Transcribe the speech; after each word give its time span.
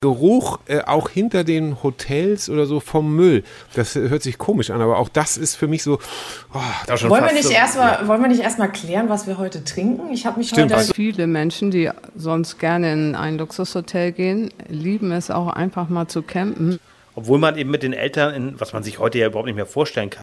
Geruch 0.00 0.60
äh, 0.68 0.82
auch 0.82 1.08
hinter 1.08 1.42
den 1.42 1.82
Hotels 1.82 2.48
oder 2.48 2.66
so 2.66 2.78
vom 2.78 3.16
Müll. 3.16 3.42
Das 3.74 3.96
hört 3.96 4.22
sich 4.22 4.38
komisch 4.38 4.70
an, 4.70 4.80
aber 4.80 4.96
auch 4.98 5.08
das 5.08 5.36
ist 5.36 5.56
für 5.56 5.66
mich 5.66 5.82
so. 5.82 5.98
Oh, 6.54 6.60
wollen, 7.08 7.24
wir 7.24 7.32
nicht 7.32 7.48
so, 7.48 7.50
erstmal, 7.50 8.02
ja. 8.02 8.06
wollen 8.06 8.20
wir 8.22 8.28
nicht 8.28 8.42
erstmal 8.42 8.70
klären, 8.70 9.08
was 9.08 9.26
wir 9.26 9.38
heute 9.38 9.64
trinken? 9.64 10.12
Ich 10.12 10.24
habe 10.24 10.38
mich 10.38 10.50
Stimmt, 10.50 10.72
heute. 10.72 10.94
Viele 10.94 11.26
Menschen, 11.26 11.72
die 11.72 11.90
sonst 12.14 12.60
gerne 12.60 12.92
in 12.92 13.16
ein 13.16 13.38
Luxushotel 13.38 14.12
gehen, 14.12 14.50
lieben 14.68 15.10
es 15.10 15.32
auch 15.32 15.48
einfach 15.48 15.88
mal 15.88 16.06
zu 16.06 16.22
campen. 16.22 16.78
Obwohl 17.16 17.40
man 17.40 17.58
eben 17.58 17.72
mit 17.72 17.82
den 17.82 17.92
Eltern, 17.92 18.32
in, 18.34 18.60
was 18.60 18.72
man 18.72 18.84
sich 18.84 19.00
heute 19.00 19.18
ja 19.18 19.26
überhaupt 19.26 19.46
nicht 19.46 19.56
mehr 19.56 19.66
vorstellen 19.66 20.10
kann. 20.10 20.22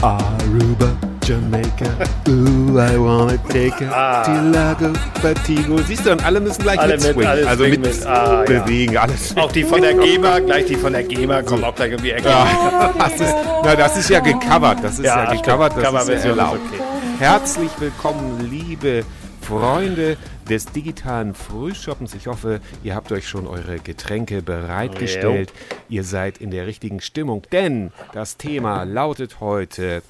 Aruba, 0.00 0.96
Jamaica, 1.24 1.90
ooh, 2.28 2.78
I 2.78 2.96
wanna 2.96 3.36
take 3.48 3.80
a 3.80 3.90
ah. 3.92 4.22
Tilago, 4.22 4.94
Fatigo. 5.20 5.76
Siehst 5.78 6.06
du, 6.06 6.12
und 6.12 6.24
alle 6.24 6.40
müssen 6.40 6.62
gleich 6.62 6.78
alle 6.78 6.96
mit, 6.96 7.26
also 7.26 7.64
mit, 7.64 7.80
mit 7.80 8.06
ah, 8.06 8.44
bewegen, 8.44 8.92
ja. 8.92 9.02
alles. 9.02 9.36
Auch 9.36 9.50
die 9.50 9.64
von 9.64 9.82
der 9.82 9.94
GEMA, 9.94 10.38
gleich 10.38 10.66
die 10.66 10.76
von 10.76 10.92
der 10.92 11.02
GEMA 11.02 11.42
kommen 11.42 11.64
auch 11.64 11.74
gleich 11.74 11.92
um 11.92 12.00
die 12.00 12.12
Ecke. 12.12 12.28
Ja, 12.28 12.94
das, 12.96 13.14
ist, 13.14 13.34
na, 13.64 13.74
das 13.74 13.96
ist 13.96 14.08
ja 14.08 14.20
gecovert, 14.20 14.78
das 14.84 15.00
ist 15.00 15.04
ja, 15.04 15.24
ja 15.24 15.34
gecovert, 15.34 15.72
das 15.76 16.08
ist 16.08 16.24
ja 16.24 16.32
laut. 16.32 16.60
Okay. 16.68 16.82
Herzlich 17.18 17.70
willkommen, 17.80 18.48
liebe 18.48 19.04
Freunde 19.40 20.16
des 20.48 20.66
digitalen 20.66 21.34
Frühshoppens. 21.34 22.14
Ich 22.14 22.26
hoffe, 22.26 22.60
ihr 22.82 22.94
habt 22.94 23.12
euch 23.12 23.28
schon 23.28 23.46
eure 23.46 23.78
Getränke 23.78 24.42
bereitgestellt. 24.42 25.52
Ihr 25.88 26.04
seid 26.04 26.38
in 26.38 26.50
der 26.50 26.66
richtigen 26.66 27.00
Stimmung, 27.00 27.42
denn 27.52 27.92
das 28.12 28.36
Thema 28.36 28.84
lautet 28.84 29.40
heute 29.40 30.02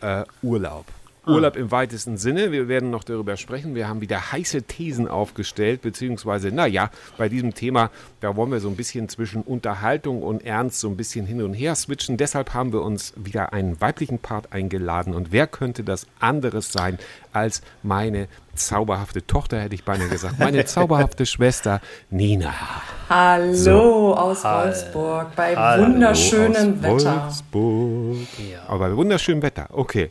äh, 0.00 0.24
Urlaub. 0.42 0.86
Urlaub 1.24 1.54
im 1.56 1.70
weitesten 1.70 2.16
Sinne. 2.16 2.50
Wir 2.50 2.66
werden 2.66 2.90
noch 2.90 3.04
darüber 3.04 3.36
sprechen. 3.36 3.76
Wir 3.76 3.88
haben 3.88 4.00
wieder 4.00 4.32
heiße 4.32 4.64
Thesen 4.64 5.06
aufgestellt, 5.06 5.80
beziehungsweise, 5.80 6.50
naja, 6.50 6.90
bei 7.16 7.28
diesem 7.28 7.54
Thema, 7.54 7.90
da 8.20 8.34
wollen 8.34 8.50
wir 8.50 8.58
so 8.58 8.68
ein 8.68 8.74
bisschen 8.74 9.08
zwischen 9.08 9.42
Unterhaltung 9.42 10.22
und 10.22 10.44
Ernst 10.44 10.80
so 10.80 10.88
ein 10.88 10.96
bisschen 10.96 11.24
hin 11.24 11.40
und 11.42 11.54
her 11.54 11.76
switchen. 11.76 12.16
Deshalb 12.16 12.54
haben 12.54 12.72
wir 12.72 12.82
uns 12.82 13.12
wieder 13.16 13.52
einen 13.52 13.80
weiblichen 13.80 14.18
Part 14.18 14.52
eingeladen. 14.52 15.14
Und 15.14 15.30
wer 15.30 15.46
könnte 15.46 15.84
das 15.84 16.08
anderes 16.18 16.72
sein 16.72 16.98
als 17.32 17.62
meine 17.84 18.26
zauberhafte 18.54 19.26
Tochter, 19.26 19.60
hätte 19.60 19.74
ich 19.74 19.84
beinahe 19.84 20.08
gesagt. 20.08 20.38
Meine 20.38 20.64
zauberhafte 20.66 21.26
Schwester 21.26 21.80
Nina. 22.10 22.52
Hallo 23.08 23.54
so. 23.54 24.16
aus 24.16 24.44
Wolfsburg 24.44 25.34
bei 25.36 25.56
Hallo 25.56 25.84
wunderschönem 25.84 26.82
Wetter. 26.82 27.22
Wolfsburg. 27.24 28.16
Ja. 28.50 28.62
Aber 28.68 28.88
bei 28.88 28.96
wunderschönem 28.96 29.42
Wetter, 29.42 29.68
okay. 29.72 30.10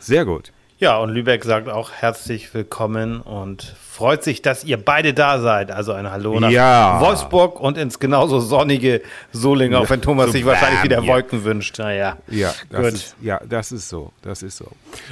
Sehr 0.00 0.24
gut. 0.24 0.52
Ja, 0.80 0.96
und 0.96 1.10
Lübeck 1.10 1.44
sagt 1.44 1.68
auch 1.68 1.90
herzlich 1.92 2.54
willkommen 2.54 3.20
und 3.20 3.62
freut 3.62 4.24
sich, 4.24 4.40
dass 4.40 4.64
ihr 4.64 4.82
beide 4.82 5.12
da 5.12 5.38
seid. 5.38 5.70
Also 5.70 5.92
ein 5.92 6.10
Hallo 6.10 6.40
nach 6.40 6.48
ja. 6.48 6.98
Wolfsburg 7.02 7.60
und 7.60 7.76
ins 7.76 7.98
genauso 7.98 8.40
sonnige 8.40 9.02
Solingen, 9.30 9.76
auch 9.76 9.90
wenn 9.90 10.00
Thomas 10.00 10.28
so 10.28 10.32
sich 10.32 10.46
wahrscheinlich 10.46 10.82
wieder 10.82 11.06
Wolken 11.06 11.44
wünscht. 11.44 11.78
Naja, 11.78 12.16
ja, 12.28 12.54
das 12.70 12.80
Gut. 12.82 12.92
Ist, 12.94 13.16
ja, 13.20 13.42
das 13.46 13.72
ist 13.72 13.90
so, 13.90 14.10
das 14.22 14.42
ist 14.42 14.56
so. 14.56 14.68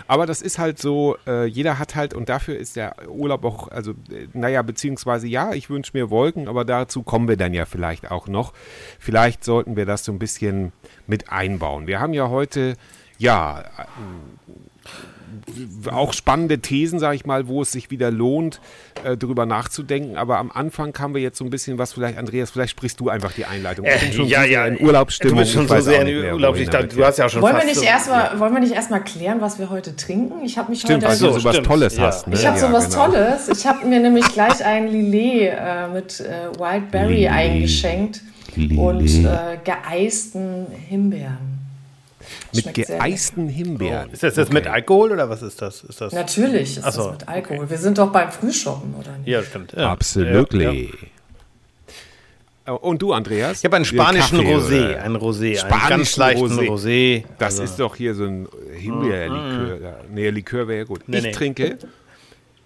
Aber 0.07 0.25
das 0.25 0.41
ist 0.41 0.59
halt 0.59 0.79
so, 0.79 1.19
äh, 1.27 1.45
jeder 1.45 1.79
hat 1.79 1.97
halt, 1.97 2.15
und 2.15 2.31
dafür 2.31 2.57
ist 2.57 2.77
der 2.77 2.95
Urlaub 3.07 3.45
auch, 3.45 3.69
also, 3.69 3.91
äh, 3.91 4.27
naja, 4.33 4.63
beziehungsweise 4.63 5.27
ja, 5.27 5.53
ich 5.53 5.69
wünsche 5.69 5.91
mir 5.93 6.09
Wolken, 6.09 6.49
aber 6.49 6.65
dazu 6.65 7.03
kommen 7.03 7.29
wir 7.29 7.37
dann 7.37 7.53
ja 7.53 7.67
vielleicht 7.67 8.11
auch 8.11 8.27
noch. 8.27 8.55
Vielleicht 8.99 9.45
sollten 9.45 9.77
wir 9.77 9.85
das 9.85 10.03
so 10.03 10.13
ein 10.13 10.19
bisschen 10.19 10.73
mit 11.07 11.31
einbauen. 11.31 11.87
Wir 11.87 12.01
haben 12.01 12.15
ja 12.15 12.31
heute, 12.31 12.73
ja, 13.19 13.65
auch 15.91 16.13
spannende 16.13 16.59
Thesen, 16.59 16.99
sage 16.99 17.17
ich 17.17 17.27
mal, 17.27 17.49
wo 17.49 17.63
es 17.63 17.73
sich 17.73 17.91
wieder 17.91 18.11
lohnt, 18.11 18.61
äh, 19.05 19.17
drüber 19.17 19.47
nachzudenken. 19.47 20.17
Aber 20.17 20.39
am 20.39 20.51
Anfang 20.51 20.97
haben 20.99 21.15
wir 21.15 21.21
jetzt 21.21 21.39
so 21.39 21.45
ein 21.45 21.51
bisschen 21.51 21.79
was, 21.79 21.93
vielleicht, 21.93 22.19
Andreas, 22.19 22.51
vielleicht 22.51 22.71
sprichst 22.71 23.01
du 23.01 23.09
einfach 23.09 23.33
die 23.33 23.45
Einleitung. 23.45 23.87
Ich 23.87 24.01
bin 24.01 24.13
schon 24.13 24.27
äh, 24.27 24.31
ja, 24.31 24.45
ja, 24.45 24.67
in 24.67 24.81
Urlaubsstimmung. 24.81 25.37
Du 25.37 25.41
bist 25.43 25.53
schon 25.53 25.69
so 25.69 25.81
sehr 25.81 26.07
in 26.07 26.35
Urlaubsstimmung. 26.35 26.89
Du 26.89 27.05
hast 27.05 27.19
ja 27.19 27.27
auch 27.27 27.31
schon 27.31 27.43
wollen 27.43 27.57
wir 27.57 27.65
nicht 27.65 27.77
so 27.77 27.85
erstmal 27.85 28.39
Wollen 28.39 28.53
wir 28.53 28.61
nicht 28.61 28.75
erstmal 28.75 29.03
klären, 29.03 29.41
was 29.41 29.59
wir 29.59 29.71
heute 29.71 29.97
trinken? 29.97 30.45
Ich 30.45 30.59
habe 30.59 30.71
mich 30.71 30.81
stimmt, 30.81 31.05
heute... 31.05 31.21
Weil 31.23 31.33
du 31.33 31.39
so 31.39 31.45
was 31.45 31.61
Tolles 31.61 31.97
ja. 31.97 32.03
hast. 32.05 32.27
Ne? 32.27 32.35
Ich 32.35 32.47
habe 32.47 32.59
so 32.59 32.73
was 32.73 32.91
genau. 32.91 33.07
Tolles. 33.07 33.49
Ich 33.49 33.67
habe 33.67 33.87
mir 33.87 34.01
nämlich 34.01 34.27
gleich 34.33 34.65
ein 34.65 34.89
Lillet 34.89 35.53
äh, 35.53 35.89
mit 35.89 36.21
äh, 36.21 36.59
Wildberry 36.59 37.15
Lillet. 37.15 37.31
eingeschenkt 37.31 38.21
Lillet. 38.55 38.79
und 38.79 39.25
äh, 39.25 39.59
geeisten 39.65 40.67
Himbeeren. 40.89 41.58
Mit 42.55 42.75
geeisten 42.75 43.49
Himbeeren. 43.49 44.09
Oh. 44.11 44.13
Ist 44.13 44.23
das 44.23 44.37
jetzt 44.37 44.47
okay. 44.47 44.55
mit 44.55 44.67
Alkohol 44.67 45.13
oder 45.13 45.29
was 45.29 45.43
ist 45.43 45.61
das? 45.61 45.83
Ist 45.85 46.01
das 46.01 46.13
Natürlich 46.13 46.79
ist 46.79 46.93
so, 46.93 47.11
das 47.11 47.13
mit 47.13 47.29
Alkohol. 47.29 47.59
Okay. 47.59 47.71
Wir 47.71 47.79
sind 47.79 47.99
doch 47.99 48.11
beim 48.11 48.33
Frühschoppen, 48.33 48.95
oder 48.95 49.17
nicht? 49.19 49.29
Ja, 49.29 49.43
stimmt. 49.43 49.73
Ja. 49.73 49.91
Absolut. 49.91 50.53
Ja, 50.55 50.73
ja. 50.73 50.89
Und 52.75 53.01
du, 53.01 53.15
Andreas? 53.15 53.59
Ich 53.59 53.65
habe 53.65 53.77
einen 53.77 53.87
spanischen 53.87 54.39
Kaffee, 54.39 54.55
Rosé, 54.55 54.97
einen 54.97 55.17
Rosé, 55.17 55.63
einen 55.63 55.89
ganz 55.89 56.17
leichten 56.17 56.45
Rosé. 56.45 56.69
Rosé. 56.69 57.25
Das 57.39 57.59
also. 57.59 57.63
ist 57.63 57.81
doch 57.81 57.97
hier 57.97 58.15
so 58.15 58.25
ein 58.25 58.47
Himbeerlikör. 58.75 60.03
Mm. 60.11 60.15
Nee, 60.15 60.29
Likör 60.29 60.69
wäre 60.69 60.81
ja 60.81 60.85
gut. 60.85 61.01
Nee, 61.07 61.19
ich 61.19 61.25
nee. 61.25 61.33
trinke 61.33 61.79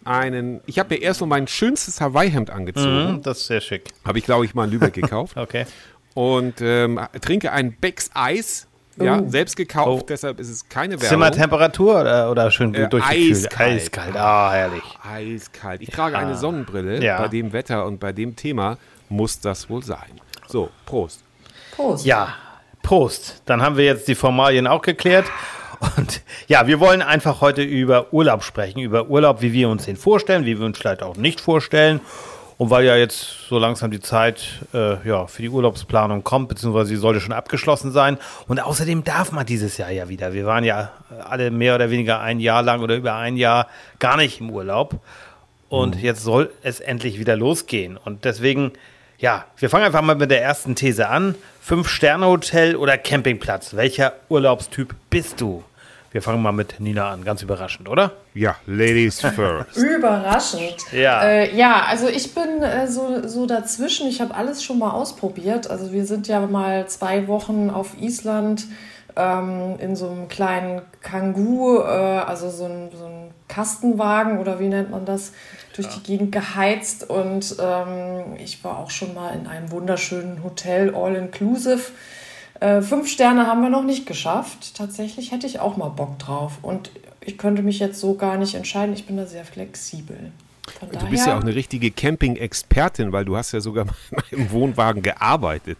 einen, 0.04 0.60
ich 0.66 0.80
habe 0.80 0.94
mir 0.94 1.00
erst 1.00 1.20
so 1.20 1.26
mein 1.26 1.46
schönstes 1.46 2.00
Hawaii-Hemd 2.00 2.50
angezogen. 2.50 3.18
Mm, 3.18 3.22
das 3.22 3.38
ist 3.38 3.46
sehr 3.46 3.60
schick. 3.60 3.90
Habe 4.04 4.18
ich, 4.18 4.24
glaube 4.24 4.44
ich, 4.44 4.54
mal 4.54 4.64
in 4.64 4.72
Lübeck 4.72 4.92
gekauft. 4.92 5.36
okay. 5.36 5.66
Und 6.14 6.54
ähm, 6.60 7.00
trinke 7.20 7.52
ein 7.52 7.72
Becks 7.72 8.10
Eis 8.12 8.66
ja, 8.96 9.20
oh. 9.20 9.28
selbst 9.28 9.56
gekauft, 9.56 10.02
oh. 10.02 10.06
deshalb 10.08 10.40
ist 10.40 10.50
es 10.50 10.68
keine 10.68 10.94
Werbung. 10.94 11.08
Zimmertemperatur 11.08 12.00
oder, 12.00 12.30
oder 12.30 12.50
schön 12.50 12.74
äh, 12.74 12.88
durchgekühlt? 12.88 13.58
Eiskalt. 13.58 14.16
Ah, 14.16 14.48
oh, 14.48 14.52
herrlich. 14.52 14.82
Eiskalt. 15.02 15.82
Ich 15.82 15.90
trage 15.90 16.18
eine 16.18 16.32
ah. 16.32 16.36
Sonnenbrille. 16.36 17.02
Ja. 17.02 17.18
Bei 17.18 17.28
dem 17.28 17.52
Wetter 17.52 17.86
und 17.86 18.00
bei 18.00 18.12
dem 18.12 18.36
Thema 18.36 18.78
muss 19.08 19.40
das 19.40 19.70
wohl 19.70 19.82
sein. 19.82 20.20
So, 20.46 20.70
Prost. 20.86 21.22
Prost. 21.74 22.04
Ja, 22.04 22.34
Prost. 22.82 23.42
Dann 23.46 23.62
haben 23.62 23.76
wir 23.76 23.84
jetzt 23.84 24.08
die 24.08 24.14
Formalien 24.14 24.66
auch 24.66 24.82
geklärt. 24.82 25.26
Und 25.96 26.22
ja, 26.46 26.66
wir 26.66 26.78
wollen 26.78 27.02
einfach 27.02 27.40
heute 27.40 27.62
über 27.62 28.12
Urlaub 28.12 28.44
sprechen. 28.44 28.80
Über 28.80 29.08
Urlaub, 29.08 29.42
wie 29.42 29.52
wir 29.52 29.68
uns 29.68 29.86
den 29.86 29.96
vorstellen, 29.96 30.44
wie 30.44 30.58
wir 30.58 30.66
uns 30.66 30.78
vielleicht 30.78 31.02
auch 31.02 31.16
nicht 31.16 31.40
vorstellen. 31.40 32.00
Und 32.58 32.70
weil 32.70 32.84
ja 32.84 32.96
jetzt 32.96 33.48
so 33.48 33.58
langsam 33.58 33.90
die 33.90 34.00
Zeit 34.00 34.60
äh, 34.72 35.06
ja, 35.06 35.26
für 35.26 35.42
die 35.42 35.48
Urlaubsplanung 35.48 36.22
kommt, 36.22 36.48
beziehungsweise 36.48 36.90
sie 36.90 36.96
sollte 36.96 37.20
schon 37.20 37.32
abgeschlossen 37.32 37.92
sein. 37.92 38.18
Und 38.46 38.60
außerdem 38.60 39.04
darf 39.04 39.32
man 39.32 39.46
dieses 39.46 39.76
Jahr 39.78 39.90
ja 39.90 40.08
wieder. 40.08 40.32
Wir 40.32 40.46
waren 40.46 40.64
ja 40.64 40.92
alle 41.28 41.50
mehr 41.50 41.74
oder 41.74 41.90
weniger 41.90 42.20
ein 42.20 42.40
Jahr 42.40 42.62
lang 42.62 42.82
oder 42.82 42.96
über 42.96 43.14
ein 43.14 43.36
Jahr 43.36 43.66
gar 43.98 44.16
nicht 44.16 44.40
im 44.40 44.50
Urlaub. 44.50 45.00
Und 45.68 45.96
mhm. 45.96 46.02
jetzt 46.02 46.22
soll 46.22 46.50
es 46.62 46.80
endlich 46.80 47.18
wieder 47.18 47.36
losgehen. 47.36 47.96
Und 47.96 48.24
deswegen, 48.24 48.72
ja, 49.18 49.46
wir 49.56 49.70
fangen 49.70 49.86
einfach 49.86 50.02
mal 50.02 50.16
mit 50.16 50.30
der 50.30 50.42
ersten 50.42 50.74
These 50.74 51.08
an. 51.08 51.34
Fünf-Sterne-Hotel 51.62 52.76
oder 52.76 52.98
Campingplatz? 52.98 53.74
Welcher 53.74 54.14
Urlaubstyp 54.28 54.94
bist 55.08 55.40
du? 55.40 55.64
Wir 56.12 56.20
fangen 56.20 56.42
mal 56.42 56.52
mit 56.52 56.78
Nina 56.78 57.10
an, 57.10 57.24
ganz 57.24 57.40
überraschend, 57.40 57.88
oder? 57.88 58.12
Ja, 58.34 58.56
Ladies 58.66 59.20
first. 59.34 59.78
überraschend. 59.78 60.76
Ja. 60.92 61.22
Äh, 61.22 61.56
ja, 61.56 61.84
also 61.88 62.06
ich 62.06 62.34
bin 62.34 62.62
äh, 62.62 62.86
so, 62.86 63.26
so 63.26 63.46
dazwischen. 63.46 64.06
Ich 64.08 64.20
habe 64.20 64.34
alles 64.34 64.62
schon 64.62 64.78
mal 64.78 64.90
ausprobiert. 64.90 65.70
Also 65.70 65.90
wir 65.90 66.04
sind 66.04 66.28
ja 66.28 66.40
mal 66.46 66.86
zwei 66.86 67.28
Wochen 67.28 67.70
auf 67.70 67.98
Island 67.98 68.66
ähm, 69.16 69.76
in 69.78 69.96
so 69.96 70.10
einem 70.10 70.28
kleinen 70.28 70.82
Kangoo, 71.00 71.78
äh, 71.78 71.86
also 71.86 72.50
so 72.50 72.66
ein, 72.66 72.90
so 72.94 73.06
ein 73.06 73.30
Kastenwagen 73.48 74.38
oder 74.38 74.60
wie 74.60 74.68
nennt 74.68 74.90
man 74.90 75.06
das, 75.06 75.32
durch 75.74 75.88
ja. 75.88 75.94
die 75.96 76.02
Gegend 76.02 76.32
geheizt. 76.32 77.08
Und 77.08 77.56
ähm, 77.58 78.36
ich 78.38 78.62
war 78.62 78.78
auch 78.78 78.90
schon 78.90 79.14
mal 79.14 79.30
in 79.34 79.46
einem 79.46 79.70
wunderschönen 79.70 80.44
Hotel, 80.44 80.94
all 80.94 81.16
inclusive. 81.16 81.80
Äh, 82.62 82.80
fünf 82.80 83.08
Sterne 83.08 83.48
haben 83.48 83.60
wir 83.60 83.70
noch 83.70 83.82
nicht 83.82 84.06
geschafft. 84.06 84.76
Tatsächlich 84.76 85.32
hätte 85.32 85.48
ich 85.48 85.58
auch 85.58 85.76
mal 85.76 85.88
Bock 85.88 86.20
drauf. 86.20 86.58
Und 86.62 86.92
ich 87.20 87.36
könnte 87.36 87.62
mich 87.62 87.80
jetzt 87.80 87.98
so 87.98 88.14
gar 88.14 88.36
nicht 88.36 88.54
entscheiden. 88.54 88.94
Ich 88.94 89.04
bin 89.04 89.16
da 89.16 89.26
sehr 89.26 89.44
flexibel. 89.44 90.30
du 90.80 91.06
bist 91.10 91.26
ja 91.26 91.36
auch 91.36 91.40
eine 91.40 91.56
richtige 91.56 91.90
Camping-Expertin, 91.90 93.10
weil 93.10 93.24
du 93.24 93.36
hast 93.36 93.50
ja 93.50 93.60
sogar 93.60 93.86
mal 93.86 94.22
im 94.30 94.48
Wohnwagen 94.52 95.02
gearbeitet. 95.02 95.76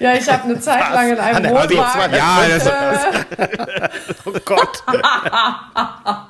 Ja, 0.00 0.14
ich 0.14 0.26
habe 0.32 0.44
eine 0.44 0.58
Zeit 0.60 0.94
lang 0.94 1.12
in 1.12 1.18
einem 1.18 1.50
Wohnwagen. 1.50 2.16
Ja, 2.16 2.40
das, 2.48 3.90
oh 4.24 4.32
Gott. 4.46 4.82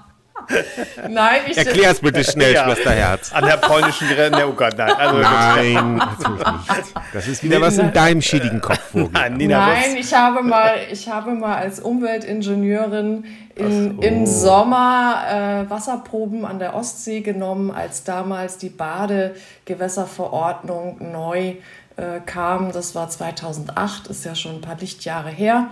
Nein, 1.09 1.41
ich. 1.49 1.57
Erklär's 1.57 2.01
bitte 2.01 2.25
schnell, 2.25 2.55
ja. 2.55 2.65
Schwesterherz. 2.65 3.33
An 3.33 3.45
der 3.45 3.57
polnischen 3.57 4.09
Grenze. 4.09 4.49
Oh 4.49 4.53
Gott, 4.53 4.77
nein. 4.77 4.93
Also 4.93 5.19
nein, 5.19 5.97
natürlich 5.97 6.47
nicht. 6.47 6.95
Das 7.13 7.29
ist 7.29 7.43
wieder 7.43 7.61
was 7.61 7.77
in 7.79 7.93
deinem 7.93 8.23
schädigen 8.23 8.61
Kopf 8.61 8.81
vorgeht. 8.93 9.13
Nein, 9.13 9.37
nein 9.37 9.97
ich, 9.99 10.15
habe 10.15 10.43
mal, 10.43 10.77
ich 10.91 11.09
habe 11.09 11.33
mal 11.33 11.57
als 11.57 11.81
Umweltingenieurin 11.81 13.25
in, 13.55 13.97
so. 13.97 14.03
im 14.03 14.27
Sommer 14.27 15.23
äh, 15.31 15.71
Wasserproben 15.71 16.45
an 16.45 16.59
der 16.59 16.75
Ostsee 16.75 17.21
genommen, 17.21 17.71
als 17.71 18.03
damals 18.05 18.59
die 18.59 18.71
Badegewässerverordnung 18.71 21.13
neu 21.13 21.55
äh, 21.97 22.21
kam. 22.25 22.73
Das 22.73 22.95
war 22.95 23.09
2008, 23.09 24.09
ist 24.09 24.25
ja 24.25 24.35
schon 24.35 24.57
ein 24.57 24.61
paar 24.61 24.77
Lichtjahre 24.79 25.31
her. 25.31 25.69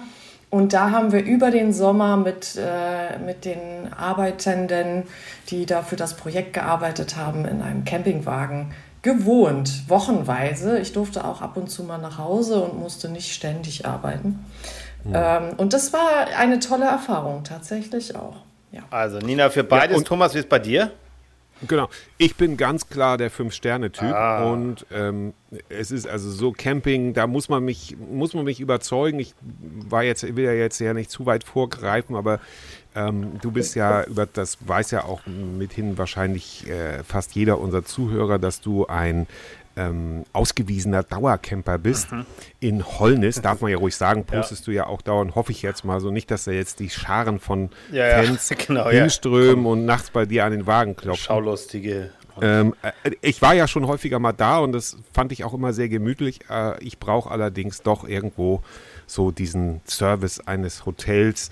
Und 0.57 0.73
da 0.73 0.91
haben 0.91 1.13
wir 1.13 1.23
über 1.23 1.51
den 1.51 1.75
Sommer 1.75 2.17
mit, 2.17 2.57
äh, 2.57 3.19
mit 3.19 3.45
den 3.45 3.93
Arbeitenden, 3.93 5.03
die 5.51 5.67
da 5.67 5.83
für 5.83 5.97
das 5.97 6.15
Projekt 6.15 6.55
gearbeitet 6.55 7.15
haben, 7.15 7.45
in 7.45 7.61
einem 7.61 7.85
Campingwagen 7.85 8.73
gewohnt, 9.03 9.83
wochenweise. 9.89 10.79
Ich 10.79 10.95
durfte 10.95 11.27
auch 11.27 11.43
ab 11.43 11.59
und 11.59 11.69
zu 11.69 11.83
mal 11.83 11.99
nach 11.99 12.17
Hause 12.17 12.63
und 12.63 12.81
musste 12.81 13.11
nicht 13.11 13.35
ständig 13.35 13.85
arbeiten. 13.85 14.47
Ja. 15.13 15.37
Ähm, 15.37 15.51
und 15.59 15.75
das 15.75 15.93
war 15.93 16.27
eine 16.39 16.59
tolle 16.59 16.87
Erfahrung, 16.87 17.45
tatsächlich 17.45 18.17
auch. 18.17 18.37
Ja. 18.73 18.81
Also 18.91 19.19
Nina, 19.19 19.51
für 19.51 19.63
beides. 19.63 19.99
Ja, 19.99 20.05
Thomas, 20.05 20.35
wie 20.35 20.39
ist 20.39 20.49
bei 20.49 20.59
dir? 20.59 20.91
Genau. 21.67 21.89
Ich 22.19 22.37
bin 22.37 22.57
ganz 22.57 22.89
klar 22.89 23.17
der 23.17 23.31
Fünf-Sterne-Typ. 23.31 24.13
Ah. 24.13 24.51
Und 24.51 24.87
ähm, 24.93 25.33
es 25.69 25.91
ist 25.91 26.07
also 26.07 26.31
so 26.31 26.53
Camping, 26.53 27.15
da 27.15 27.27
muss 27.27 27.49
man 27.49 27.65
mich, 27.65 27.97
muss 27.99 28.35
man 28.35 28.45
mich 28.45 28.61
überzeugen. 28.61 29.19
Ich 29.19 29.35
war 29.89 30.03
jetzt, 30.03 30.23
will 30.37 30.45
ja 30.45 30.53
jetzt 30.53 30.79
ja 30.81 30.93
nicht 30.93 31.11
zu 31.11 31.27
weit 31.27 31.45
vorgreifen, 31.45 32.15
aber 32.17 32.41
ähm, 32.95 33.39
du 33.41 33.51
bist 33.51 33.75
ja 33.75 34.05
über 34.05 34.27
das 34.27 34.59
weiß 34.67 34.91
ja 34.91 35.05
auch 35.05 35.21
mithin 35.27 35.99
wahrscheinlich 35.99 36.69
äh, 36.69 37.03
fast 37.05 37.35
jeder 37.35 37.59
unserer 37.59 37.85
Zuhörer, 37.85 38.39
dass 38.39 38.61
du 38.61 38.87
ein 38.87 39.27
ähm, 39.77 40.25
ausgewiesener 40.33 41.03
Dauercamper 41.03 41.79
bist. 41.79 42.13
Mhm. 42.13 42.27
In 42.61 42.87
Holnis, 42.87 43.41
darf 43.43 43.61
man 43.61 43.71
ja 43.71 43.77
ruhig 43.77 43.95
sagen, 43.95 44.25
postest 44.25 44.67
ja. 44.67 44.73
du 44.73 44.77
ja 44.77 44.87
auch 44.87 45.03
dauernd, 45.03 45.35
hoffe 45.35 45.53
ich 45.53 45.63
jetzt 45.63 45.85
mal 45.85 46.01
so 46.01 46.11
nicht, 46.11 46.31
dass 46.31 46.45
da 46.45 46.51
jetzt 46.51 46.81
die 46.81 46.91
Scharen 46.91 47.39
von 47.39 47.71
ja, 47.93 48.23
Fans 48.23 48.49
ja, 48.51 48.57
genau, 48.57 48.89
hinströmen 48.89 49.67
und 49.67 49.85
nachts 49.85 50.11
bei 50.11 50.27
dir 50.27 50.45
an 50.45 50.53
den 50.53 50.67
Wagen 50.67 50.97
klopfen. 50.97 51.25
Schaulustige. 51.25 52.11
Ähm, 52.41 52.75
äh, 52.83 53.13
ich 53.21 53.41
war 53.41 53.55
ja 53.55 53.67
schon 53.67 53.87
häufiger 53.87 54.19
mal 54.19 54.33
da 54.33 54.59
und 54.59 54.73
das 54.73 54.97
fand 55.13 55.33
ich 55.33 55.45
auch 55.45 55.55
immer 55.55 55.73
sehr 55.73 55.89
gemütlich. 55.89 56.41
Äh, 56.51 56.83
ich 56.83 56.99
brauche 56.99 57.31
allerdings 57.31 57.83
doch 57.83 58.07
irgendwo 58.07 58.63
so 59.07 59.31
diesen 59.31 59.81
Service 59.87 60.41
eines 60.41 60.85
Hotels 60.87 61.51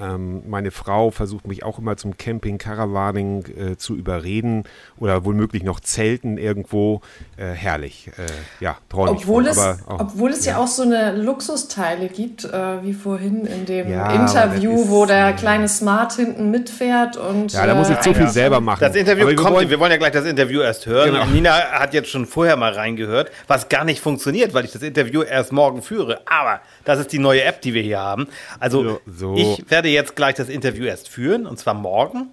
ähm, 0.00 0.42
meine 0.48 0.70
Frau 0.70 1.10
versucht 1.10 1.46
mich 1.46 1.62
auch 1.62 1.78
immer 1.78 1.96
zum 1.96 2.16
Camping, 2.16 2.58
Caravaning 2.58 3.44
äh, 3.56 3.76
zu 3.76 3.94
überreden 3.94 4.64
oder 4.98 5.24
womöglich 5.24 5.62
noch 5.62 5.78
Zelten 5.80 6.36
irgendwo. 6.36 7.00
Äh, 7.36 7.52
herrlich. 7.52 8.10
Äh, 8.18 8.64
ja, 8.64 8.76
träume 8.88 9.12
obwohl 9.12 9.46
es, 9.46 9.58
auch, 9.58 10.00
obwohl 10.00 10.30
es 10.30 10.44
ja. 10.44 10.52
ja. 10.52 10.58
auch 10.58 10.66
so 10.66 10.82
eine 10.82 11.16
Luxusteile 11.16 12.08
gibt, 12.08 12.44
äh, 12.44 12.82
wie 12.82 12.92
vorhin 12.92 13.46
in 13.46 13.66
dem 13.66 13.88
ja, 13.88 14.12
Interview, 14.12 14.82
ist, 14.82 14.90
wo 14.90 15.06
der 15.06 15.32
kleine 15.32 15.68
Smart 15.68 16.14
hinten 16.14 16.50
mitfährt 16.50 17.16
und. 17.16 17.52
Ja, 17.52 17.66
da 17.66 17.74
muss 17.74 17.90
ich 17.90 18.00
zu 18.00 18.10
äh, 18.10 18.14
viel 18.14 18.28
selber 18.28 18.60
machen. 18.60 18.80
Das 18.80 18.96
Interview 18.96 19.28
wir 19.28 19.36
kommt, 19.36 19.50
wollen, 19.56 19.70
wir 19.70 19.78
wollen 19.78 19.92
ja 19.92 19.98
gleich 19.98 20.12
das 20.12 20.24
Interview 20.24 20.60
erst 20.60 20.86
hören. 20.86 21.12
Genau. 21.12 21.26
Nina 21.26 21.52
hat 21.52 21.94
jetzt 21.94 22.10
schon 22.10 22.26
vorher 22.26 22.56
mal 22.56 22.72
reingehört, 22.72 23.30
was 23.46 23.68
gar 23.68 23.84
nicht 23.84 24.00
funktioniert, 24.00 24.54
weil 24.54 24.64
ich 24.64 24.72
das 24.72 24.82
Interview 24.82 25.22
erst 25.22 25.52
morgen 25.52 25.82
führe. 25.82 26.20
Aber 26.26 26.60
das 26.84 26.98
ist 26.98 27.12
die 27.12 27.18
neue 27.18 27.42
App, 27.42 27.60
die 27.62 27.74
wir 27.74 27.82
hier 27.82 28.00
haben. 28.00 28.28
Also 28.60 28.84
so, 28.84 29.00
so. 29.06 29.36
ich 29.36 29.70
werde 29.70 29.88
jetzt 29.88 30.16
gleich 30.16 30.34
das 30.34 30.48
Interview 30.48 30.84
erst 30.84 31.08
führen, 31.08 31.46
und 31.46 31.58
zwar 31.58 31.74
morgen. 31.74 32.30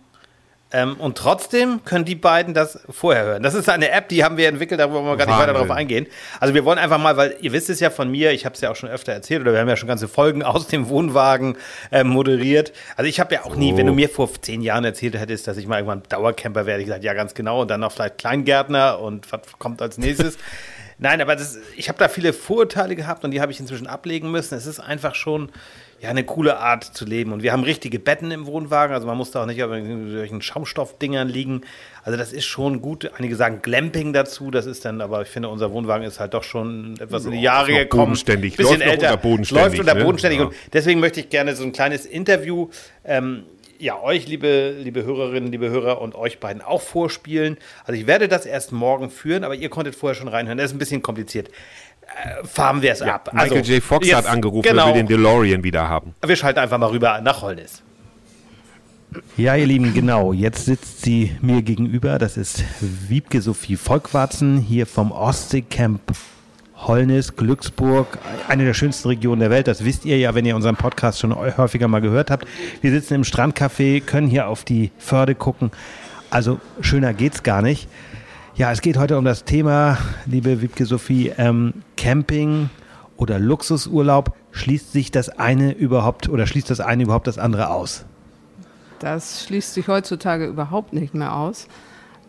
Ähm, 0.74 0.96
und 0.98 1.18
trotzdem 1.18 1.84
können 1.84 2.06
die 2.06 2.16
beiden 2.16 2.54
das 2.54 2.80
vorher 2.90 3.26
hören. 3.26 3.44
Das 3.44 3.54
ist 3.54 3.68
eine 3.68 3.90
App, 3.92 4.08
die 4.08 4.24
haben 4.24 4.38
wir 4.38 4.48
entwickelt, 4.48 4.80
da 4.80 4.90
wollen 4.90 5.06
wir 5.06 5.18
gar 5.18 5.26
nicht 5.26 5.38
weiter 5.38 5.54
darauf 5.54 5.70
eingehen. 5.70 6.08
Also 6.40 6.54
wir 6.54 6.64
wollen 6.64 6.80
einfach 6.80 6.98
mal, 6.98 7.18
weil 7.18 7.36
ihr 7.42 7.52
wisst 7.52 7.70
es 7.70 7.82
ja 7.82 7.90
von 7.90 8.10
mir, 8.10 8.32
ich 8.32 8.46
habe 8.46 8.56
es 8.56 8.62
ja 8.62 8.72
auch 8.72 8.76
schon 8.76 8.90
öfter 8.90 9.12
erzählt, 9.12 9.42
oder 9.42 9.52
wir 9.52 9.60
haben 9.60 9.68
ja 9.68 9.76
schon 9.76 9.90
ganze 9.90 10.08
Folgen 10.08 10.44
aus 10.44 10.68
dem 10.68 10.88
Wohnwagen 10.88 11.58
äh, 11.92 12.04
moderiert. 12.04 12.72
Also 12.96 13.10
ich 13.10 13.20
habe 13.20 13.36
ja 13.36 13.42
auch 13.44 13.54
so. 13.54 13.60
nie, 13.60 13.76
wenn 13.76 13.86
du 13.86 13.94
mir 13.94 14.08
vor 14.08 14.30
zehn 14.42 14.62
Jahren 14.62 14.86
erzählt 14.86 15.20
hättest, 15.20 15.48
dass 15.48 15.58
ich 15.58 15.68
mal 15.68 15.78
irgendwann 15.78 16.04
Dauercamper 16.08 16.66
werde, 16.66 16.82
ich 16.82 16.88
gesagt, 16.88 17.04
ja 17.04 17.14
ganz 17.14 17.34
genau, 17.34 17.62
und 17.62 17.70
dann 17.70 17.82
noch 17.82 17.92
vielleicht 17.92 18.18
Kleingärtner 18.18 19.00
und 19.00 19.30
was 19.32 19.42
kommt 19.60 19.82
als 19.82 19.98
nächstes. 19.98 20.38
Nein, 21.02 21.20
aber 21.20 21.36
das, 21.36 21.58
ich 21.76 21.90
habe 21.90 21.98
da 21.98 22.08
viele 22.08 22.32
Vorurteile 22.32 22.96
gehabt 22.96 23.26
und 23.26 23.32
die 23.32 23.42
habe 23.42 23.52
ich 23.52 23.60
inzwischen 23.60 23.88
ablegen 23.88 24.30
müssen. 24.30 24.54
Es 24.54 24.68
ist 24.68 24.80
einfach 24.80 25.16
schon 25.16 25.52
ja, 26.00 26.10
eine 26.10 26.24
coole 26.24 26.58
Art 26.58 26.84
zu 26.84 27.06
leben. 27.06 27.32
Und 27.34 27.42
wir 27.42 27.52
haben 27.54 27.64
richtige 27.64 27.98
Betten 27.98 28.30
im 28.30 28.46
Wohnwagen, 28.46 28.94
also 28.94 29.08
man 29.08 29.18
muss 29.18 29.32
da 29.32 29.42
auch 29.42 29.48
nicht 29.48 29.64
auf 29.64 29.72
irgendwelchen 29.72 30.44
Schaumstoffdingern 30.44 31.28
liegen. 31.28 31.62
Also 32.04 32.20
das 32.20 32.32
ist 32.32 32.46
schon 32.46 32.84
gut. 32.84 33.10
Einige 33.18 33.36
sagen 33.36 33.64
Glamping 33.64 34.14
dazu, 34.14 34.52
das 34.52 34.68
ist 34.68 34.86
dann, 34.86 35.02
aber 35.02 35.24
ich 35.24 35.28
finde, 35.28 35.50
unser 35.50 35.72
Wohnwagen 35.72 36.06
ist 36.06 36.20
halt 36.20 36.36
doch 36.36 36.44
schon 36.44 36.96
etwas 37.00 37.26
in 37.26 37.32
die 37.32 37.42
Jahre 37.42 37.74
gekommen. 37.74 38.04
Bodenständig, 38.04 38.56
bisschen 38.56 38.80
läuft 38.80 38.92
älter, 38.92 39.10
unter 39.10 39.18
bodenständig. 39.18 39.78
Läuft 39.78 39.80
unter 39.80 40.04
bodenständig. 40.06 40.40
Ne? 40.40 40.48
Und 40.48 40.56
deswegen 40.72 41.00
möchte 41.00 41.20
ich 41.20 41.30
gerne 41.30 41.56
so 41.56 41.64
ein 41.64 41.72
kleines 41.72 42.06
Interview 42.06 42.70
ähm, 43.04 43.44
ja, 43.82 44.00
euch, 44.02 44.28
liebe, 44.28 44.76
liebe 44.80 45.04
Hörerinnen, 45.04 45.52
liebe 45.52 45.70
Hörer 45.70 46.02
und 46.02 46.16
euch 46.16 46.40
beiden 46.40 46.62
auch 46.62 46.82
vorspielen. 46.82 47.58
Also 47.84 48.00
ich 48.00 48.08
werde 48.08 48.28
das 48.28 48.46
erst 48.46 48.72
morgen 48.72 49.10
führen, 49.10 49.44
aber 49.44 49.56
ihr 49.56 49.70
konntet 49.70 49.96
vorher 49.96 50.16
schon 50.16 50.28
reinhören. 50.28 50.58
Das 50.58 50.68
ist 50.68 50.76
ein 50.76 50.80
bisschen 50.80 51.02
kompliziert. 51.02 51.50
Äh, 52.02 52.46
fahren 52.46 52.82
wir 52.82 52.92
es 52.92 53.00
ja, 53.00 53.16
ab. 53.16 53.32
Michael 53.34 53.60
also, 53.60 53.72
J. 53.72 53.84
Fox 53.84 54.08
jetzt, 54.08 54.16
hat 54.16 54.26
angerufen, 54.28 54.68
genau, 54.68 54.88
will 54.88 54.94
den 54.94 55.08
DeLorean 55.08 55.64
wieder 55.64 55.90
haben. 55.90 56.14
Wir 56.24 56.36
schalten 56.36 56.60
einfach 56.60 56.78
mal 56.78 56.90
rüber 56.90 57.20
nach 57.22 57.42
Holnis. 57.42 57.82
Ja, 59.36 59.56
ihr 59.56 59.66
Lieben, 59.66 59.94
genau. 59.94 60.32
Jetzt 60.32 60.66
sitzt 60.66 61.02
sie 61.02 61.36
mir 61.42 61.62
gegenüber. 61.62 62.18
Das 62.18 62.38
ist 62.38 62.64
Wiebke 62.80 63.42
Sophie 63.42 63.76
Volkwarzen 63.76 64.58
hier 64.58 64.86
vom 64.86 65.12
Ostseecamp 65.12 66.02
Holnis, 66.88 67.36
Glücksburg, 67.36 68.18
eine 68.48 68.66
der 68.66 68.74
schönsten 68.74 69.08
Regionen 69.10 69.40
der 69.40 69.50
Welt. 69.50 69.68
Das 69.68 69.86
wisst 69.86 70.06
ihr 70.06 70.18
ja, 70.18 70.34
wenn 70.34 70.46
ihr 70.46 70.56
unseren 70.56 70.76
Podcast 70.76 71.20
schon 71.20 71.36
häufiger 71.36 71.88
mal 71.88 72.02
gehört 72.02 72.32
habt. 72.32 72.48
Wir 72.82 72.92
sitzen 72.92 73.16
im 73.16 73.24
Strandcafé, 73.24 74.02
können 74.02 74.28
hier 74.28 74.48
auf 74.48 74.64
die 74.64 74.92
Förde 74.98 75.36
gucken. 75.36 75.72
Also 76.30 76.60
schöner 76.80 77.14
geht's 77.14 77.44
gar 77.44 77.62
nicht. 77.62 77.88
Ja, 78.56 78.72
es 78.72 78.82
geht 78.82 78.98
heute 78.98 79.18
um 79.18 79.26
das 79.26 79.44
Thema, 79.44 79.98
liebe 80.26 80.62
Wiebke 80.62 80.86
Sophie, 80.86 81.32
ähm, 81.38 81.74
Camping 81.98 82.70
oder 83.16 83.40
Luxusurlaub. 83.40 84.36
Schließt 84.52 84.92
sich 84.92 85.12
das 85.12 85.30
eine 85.30 85.74
überhaupt 85.74 86.30
oder 86.30 86.48
schließt 86.48 86.70
das 86.70 86.80
eine 86.80 87.04
überhaupt 87.04 87.28
das 87.28 87.38
andere 87.38 87.70
aus? 87.70 88.06
Das 89.00 89.46
schließt 89.46 89.74
sich 89.74 89.88
heutzutage 89.88 90.46
überhaupt 90.46 90.94
nicht 90.94 91.14
mehr 91.14 91.36
aus 91.36 91.68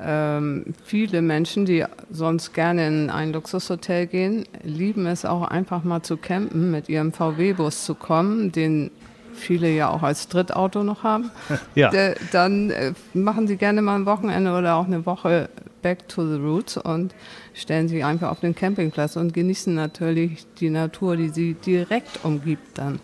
ähm, 0.04 0.74
viele 0.84 1.22
Menschen, 1.22 1.64
die 1.64 1.84
sonst 2.10 2.52
gerne 2.52 2.86
in 2.86 3.10
ein 3.10 3.32
Luxushotel 3.32 4.06
gehen, 4.06 4.44
lieben 4.62 5.06
es 5.06 5.24
auch 5.24 5.42
einfach 5.42 5.84
mal 5.84 6.02
zu 6.02 6.16
campen, 6.16 6.70
mit 6.70 6.88
ihrem 6.88 7.12
VW-Bus 7.12 7.84
zu 7.84 7.94
kommen, 7.94 8.52
den 8.52 8.90
viele 9.34 9.70
ja 9.70 9.88
auch 9.90 10.02
als 10.02 10.28
Drittauto 10.28 10.82
noch 10.82 11.02
haben. 11.02 11.30
Ja. 11.74 11.90
De, 11.90 12.14
dann 12.32 12.70
äh, 12.70 12.92
machen 13.14 13.46
sie 13.46 13.56
gerne 13.56 13.80
mal 13.80 13.96
ein 13.96 14.06
Wochenende 14.06 14.52
oder 14.52 14.76
auch 14.76 14.86
eine 14.86 15.06
Woche 15.06 15.48
back 15.80 16.06
to 16.08 16.26
the 16.26 16.38
roots 16.38 16.76
und 16.76 17.14
stellen 17.54 17.88
sich 17.88 18.04
einfach 18.04 18.30
auf 18.30 18.40
den 18.40 18.54
Campingplatz 18.54 19.16
und 19.16 19.32
genießen 19.32 19.74
natürlich 19.74 20.46
die 20.60 20.70
Natur, 20.70 21.16
die 21.16 21.28
sie 21.28 21.54
direkt 21.54 22.24
umgibt 22.24 22.78
dann. 22.78 23.00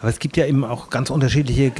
Aber 0.00 0.08
es 0.08 0.18
gibt 0.18 0.36
ja 0.36 0.46
eben 0.46 0.64
auch 0.64 0.90
ganz 0.90 1.10
unterschiedliche, 1.10 1.72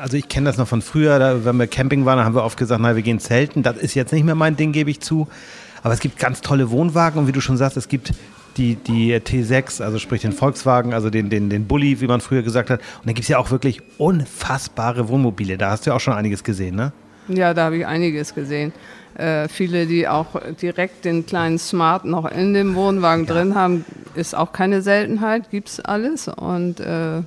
also 0.00 0.16
ich 0.16 0.28
kenne 0.28 0.46
das 0.46 0.58
noch 0.58 0.66
von 0.66 0.82
früher, 0.82 1.18
da, 1.18 1.44
wenn 1.44 1.56
wir 1.56 1.66
Camping 1.66 2.04
waren, 2.04 2.18
haben 2.24 2.34
wir 2.34 2.42
oft 2.42 2.58
gesagt, 2.58 2.80
na, 2.80 2.96
wir 2.96 3.02
gehen 3.02 3.20
zelten. 3.20 3.62
Das 3.62 3.76
ist 3.76 3.94
jetzt 3.94 4.12
nicht 4.12 4.24
mehr 4.24 4.34
mein 4.34 4.56
Ding, 4.56 4.72
gebe 4.72 4.90
ich 4.90 5.00
zu. 5.00 5.28
Aber 5.82 5.94
es 5.94 6.00
gibt 6.00 6.18
ganz 6.18 6.40
tolle 6.40 6.70
Wohnwagen 6.70 7.20
und 7.20 7.26
wie 7.28 7.32
du 7.32 7.40
schon 7.40 7.56
sagst, 7.56 7.76
es 7.76 7.88
gibt 7.88 8.12
die, 8.56 8.76
die 8.76 9.14
T6, 9.14 9.82
also 9.82 9.98
sprich 9.98 10.22
den 10.22 10.32
Volkswagen, 10.32 10.94
also 10.94 11.10
den, 11.10 11.30
den, 11.30 11.50
den 11.50 11.66
Bulli, 11.66 12.00
wie 12.00 12.06
man 12.06 12.20
früher 12.20 12.42
gesagt 12.42 12.70
hat. 12.70 12.80
Und 12.80 13.06
dann 13.06 13.14
gibt 13.14 13.24
es 13.24 13.28
ja 13.28 13.38
auch 13.38 13.50
wirklich 13.50 13.82
unfassbare 13.98 15.08
Wohnmobile. 15.08 15.58
Da 15.58 15.70
hast 15.70 15.86
du 15.86 15.90
ja 15.90 15.96
auch 15.96 16.00
schon 16.00 16.14
einiges 16.14 16.42
gesehen, 16.44 16.76
ne? 16.76 16.92
Ja, 17.28 17.54
da 17.54 17.64
habe 17.66 17.78
ich 17.78 17.86
einiges 17.86 18.34
gesehen. 18.34 18.72
Äh, 19.16 19.48
viele, 19.48 19.86
die 19.86 20.08
auch 20.08 20.40
direkt 20.60 21.04
den 21.04 21.24
kleinen 21.24 21.58
Smart 21.58 22.04
noch 22.04 22.30
in 22.30 22.52
dem 22.52 22.74
Wohnwagen 22.74 23.26
ja. 23.26 23.32
drin 23.32 23.54
haben, 23.54 23.84
ist 24.14 24.34
auch 24.34 24.52
keine 24.52 24.82
Seltenheit, 24.82 25.50
gibt 25.50 25.68
es 25.68 25.80
alles 25.80 26.28
und 26.28 26.80
äh, 26.80 27.22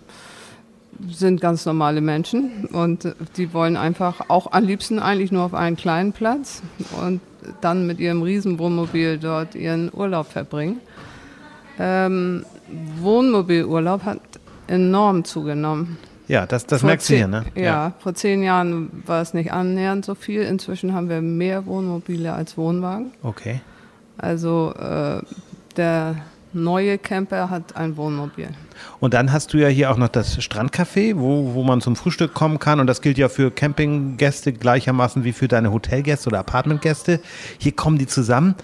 sind 1.10 1.40
ganz 1.40 1.66
normale 1.66 2.02
Menschen 2.02 2.66
und 2.72 3.14
die 3.38 3.54
wollen 3.54 3.78
einfach 3.78 4.30
auch 4.30 4.52
am 4.52 4.66
liebsten 4.66 5.00
eigentlich 5.00 5.32
nur 5.32 5.44
auf 5.44 5.54
einen 5.54 5.78
kleinen 5.78 6.12
Platz 6.12 6.62
und 7.02 7.22
dann 7.62 7.88
mit 7.88 8.00
ihrem 8.00 8.22
Riesenwohnmobil 8.22 9.18
dort 9.18 9.56
ihren 9.56 9.92
Urlaub 9.94 10.28
verbringen. 10.28 10.82
Ähm, 11.80 12.46
Wohnmobilurlaub 13.00 14.04
hat 14.04 14.20
enorm 14.68 15.24
zugenommen. 15.24 15.98
Ja, 16.28 16.46
das, 16.46 16.66
das 16.66 16.84
merkst 16.84 17.10
du 17.10 17.16
hier, 17.16 17.28
ne? 17.28 17.46
Ja, 17.56 17.62
ja, 17.62 17.94
vor 18.00 18.14
zehn 18.14 18.44
Jahren 18.44 19.04
war 19.06 19.22
es 19.22 19.34
nicht 19.34 19.54
annähernd 19.54 20.04
so 20.04 20.14
viel. 20.14 20.42
Inzwischen 20.42 20.94
haben 20.94 21.10
wir 21.10 21.22
mehr 21.22 21.66
Wohnmobile 21.66 22.34
als 22.34 22.58
Wohnwagen. 22.58 23.12
Okay. 23.24 23.62
Also 24.18 24.74
äh, 24.74 25.22
der 25.78 26.16
neue 26.54 26.98
Camper 26.98 27.50
hat 27.50 27.76
ein 27.76 27.98
Wohnmobil. 27.98 28.50
Und 29.00 29.14
dann 29.14 29.32
hast 29.32 29.54
du 29.54 29.58
ja 29.58 29.68
hier 29.68 29.92
auch 29.92 29.98
noch 29.98 30.08
das 30.10 30.40
Strandcafé, 30.40 31.18
wo, 31.18 31.54
wo 31.54 31.64
man 31.64 31.82
zum 31.82 31.96
Frühstück 31.96 32.34
kommen 32.34 32.60
kann. 32.60 32.80
Und 32.80 32.88
das 32.88 33.02
gilt 33.02 33.18
ja 33.18 33.30
für 33.30 33.52
Campinggäste 33.52 34.54
gleichermaßen 34.54 35.24
wie 35.24 35.34
für 35.34 35.48
deine 35.48 35.72
Hotelgäste 35.72 36.30
oder 36.30 36.40
Apartmentgäste. 36.40 37.20
Hier 37.58 37.72
kommen 37.72 37.98
die 37.98 38.08
zusammen. 38.08 38.56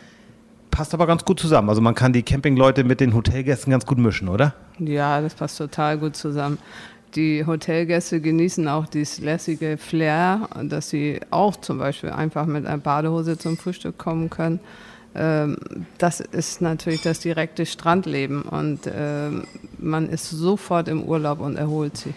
Passt 0.72 0.93
aber 0.93 1.05
ganz 1.05 1.24
gut 1.24 1.39
zusammen. 1.39 1.70
Also 1.70 1.82
man 1.82 1.93
kann 1.93 2.13
die 2.13 2.24
Campingleute 2.24 2.84
mit 2.84 3.00
den 3.00 3.13
Hotelgästen 3.13 3.72
ganz 3.72 3.86
gut 3.86 4.00
mischen, 4.00 4.27
oder? 4.27 4.55
Ja, 4.79 5.22
das 5.22 5.36
passt 5.36 5.60
total 5.60 6.00
gut 6.00 6.15
zusammen. 6.15 6.58
Die 7.15 7.46
Hotelgäste 7.46 8.22
genießen 8.22 8.67
auch 8.67 8.88
dieses 8.88 9.20
lässige 9.20 9.77
Flair, 9.77 10.50
dass 10.63 10.89
sie 10.89 11.20
auch 11.29 11.55
zum 11.55 11.77
Beispiel 11.77 12.10
einfach 12.10 12.46
mit 12.46 12.65
einer 12.65 12.79
Badehose 12.79 13.38
zum 13.38 13.58
Frühstück 13.58 13.98
kommen 13.98 14.29
können. 14.32 14.60
Ähm, 15.15 15.58
das 16.00 16.22
ist 16.22 16.62
natürlich 16.62 17.03
das 17.03 17.20
direkte 17.20 17.67
Strandleben 17.67 18.41
und 18.41 18.79
ähm, 18.91 19.43
man 19.77 20.10
ist 20.10 20.29
sofort 20.32 20.88
im 20.88 21.03
Urlaub 21.03 21.39
und 21.39 21.55
erholt 21.55 21.98
sich. 21.98 22.15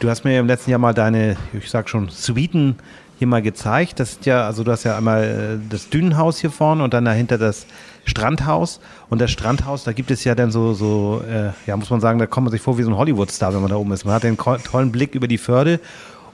Du 0.00 0.10
hast 0.10 0.24
mir 0.24 0.40
im 0.40 0.46
letzten 0.46 0.70
Jahr 0.70 0.80
mal 0.80 0.94
deine, 0.94 1.36
ich 1.52 1.70
sag 1.70 1.88
schon, 1.88 2.08
Suiten 2.08 2.76
hier 3.18 3.28
mal 3.28 3.42
gezeigt. 3.42 4.00
Das 4.00 4.12
ist 4.12 4.26
ja, 4.26 4.46
also 4.46 4.64
du 4.64 4.72
hast 4.72 4.82
ja 4.82 4.96
einmal 4.96 5.60
äh, 5.62 5.68
das 5.70 5.88
Dünenhaus 5.90 6.38
hier 6.38 6.50
vorne 6.50 6.82
und 6.82 6.92
dann 6.92 7.04
dahinter 7.04 7.38
das 7.38 7.66
Strandhaus. 8.04 8.80
Und 9.08 9.20
das 9.20 9.30
Strandhaus, 9.30 9.84
da 9.84 9.92
gibt 9.92 10.10
es 10.10 10.24
ja 10.24 10.34
dann 10.34 10.50
so, 10.50 10.74
so 10.74 11.22
äh, 11.28 11.50
ja, 11.66 11.76
muss 11.76 11.90
man 11.90 12.00
sagen, 12.00 12.18
da 12.18 12.26
kommt 12.26 12.46
man 12.46 12.52
sich 12.52 12.60
vor 12.60 12.78
wie 12.78 12.82
so 12.82 12.90
ein 12.90 12.96
Hollywood-Star, 12.96 13.54
wenn 13.54 13.60
man 13.60 13.70
da 13.70 13.76
oben 13.76 13.92
ist. 13.92 14.04
Man 14.04 14.14
hat 14.14 14.24
den 14.24 14.36
tollen 14.36 14.92
Blick 14.92 15.14
über 15.14 15.28
die 15.28 15.38
Förde 15.38 15.80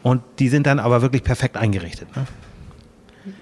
und 0.03 0.23
die 0.39 0.49
sind 0.49 0.67
dann 0.67 0.79
aber 0.79 1.03
wirklich 1.03 1.23
perfekt 1.23 1.57
eingerichtet. 1.57 2.09
Ne? 2.17 2.27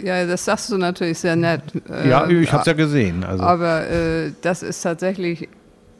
Ja, 0.01 0.27
das 0.27 0.45
sagst 0.45 0.71
du 0.71 0.79
natürlich 0.79 1.19
sehr 1.19 1.37
nett. 1.37 1.63
Ja, 1.89 2.29
ähm, 2.29 2.43
ich 2.43 2.53
habe 2.53 2.61
es 2.61 2.67
ja 2.67 2.73
gesehen. 2.73 3.25
Also. 3.25 3.43
Aber 3.43 3.89
äh, 3.89 4.33
das 4.43 4.63
ist 4.63 4.83
tatsächlich 4.83 5.49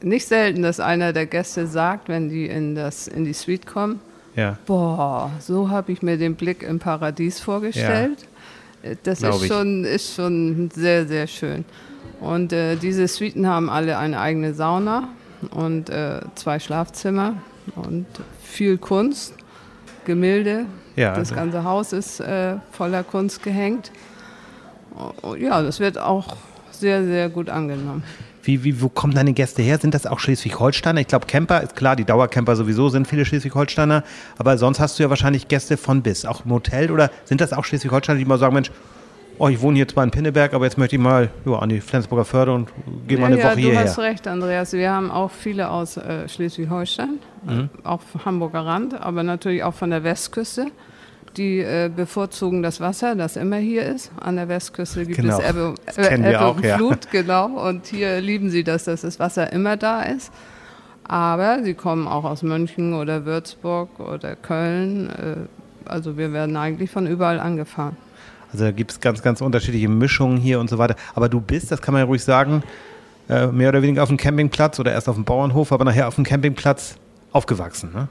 nicht 0.01 0.27
selten, 0.27 0.61
dass 0.61 0.79
einer 0.79 1.13
der 1.13 1.25
Gäste 1.25 1.67
sagt, 1.67 2.09
wenn 2.09 2.29
die 2.29 2.45
in, 2.45 2.75
das, 2.75 3.07
in 3.07 3.25
die 3.25 3.33
Suite 3.33 3.65
kommen, 3.65 3.99
ja. 4.35 4.57
boah, 4.65 5.31
so 5.39 5.69
habe 5.69 5.91
ich 5.91 6.01
mir 6.01 6.17
den 6.17 6.35
Blick 6.35 6.63
im 6.63 6.79
Paradies 6.79 7.39
vorgestellt. 7.39 8.27
Ja. 8.83 8.91
Äh, 8.91 8.95
das 9.03 9.21
ist 9.21 9.47
schon, 9.47 9.83
ist 9.85 10.15
schon 10.15 10.69
sehr, 10.73 11.05
sehr 11.07 11.27
schön. 11.27 11.65
Und 12.19 12.53
äh, 12.53 12.75
diese 12.75 13.07
Suiten 13.07 13.47
haben 13.47 13.69
alle 13.69 13.97
eine 13.97 14.19
eigene 14.19 14.53
Sauna 14.53 15.09
und 15.51 15.89
äh, 15.89 16.19
zwei 16.35 16.59
Schlafzimmer 16.59 17.35
und 17.75 18.05
viel 18.43 18.77
Kunst, 18.77 19.33
Gemälde, 20.05 20.65
ja, 20.95 21.09
das 21.09 21.31
also 21.31 21.35
ganze 21.35 21.63
Haus 21.63 21.93
ist 21.93 22.19
äh, 22.19 22.55
voller 22.71 23.03
Kunst 23.03 23.41
gehängt. 23.43 23.91
Oh, 25.21 25.35
ja, 25.35 25.61
das 25.61 25.79
wird 25.79 25.97
auch 25.97 26.35
sehr, 26.71 27.05
sehr 27.05 27.29
gut 27.29 27.49
angenommen. 27.49 28.03
Wie, 28.43 28.63
wie, 28.63 28.81
wo 28.81 28.89
kommen 28.89 29.13
deine 29.13 29.33
Gäste 29.33 29.61
her? 29.61 29.77
Sind 29.77 29.93
das 29.93 30.05
auch 30.05 30.19
Schleswig-Holsteiner? 30.19 30.99
Ich 31.01 31.07
glaube, 31.07 31.25
Camper 31.25 31.61
ist 31.61 31.75
klar, 31.75 31.95
die 31.95 32.05
Dauercamper 32.05 32.55
sowieso 32.55 32.89
sind 32.89 33.07
viele 33.07 33.25
Schleswig-Holsteiner. 33.25 34.03
Aber 34.37 34.57
sonst 34.57 34.79
hast 34.79 34.97
du 34.97 35.03
ja 35.03 35.09
wahrscheinlich 35.09 35.47
Gäste 35.47 35.77
von 35.77 36.01
bis, 36.01 36.25
auch 36.25 36.45
im 36.45 36.51
Hotel. 36.51 36.91
Oder 36.91 37.11
sind 37.25 37.41
das 37.41 37.53
auch 37.53 37.63
Schleswig-Holsteiner, 37.63 38.17
die 38.17 38.25
mal 38.25 38.39
sagen, 38.39 38.53
Mensch, 38.53 38.71
oh, 39.39 39.47
ich 39.47 39.61
wohne 39.61 39.77
hier 39.77 39.87
zwar 39.87 40.03
in 40.03 40.11
Pinneberg, 40.11 40.53
aber 40.53 40.65
jetzt 40.65 40.77
möchte 40.77 40.95
ich 40.95 41.01
mal 41.01 41.29
jo, 41.45 41.55
an 41.55 41.69
die 41.69 41.81
Flensburger 41.81 42.25
Förde 42.25 42.53
und 42.53 42.69
gehe 43.07 43.17
ja, 43.17 43.21
mal 43.21 43.27
eine 43.27 43.39
ja, 43.39 43.45
Woche 43.45 43.59
hierher. 43.59 43.83
Du 43.83 43.89
hast 43.89 43.99
recht, 43.99 44.27
Andreas. 44.27 44.73
Wir 44.73 44.91
haben 44.91 45.09
auch 45.09 45.31
viele 45.31 45.69
aus 45.69 45.97
äh, 45.97 46.27
Schleswig-Holstein, 46.27 47.19
mhm. 47.45 47.69
auch 47.83 48.01
Hamburger 48.25 48.65
Rand, 48.65 48.99
aber 48.99 49.23
natürlich 49.23 49.63
auch 49.63 49.73
von 49.73 49.89
der 49.89 50.03
Westküste. 50.03 50.67
Die 51.37 51.59
äh, 51.59 51.89
bevorzugen 51.95 52.63
das 52.63 52.81
Wasser, 52.81 53.15
das 53.15 53.35
immer 53.35 53.57
hier 53.57 53.85
ist. 53.85 54.11
An 54.19 54.35
der 54.35 54.49
Westküste 54.49 55.05
gibt 55.05 55.21
genau. 55.21 55.39
es 55.39 55.49
Ebbe, 55.49 55.75
äh, 55.97 56.15
Ebbe 56.15 56.41
auch, 56.41 56.55
und 56.55 56.65
Flut, 56.65 57.05
ja. 57.05 57.21
genau. 57.21 57.45
Und 57.69 57.85
hier 57.85 58.19
lieben 58.19 58.49
sie 58.49 58.63
das, 58.63 58.85
dass 58.85 59.01
das 59.01 59.19
Wasser 59.19 59.53
immer 59.53 59.77
da 59.77 60.01
ist. 60.01 60.33
Aber 61.03 61.63
sie 61.63 61.75
kommen 61.75 62.07
auch 62.07 62.23
aus 62.23 62.43
München 62.43 62.93
oder 62.93 63.25
Würzburg 63.25 63.99
oder 63.99 64.35
Köln. 64.35 65.09
Äh, 65.09 65.89
also 65.89 66.17
wir 66.17 66.33
werden 66.33 66.57
eigentlich 66.57 66.89
von 66.89 67.07
überall 67.07 67.39
angefahren. 67.39 67.95
Also 68.51 68.65
da 68.65 68.71
gibt 68.71 68.91
es 68.91 68.99
ganz, 68.99 69.21
ganz 69.21 69.41
unterschiedliche 69.41 69.87
Mischungen 69.87 70.37
hier 70.37 70.59
und 70.59 70.69
so 70.69 70.77
weiter. 70.77 70.95
Aber 71.15 71.29
du 71.29 71.39
bist, 71.39 71.71
das 71.71 71.81
kann 71.81 71.93
man 71.93 72.01
ja 72.01 72.05
ruhig 72.05 72.23
sagen, 72.23 72.63
äh, 73.29 73.47
mehr 73.47 73.69
oder 73.69 73.81
weniger 73.81 74.01
auf 74.03 74.09
dem 74.09 74.17
Campingplatz 74.17 74.79
oder 74.79 74.91
erst 74.91 75.07
auf 75.07 75.15
dem 75.15 75.23
Bauernhof, 75.23 75.71
aber 75.71 75.85
nachher 75.85 76.07
auf 76.07 76.15
dem 76.15 76.23
Campingplatz 76.23 76.95
aufgewachsen, 77.31 77.91
ne? 77.93 78.07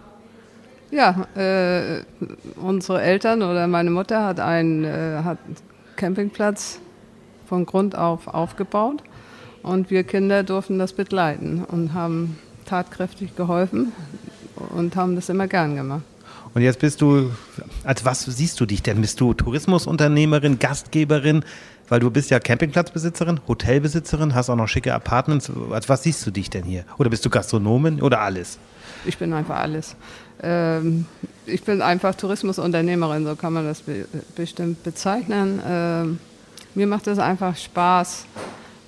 Ja, 0.90 1.26
äh, 1.36 2.02
unsere 2.56 3.02
Eltern 3.02 3.42
oder 3.42 3.66
meine 3.66 3.90
Mutter 3.90 4.24
hat 4.24 4.40
einen 4.40 4.84
äh, 4.84 5.20
hat 5.22 5.36
Campingplatz 5.96 6.80
von 7.46 7.66
Grund 7.66 7.94
auf 7.94 8.26
aufgebaut 8.26 9.02
und 9.62 9.90
wir 9.90 10.04
Kinder 10.04 10.44
durften 10.44 10.78
das 10.78 10.94
begleiten 10.94 11.62
und 11.62 11.92
haben 11.92 12.38
tatkräftig 12.64 13.36
geholfen 13.36 13.92
und 14.70 14.96
haben 14.96 15.14
das 15.14 15.28
immer 15.28 15.46
gern 15.46 15.76
gemacht. 15.76 16.02
Und 16.54 16.62
jetzt 16.62 16.80
bist 16.80 17.00
du, 17.00 17.30
als 17.84 18.04
was 18.04 18.24
siehst 18.24 18.60
du 18.60 18.66
dich 18.66 18.82
denn? 18.82 19.00
Bist 19.00 19.20
du 19.20 19.34
Tourismusunternehmerin, 19.34 20.58
Gastgeberin? 20.58 21.44
Weil 21.88 22.00
du 22.00 22.10
bist 22.10 22.30
ja 22.30 22.38
Campingplatzbesitzerin, 22.38 23.40
Hotelbesitzerin, 23.48 24.34
hast 24.34 24.50
auch 24.50 24.56
noch 24.56 24.68
schicke 24.68 24.92
Apartments. 24.92 25.50
Als 25.70 25.88
was 25.88 26.02
siehst 26.02 26.26
du 26.26 26.30
dich 26.30 26.50
denn 26.50 26.64
hier? 26.64 26.84
Oder 26.98 27.08
bist 27.10 27.24
du 27.24 27.30
Gastronomin 27.30 28.02
oder 28.02 28.20
alles? 28.20 28.58
Ich 29.06 29.16
bin 29.16 29.32
einfach 29.32 29.56
alles. 29.56 29.96
Ähm, 30.42 31.06
ich 31.46 31.62
bin 31.62 31.80
einfach 31.80 32.14
Tourismusunternehmerin, 32.14 33.24
so 33.24 33.36
kann 33.36 33.54
man 33.54 33.64
das 33.64 33.80
be 33.80 34.06
bestimmt 34.36 34.82
bezeichnen. 34.82 35.62
Ähm, 35.66 36.18
mir 36.74 36.86
macht 36.86 37.06
es 37.06 37.18
einfach 37.18 37.56
Spaß, 37.56 38.26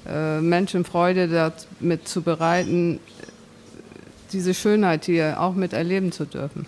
äh, 0.06 0.40
Menschen 0.40 0.84
Freude 0.84 1.28
damit 1.28 2.06
zu 2.06 2.22
bereiten, 2.22 3.00
diese 4.32 4.54
Schönheit 4.54 5.06
hier 5.06 5.40
auch 5.40 5.54
miterleben 5.54 6.12
zu 6.12 6.24
dürfen. 6.24 6.66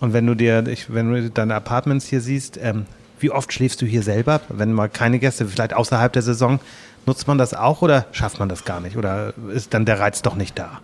Und 0.00 0.12
wenn 0.12 0.26
du 0.26 0.34
dir, 0.34 0.66
ich, 0.66 0.92
wenn 0.92 1.12
du 1.12 1.30
deine 1.30 1.54
Apartments 1.54 2.06
hier 2.06 2.20
siehst, 2.20 2.58
ähm, 2.62 2.86
wie 3.18 3.30
oft 3.30 3.52
schläfst 3.52 3.80
du 3.80 3.86
hier 3.86 4.02
selber? 4.02 4.40
Wenn 4.48 4.72
mal 4.72 4.88
keine 4.88 5.18
Gäste, 5.18 5.46
vielleicht 5.46 5.74
außerhalb 5.74 6.12
der 6.12 6.22
Saison, 6.22 6.60
nutzt 7.06 7.26
man 7.26 7.38
das 7.38 7.54
auch 7.54 7.82
oder 7.82 8.06
schafft 8.12 8.38
man 8.38 8.48
das 8.48 8.64
gar 8.64 8.80
nicht? 8.80 8.96
Oder 8.96 9.32
ist 9.54 9.72
dann 9.72 9.86
der 9.86 10.00
Reiz 10.00 10.22
doch 10.22 10.34
nicht 10.34 10.58
da? 10.58 10.80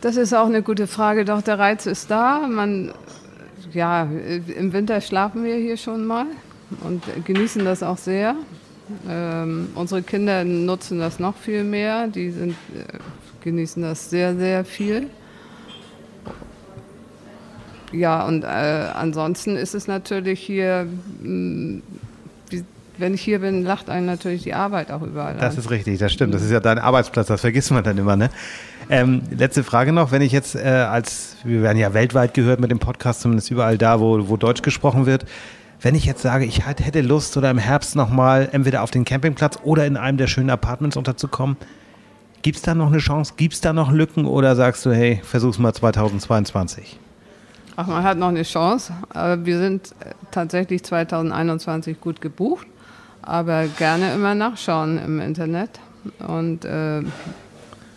Das 0.00 0.16
ist 0.16 0.32
auch 0.32 0.46
eine 0.46 0.62
gute 0.62 0.86
Frage. 0.86 1.24
Doch 1.24 1.42
der 1.42 1.58
Reiz 1.58 1.86
ist 1.86 2.10
da. 2.10 2.46
Man, 2.46 2.92
ja, 3.72 4.04
im 4.04 4.72
Winter 4.72 5.00
schlafen 5.00 5.44
wir 5.44 5.56
hier 5.56 5.76
schon 5.76 6.06
mal 6.06 6.26
und 6.82 7.02
genießen 7.24 7.64
das 7.64 7.82
auch 7.82 7.98
sehr. 7.98 8.36
Ähm, 9.08 9.68
unsere 9.74 10.02
Kinder 10.02 10.44
nutzen 10.44 10.98
das 10.98 11.18
noch 11.18 11.36
viel 11.36 11.64
mehr. 11.64 12.06
Die 12.06 12.30
sind, 12.30 12.52
äh, 12.52 12.98
genießen 13.42 13.82
das 13.82 14.08
sehr, 14.08 14.36
sehr 14.36 14.64
viel. 14.64 15.08
Ja, 17.92 18.26
und 18.26 18.44
äh, 18.44 18.46
ansonsten 18.46 19.56
ist 19.56 19.74
es 19.74 19.86
natürlich 19.86 20.40
hier, 20.40 20.86
mh, 21.22 21.28
mm, 21.28 21.82
wenn 22.98 23.14
ich 23.14 23.20
hier 23.20 23.40
bin, 23.40 23.62
lacht 23.62 23.90
einen 23.90 24.06
natürlich 24.06 24.42
die 24.42 24.54
Arbeit 24.54 24.90
auch 24.90 25.02
überall. 25.02 25.34
Das 25.34 25.54
an. 25.54 25.60
ist 25.60 25.70
richtig, 25.70 25.98
das 25.98 26.12
stimmt. 26.12 26.34
Das 26.34 26.42
ist 26.42 26.50
ja 26.50 26.60
dein 26.60 26.78
Arbeitsplatz, 26.78 27.26
das 27.26 27.40
vergisst 27.40 27.70
man 27.70 27.84
dann 27.84 27.98
immer. 27.98 28.16
Ne? 28.16 28.30
Ähm, 28.88 29.22
letzte 29.30 29.64
Frage 29.64 29.92
noch, 29.92 30.12
wenn 30.12 30.22
ich 30.22 30.32
jetzt 30.32 30.54
äh, 30.54 30.60
als, 30.60 31.36
wir 31.44 31.62
werden 31.62 31.78
ja 31.78 31.92
weltweit 31.92 32.34
gehört 32.34 32.60
mit 32.60 32.70
dem 32.70 32.78
Podcast, 32.78 33.20
zumindest 33.20 33.50
überall 33.50 33.78
da, 33.78 34.00
wo, 34.00 34.28
wo 34.28 34.36
Deutsch 34.36 34.62
gesprochen 34.62 35.06
wird. 35.06 35.26
Wenn 35.80 35.94
ich 35.94 36.06
jetzt 36.06 36.22
sage, 36.22 36.46
ich 36.46 36.66
hätte 36.66 37.02
Lust 37.02 37.36
oder 37.36 37.50
im 37.50 37.58
Herbst 37.58 37.96
nochmal 37.96 38.48
entweder 38.52 38.82
auf 38.82 38.90
den 38.90 39.04
Campingplatz 39.04 39.58
oder 39.62 39.86
in 39.86 39.96
einem 39.96 40.16
der 40.16 40.26
schönen 40.26 40.48
Apartments 40.50 40.96
unterzukommen, 40.96 41.56
gibt 42.40 42.56
es 42.56 42.62
da 42.62 42.74
noch 42.74 42.86
eine 42.86 42.98
Chance? 42.98 43.34
Gibt 43.36 43.54
es 43.54 43.60
da 43.60 43.72
noch 43.72 43.92
Lücken 43.92 44.24
oder 44.24 44.56
sagst 44.56 44.86
du, 44.86 44.92
hey, 44.92 45.20
versuch's 45.22 45.58
mal 45.58 45.74
2022? 45.74 46.98
Ach, 47.76 47.86
man 47.86 48.02
hat 48.02 48.16
noch 48.16 48.28
eine 48.28 48.42
Chance. 48.42 48.92
Wir 49.12 49.58
sind 49.58 49.92
äh, 50.00 50.12
tatsächlich 50.30 50.82
2021 50.82 52.00
gut 52.00 52.22
gebucht, 52.22 52.66
aber 53.20 53.66
gerne 53.66 54.14
immer 54.14 54.34
nachschauen 54.34 54.98
im 54.98 55.20
Internet. 55.20 55.70
Und 56.26 56.64
äh, 56.64 57.02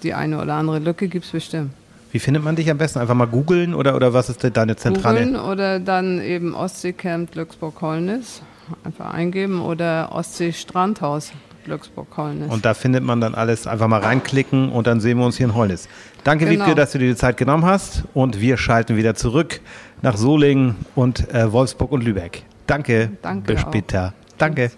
die 0.04 0.14
eine 0.14 0.42
oder 0.42 0.56
andere 0.56 0.80
Lücke 0.80 1.08
gibt 1.08 1.26
es 1.26 1.32
bestimmt. 1.32 1.72
Wie 2.12 2.20
findet 2.20 2.44
man 2.44 2.56
dich 2.56 2.70
am 2.70 2.78
besten? 2.78 3.00
Einfach 3.00 3.16
mal 3.16 3.28
googeln 3.28 3.74
oder, 3.74 3.96
oder 3.96 4.14
was 4.14 4.30
ist 4.30 4.44
deine 4.58 4.76
zentrale? 4.76 5.20
Googeln 5.20 5.40
oder 5.40 5.80
dann 5.80 6.22
eben 6.22 6.56
Ostseecamp 6.56 7.32
Glücksburg-Holnis 7.32 8.42
einfach 8.84 9.14
eingeben 9.14 9.62
oder 9.62 10.10
Ostsee-Strandhaus 10.12 11.32
Glücksburg-Holnis. 11.66 12.52
Und 12.52 12.66
da 12.66 12.74
findet 12.74 13.04
man 13.04 13.22
dann 13.22 13.36
alles. 13.36 13.68
Einfach 13.68 13.88
mal 13.88 14.02
reinklicken 14.02 14.72
und 14.72 14.88
dann 14.88 15.00
sehen 15.00 15.20
wir 15.20 15.26
uns 15.26 15.38
hier 15.38 15.46
in 15.48 15.56
Holnis. 15.56 15.88
Danke, 16.24 16.46
genau. 16.46 16.66
Wiebke, 16.66 16.76
dass 16.76 16.92
du 16.92 17.00
dir 17.00 17.10
die 17.10 17.16
Zeit 17.16 17.38
genommen 17.38 17.66
hast. 17.66 18.04
Und 18.14 18.40
wir 18.42 18.58
schalten 18.58 18.98
wieder 18.98 19.16
zurück 19.16 19.62
nach 20.02 20.18
Solingen 20.18 20.76
und 20.96 21.34
äh, 21.34 21.52
Wolfsburg 21.52 21.92
und 21.92 22.04
Lübeck. 22.04 22.44
Danke. 22.68 23.12
Danke. 23.22 23.54
Bis 23.54 23.62
später. 23.62 24.08
Auch. 24.08 24.38
Danke. 24.38 24.72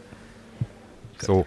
So. 1.19 1.45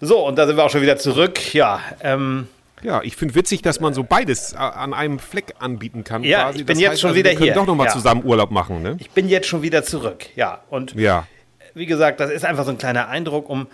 So, 0.00 0.26
und 0.26 0.36
da 0.36 0.46
sind 0.46 0.56
wir 0.56 0.64
auch 0.64 0.70
schon 0.70 0.82
wieder 0.82 0.98
zurück. 0.98 1.54
Ja, 1.54 1.80
ähm, 2.02 2.48
Ja, 2.82 3.00
ich 3.02 3.16
finde 3.16 3.34
witzig, 3.34 3.62
dass 3.62 3.80
man 3.80 3.94
so 3.94 4.04
beides 4.04 4.52
äh, 4.52 4.56
an 4.56 4.92
einem 4.92 5.18
Fleck 5.18 5.54
anbieten 5.58 6.04
kann. 6.04 6.22
Ja, 6.22 6.44
quasi. 6.44 6.58
ich 6.60 6.66
bin 6.66 6.74
das 6.74 6.80
jetzt 6.82 6.90
heißt, 6.92 7.00
schon 7.00 7.08
also, 7.08 7.18
wieder 7.18 7.30
wir 7.30 7.38
hier. 7.38 7.54
doch 7.54 7.66
nochmal 7.66 7.86
ja. 7.86 7.92
zusammen 7.92 8.24
Urlaub 8.24 8.50
machen, 8.50 8.82
ne? 8.82 8.96
Ich 8.98 9.10
bin 9.10 9.28
jetzt 9.28 9.46
schon 9.46 9.62
wieder 9.62 9.82
zurück, 9.82 10.26
ja. 10.36 10.60
Und 10.68 10.94
ja. 10.94 11.26
wie 11.74 11.86
gesagt, 11.86 12.20
das 12.20 12.30
ist 12.30 12.44
einfach 12.44 12.64
so 12.64 12.70
ein 12.70 12.78
kleiner 12.78 13.08
Eindruck, 13.08 13.48
um 13.48 13.66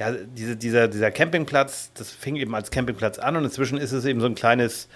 ja, 0.00 0.12
diese, 0.12 0.56
dieser, 0.56 0.88
dieser 0.88 1.10
Campingplatz, 1.10 1.92
das 1.92 2.10
fing 2.10 2.36
eben 2.36 2.54
als 2.54 2.70
Campingplatz 2.70 3.18
an 3.18 3.36
und 3.36 3.44
inzwischen 3.44 3.76
ist 3.76 3.92
es 3.92 4.06
eben 4.06 4.18
so 4.20 4.26
ein 4.26 4.34
kleines 4.34 4.88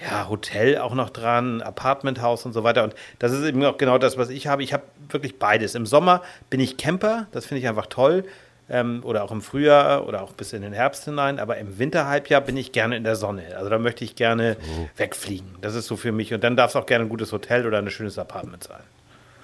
ja, 0.00 0.28
Hotel 0.28 0.78
auch 0.78 0.94
noch 0.94 1.10
dran, 1.10 1.60
Apartmenthaus 1.60 2.46
und 2.46 2.52
so 2.52 2.62
weiter. 2.62 2.84
Und 2.84 2.94
das 3.18 3.32
ist 3.32 3.44
eben 3.44 3.62
auch 3.64 3.76
genau 3.76 3.98
das, 3.98 4.16
was 4.16 4.30
ich 4.30 4.46
habe. 4.46 4.62
Ich 4.62 4.72
habe 4.72 4.84
wirklich 5.08 5.40
beides. 5.40 5.74
Im 5.74 5.84
Sommer 5.84 6.22
bin 6.48 6.60
ich 6.60 6.76
Camper, 6.76 7.26
das 7.32 7.44
finde 7.44 7.60
ich 7.60 7.68
einfach 7.68 7.86
toll 7.86 8.24
ähm, 8.70 9.00
oder 9.04 9.24
auch 9.24 9.32
im 9.32 9.42
Frühjahr 9.42 10.06
oder 10.06 10.22
auch 10.22 10.32
bis 10.32 10.52
in 10.52 10.62
den 10.62 10.72
Herbst 10.72 11.04
hinein. 11.04 11.40
Aber 11.40 11.58
im 11.58 11.80
Winterhalbjahr 11.80 12.40
bin 12.40 12.56
ich 12.56 12.70
gerne 12.70 12.96
in 12.96 13.02
der 13.02 13.16
Sonne. 13.16 13.56
Also 13.56 13.68
da 13.68 13.78
möchte 13.78 14.04
ich 14.04 14.14
gerne 14.14 14.56
oh. 14.60 14.88
wegfliegen. 14.96 15.56
Das 15.60 15.74
ist 15.74 15.88
so 15.88 15.96
für 15.96 16.12
mich. 16.12 16.32
Und 16.32 16.44
dann 16.44 16.56
darf 16.56 16.70
es 16.70 16.76
auch 16.76 16.86
gerne 16.86 17.04
ein 17.06 17.08
gutes 17.08 17.32
Hotel 17.32 17.66
oder 17.66 17.78
ein 17.78 17.90
schönes 17.90 18.16
Apartment 18.16 18.62
sein. 18.62 18.82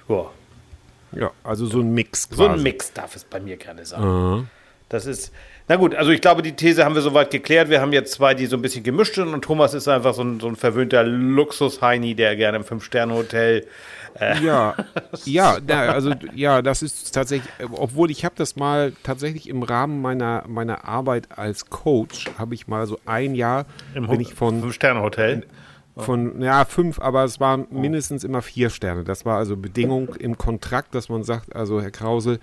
Ja. 0.09 0.27
Ja, 1.11 1.31
also 1.43 1.67
so 1.67 1.81
ein 1.81 1.93
Mix. 1.93 2.29
Quasi. 2.29 2.43
So 2.43 2.49
ein 2.49 2.63
Mix 2.63 2.93
darf 2.93 3.17
es 3.17 3.25
bei 3.25 3.41
mir 3.41 3.57
gerne 3.57 3.85
sein. 3.85 4.03
Uh 4.03 4.45
Das 4.89 5.05
ist, 5.07 5.33
na 5.69 5.77
gut, 5.77 5.95
also 5.95 6.11
ich 6.11 6.21
glaube, 6.21 6.41
die 6.43 6.53
These 6.53 6.85
haben 6.85 6.95
wir 6.95 7.03
soweit 7.03 7.31
geklärt. 7.31 7.69
Wir 7.69 7.81
haben 7.81 7.93
jetzt 7.93 8.13
zwei, 8.13 8.35
die 8.35 8.47
so 8.47 8.57
ein 8.57 8.63
bisschen 8.63 8.83
gemischt 8.83 9.17
sind 9.17 9.29
und 9.29 9.43
Thomas 9.43 9.75
ist 9.75 9.87
einfach 9.87 10.15
so 10.15 10.23
ein, 10.23 10.41
so 10.41 10.49
ein 10.49 10.57
verwöhnter 10.57 11.05
Luxus-Heini, 11.05 12.15
der 12.15 12.37
gerne 12.37 12.59
im 12.59 12.65
Fünf-Sterne-Hotel 12.65 13.67
äh. 14.19 14.43
Ja, 14.43 14.75
ja, 15.25 15.59
also 15.69 16.13
ja, 16.35 16.63
das 16.63 16.83
ist 16.83 17.15
tatsächlich, 17.15 17.53
obwohl 17.71 18.11
ich 18.11 18.25
habe 18.25 18.35
das 18.37 18.57
mal 18.57 18.93
tatsächlich 19.03 19.49
im 19.49 19.63
Rahmen 19.63 20.01
meiner, 20.01 20.45
meiner 20.49 20.87
Arbeit 20.87 21.39
als 21.39 21.69
Coach, 21.71 22.27
habe 22.39 22.55
ich 22.55 22.67
mal 22.67 22.87
so 22.87 22.99
ein 23.05 23.35
Jahr, 23.35 23.67
Im 23.95 24.07
bin 24.07 24.21
ich 24.21 24.35
von 24.35 24.61
Fünf-Sterne-Hotel 24.61 25.45
von, 25.99 26.41
ja, 26.41 26.65
fünf, 26.65 27.01
aber 27.01 27.25
es 27.25 27.41
waren 27.41 27.67
mindestens 27.71 28.25
immer 28.25 28.43
vier 28.43 28.71
Sterne. 28.71 29.05
Das 29.05 29.25
war 29.25 29.37
also 29.37 29.57
Bedingung 29.57 30.15
im 30.15 30.39
Kontrakt, 30.39 30.95
dass 30.95 31.09
man 31.09 31.25
sagt, 31.25 31.55
also 31.55 31.81
Herr 31.81 31.91
Krause, 31.91 32.39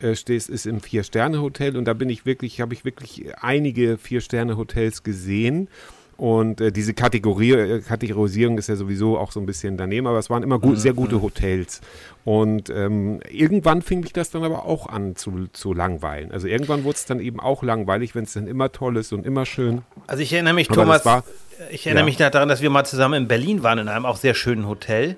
äh, 0.00 0.14
stehst, 0.14 0.48
ist 0.48 0.66
im 0.66 0.80
Vier-Sterne-Hotel 0.80 1.76
und 1.76 1.84
da 1.84 1.94
bin 1.94 2.10
ich 2.10 2.26
wirklich, 2.26 2.60
habe 2.60 2.74
ich 2.74 2.84
wirklich 2.84 3.24
einige 3.40 3.98
Vier-Sterne-Hotels 3.98 5.02
gesehen 5.02 5.68
und 6.16 6.62
äh, 6.62 6.72
diese 6.72 6.94
Kategorie, 6.94 7.52
äh, 7.52 7.80
Kategorisierung 7.80 8.56
ist 8.56 8.68
ja 8.68 8.76
sowieso 8.76 9.18
auch 9.18 9.32
so 9.32 9.40
ein 9.40 9.46
bisschen 9.46 9.76
daneben, 9.76 10.06
aber 10.06 10.18
es 10.18 10.30
waren 10.30 10.42
immer 10.42 10.58
gut, 10.58 10.72
mhm. 10.72 10.76
sehr 10.76 10.94
gute 10.94 11.20
Hotels. 11.20 11.82
Und 12.24 12.70
ähm, 12.70 13.20
irgendwann 13.30 13.82
fing 13.82 14.00
mich 14.00 14.14
das 14.14 14.30
dann 14.30 14.42
aber 14.42 14.64
auch 14.64 14.88
an 14.88 15.14
zu, 15.14 15.46
zu 15.52 15.74
langweilen. 15.74 16.32
Also 16.32 16.48
irgendwann 16.48 16.84
wurde 16.84 16.96
es 16.96 17.04
dann 17.04 17.20
eben 17.20 17.38
auch 17.38 17.62
langweilig, 17.62 18.14
wenn 18.14 18.24
es 18.24 18.32
dann 18.32 18.46
immer 18.46 18.72
toll 18.72 18.96
ist 18.96 19.12
und 19.12 19.26
immer 19.26 19.44
schön. 19.44 19.82
Also 20.06 20.22
ich 20.22 20.32
erinnere 20.32 20.54
mich, 20.54 20.70
aber 20.70 20.82
Thomas, 20.82 21.04
war, 21.04 21.24
ich 21.70 21.86
erinnere 21.86 22.02
ja. 22.02 22.06
mich 22.06 22.16
daran, 22.16 22.48
dass 22.48 22.62
wir 22.62 22.70
mal 22.70 22.84
zusammen 22.84 23.22
in 23.22 23.28
Berlin 23.28 23.62
waren, 23.62 23.78
in 23.78 23.88
einem 23.88 24.06
auch 24.06 24.16
sehr 24.16 24.34
schönen 24.34 24.66
Hotel 24.66 25.16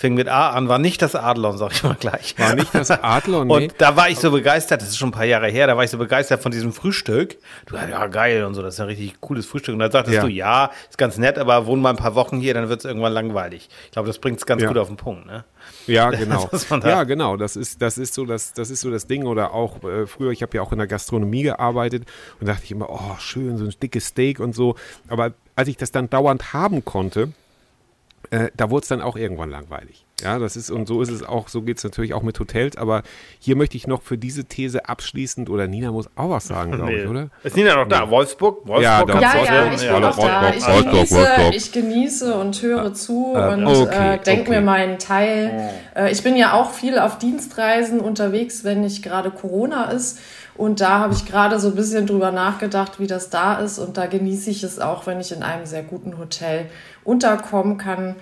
fing 0.00 0.14
mit 0.14 0.28
A 0.28 0.52
an, 0.52 0.66
war 0.66 0.78
nicht 0.78 1.02
das 1.02 1.14
Adlon, 1.14 1.58
sag 1.58 1.72
ich 1.72 1.82
mal 1.82 1.94
gleich. 1.94 2.34
War 2.38 2.54
nicht 2.54 2.74
das 2.74 2.90
Adlon, 2.90 3.46
nee. 3.48 3.54
Und 3.54 3.74
da 3.76 3.96
war 3.96 4.08
ich 4.08 4.18
so 4.18 4.30
begeistert, 4.30 4.80
das 4.80 4.88
ist 4.88 4.96
schon 4.96 5.10
ein 5.10 5.12
paar 5.12 5.26
Jahre 5.26 5.48
her, 5.48 5.66
da 5.66 5.76
war 5.76 5.84
ich 5.84 5.90
so 5.90 5.98
begeistert 5.98 6.42
von 6.42 6.50
diesem 6.50 6.72
Frühstück. 6.72 7.36
Du 7.66 7.78
hast 7.78 7.90
ja 7.90 8.06
geil 8.06 8.44
und 8.44 8.54
so, 8.54 8.62
das 8.62 8.74
ist 8.74 8.80
ein 8.80 8.86
richtig 8.86 9.20
cooles 9.20 9.44
Frühstück. 9.44 9.74
Und 9.74 9.80
da 9.80 9.90
sagtest 9.90 10.16
ja. 10.16 10.22
du, 10.22 10.28
ja, 10.28 10.70
ist 10.88 10.96
ganz 10.96 11.18
nett, 11.18 11.36
aber 11.36 11.66
wohnen 11.66 11.82
mal 11.82 11.90
ein 11.90 11.96
paar 11.96 12.14
Wochen 12.14 12.38
hier, 12.38 12.54
dann 12.54 12.70
wird 12.70 12.78
es 12.78 12.86
irgendwann 12.86 13.12
langweilig. 13.12 13.68
Ich 13.84 13.90
glaube, 13.90 14.08
das 14.08 14.18
bringt 14.18 14.38
es 14.38 14.46
ganz 14.46 14.62
ja. 14.62 14.68
gut 14.68 14.78
auf 14.78 14.88
den 14.88 14.96
Punkt, 14.96 15.26
ne? 15.26 15.44
Ja, 15.86 16.08
genau. 16.10 16.48
ja, 16.82 17.04
genau. 17.04 17.36
Das 17.36 17.56
ist, 17.56 17.82
das 17.82 17.98
ist 17.98 18.14
so 18.14 18.24
das, 18.24 18.54
das 18.54 18.70
ist 18.70 18.80
so 18.80 18.90
das 18.90 19.06
Ding. 19.06 19.26
Oder 19.26 19.52
auch 19.52 19.84
äh, 19.84 20.06
früher, 20.06 20.30
ich 20.30 20.40
habe 20.40 20.56
ja 20.56 20.62
auch 20.62 20.72
in 20.72 20.78
der 20.78 20.86
Gastronomie 20.86 21.42
gearbeitet 21.42 22.04
und 22.40 22.46
dachte 22.48 22.64
ich 22.64 22.70
immer, 22.70 22.88
oh, 22.88 23.16
schön, 23.18 23.58
so 23.58 23.66
ein 23.66 23.74
dickes 23.82 24.06
Steak 24.06 24.40
und 24.40 24.54
so. 24.54 24.76
Aber 25.08 25.34
als 25.56 25.68
ich 25.68 25.76
das 25.76 25.92
dann 25.92 26.08
dauernd 26.08 26.54
haben 26.54 26.86
konnte, 26.86 27.34
äh, 28.30 28.50
da 28.56 28.70
wurde 28.70 28.82
es 28.82 28.88
dann 28.88 29.00
auch 29.00 29.16
irgendwann 29.16 29.50
langweilig. 29.50 30.06
Ja, 30.22 30.38
das 30.38 30.56
ist, 30.56 30.70
und 30.70 30.86
so 30.86 31.00
ist 31.00 31.10
es 31.10 31.22
auch, 31.22 31.48
so 31.48 31.62
geht 31.62 31.78
es 31.78 31.84
natürlich 31.84 32.12
auch 32.12 32.22
mit 32.22 32.38
Hotels, 32.38 32.76
aber 32.76 33.02
hier 33.38 33.56
möchte 33.56 33.76
ich 33.76 33.86
noch 33.86 34.02
für 34.02 34.18
diese 34.18 34.44
These 34.44 34.86
abschließend, 34.88 35.48
oder 35.48 35.66
Nina 35.66 35.90
muss 35.92 36.08
auch 36.14 36.30
was 36.30 36.46
sagen, 36.46 36.72
glaube 36.72 36.92
nee. 36.92 37.02
ich, 37.02 37.08
oder? 37.08 37.30
Ist 37.42 37.56
Nina 37.56 37.74
noch 37.74 37.88
da? 37.88 38.10
Wolfsburg? 38.10 38.66
Wolfsburg? 38.66 38.82
Ja, 38.82 39.04
doch, 39.04 39.20
ja, 39.20 39.44
ja, 39.44 39.72
ich 39.72 39.80
bin 39.80 39.88
ja, 39.88 40.00
da. 40.00 40.52
Ich 40.54 40.66
genieße, 40.66 41.50
ich 41.54 41.72
genieße 41.72 42.34
und 42.34 42.60
höre 42.60 42.92
zu 42.92 43.34
äh, 43.34 43.54
und 43.54 43.66
okay, 43.66 44.14
äh, 44.14 44.18
denke 44.18 44.50
okay. 44.50 44.50
mir 44.50 44.60
meinen 44.60 44.98
Teil. 44.98 45.70
Äh, 45.96 46.12
ich 46.12 46.22
bin 46.22 46.36
ja 46.36 46.52
auch 46.52 46.72
viel 46.72 46.98
auf 46.98 47.18
Dienstreisen 47.18 48.00
unterwegs, 48.00 48.62
wenn 48.62 48.82
nicht 48.82 49.02
gerade 49.02 49.30
Corona 49.30 49.84
ist. 49.90 50.18
Und 50.60 50.82
da 50.82 50.98
habe 50.98 51.14
ich 51.14 51.24
gerade 51.24 51.58
so 51.58 51.68
ein 51.68 51.74
bisschen 51.74 52.06
drüber 52.06 52.32
nachgedacht, 52.32 53.00
wie 53.00 53.06
das 53.06 53.30
da 53.30 53.54
ist. 53.54 53.78
Und 53.78 53.96
da 53.96 54.04
genieße 54.04 54.50
ich 54.50 54.62
es 54.62 54.78
auch, 54.78 55.06
wenn 55.06 55.18
ich 55.18 55.32
in 55.32 55.42
einem 55.42 55.64
sehr 55.64 55.82
guten 55.82 56.18
Hotel 56.18 56.66
unterkommen 57.02 57.78
kann. 57.78 58.16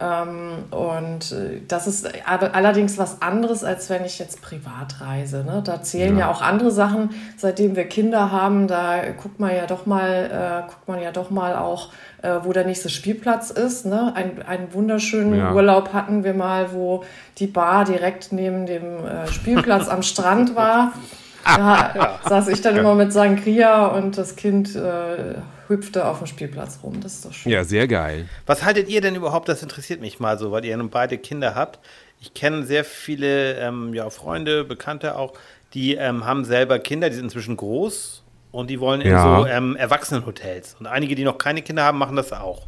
Ähm, 0.00 0.64
und 0.70 1.32
äh, 1.32 1.60
das 1.68 1.86
ist 1.86 2.08
allerdings 2.24 2.96
was 2.96 3.20
anderes, 3.20 3.62
als 3.62 3.90
wenn 3.90 4.06
ich 4.06 4.18
jetzt 4.18 4.40
privat 4.40 5.02
reise. 5.02 5.44
Ne? 5.44 5.60
Da 5.62 5.82
zählen 5.82 6.16
ja. 6.16 6.28
ja. 6.28 6.30
auch 6.30 6.40
andere 6.40 6.70
Sachen. 6.70 7.10
Seitdem 7.36 7.76
wir 7.76 7.84
Kinder 7.84 8.32
haben, 8.32 8.68
da 8.68 9.10
guckt 9.22 9.38
man 9.38 9.54
ja 9.54 9.66
doch 9.66 9.84
mal, 9.84 10.64
äh, 10.64 10.70
guckt 10.70 10.88
man 10.88 11.02
ja 11.02 11.12
doch 11.12 11.28
mal 11.28 11.54
auch, 11.56 11.90
äh, 12.22 12.38
wo 12.42 12.54
der 12.54 12.64
nächste 12.64 12.88
Spielplatz 12.88 13.50
ist. 13.50 13.84
Ne? 13.84 14.14
Ein, 14.16 14.40
einen 14.40 14.72
wunderschönen 14.72 15.38
ja. 15.38 15.52
Urlaub 15.52 15.92
hatten 15.92 16.24
wir 16.24 16.32
mal, 16.32 16.72
wo 16.72 17.04
die 17.36 17.48
Bar 17.48 17.84
direkt 17.84 18.32
neben 18.32 18.64
dem 18.64 18.96
Spielplatz 19.30 19.88
am 19.88 20.02
Strand 20.02 20.56
war. 20.56 20.94
Da 21.44 21.92
ja. 21.94 22.20
saß 22.28 22.48
ich 22.48 22.60
dann 22.60 22.76
immer 22.76 22.94
mit 22.94 23.12
Sangria 23.12 23.86
und 23.86 24.18
das 24.18 24.36
Kind 24.36 24.74
äh, 24.76 25.34
hüpfte 25.68 26.06
auf 26.06 26.18
dem 26.18 26.26
Spielplatz 26.26 26.80
rum. 26.82 27.00
Das 27.00 27.14
ist 27.14 27.24
doch 27.24 27.32
schön. 27.32 27.52
Ja, 27.52 27.64
sehr 27.64 27.88
geil. 27.88 28.28
Was 28.46 28.64
haltet 28.64 28.88
ihr 28.88 29.00
denn 29.00 29.14
überhaupt? 29.14 29.48
Das 29.48 29.62
interessiert 29.62 30.00
mich 30.00 30.20
mal 30.20 30.38
so, 30.38 30.52
weil 30.52 30.64
ihr 30.64 30.76
nun 30.76 30.90
beide 30.90 31.18
Kinder 31.18 31.54
habt. 31.54 31.78
Ich 32.20 32.34
kenne 32.34 32.64
sehr 32.64 32.84
viele 32.84 33.54
ähm, 33.54 33.94
ja, 33.94 34.08
Freunde, 34.10 34.64
Bekannte 34.64 35.16
auch, 35.16 35.32
die 35.74 35.94
ähm, 35.94 36.24
haben 36.24 36.44
selber 36.44 36.78
Kinder, 36.78 37.08
die 37.08 37.16
sind 37.16 37.24
inzwischen 37.24 37.56
groß 37.56 38.22
und 38.52 38.70
die 38.70 38.78
wollen 38.78 39.00
in 39.00 39.10
ja. 39.10 39.40
so 39.40 39.46
ähm, 39.46 39.74
Erwachsenenhotels. 39.74 40.76
Und 40.78 40.86
einige, 40.86 41.14
die 41.14 41.24
noch 41.24 41.38
keine 41.38 41.62
Kinder 41.62 41.82
haben, 41.82 41.98
machen 41.98 42.14
das 42.14 42.32
auch. 42.32 42.66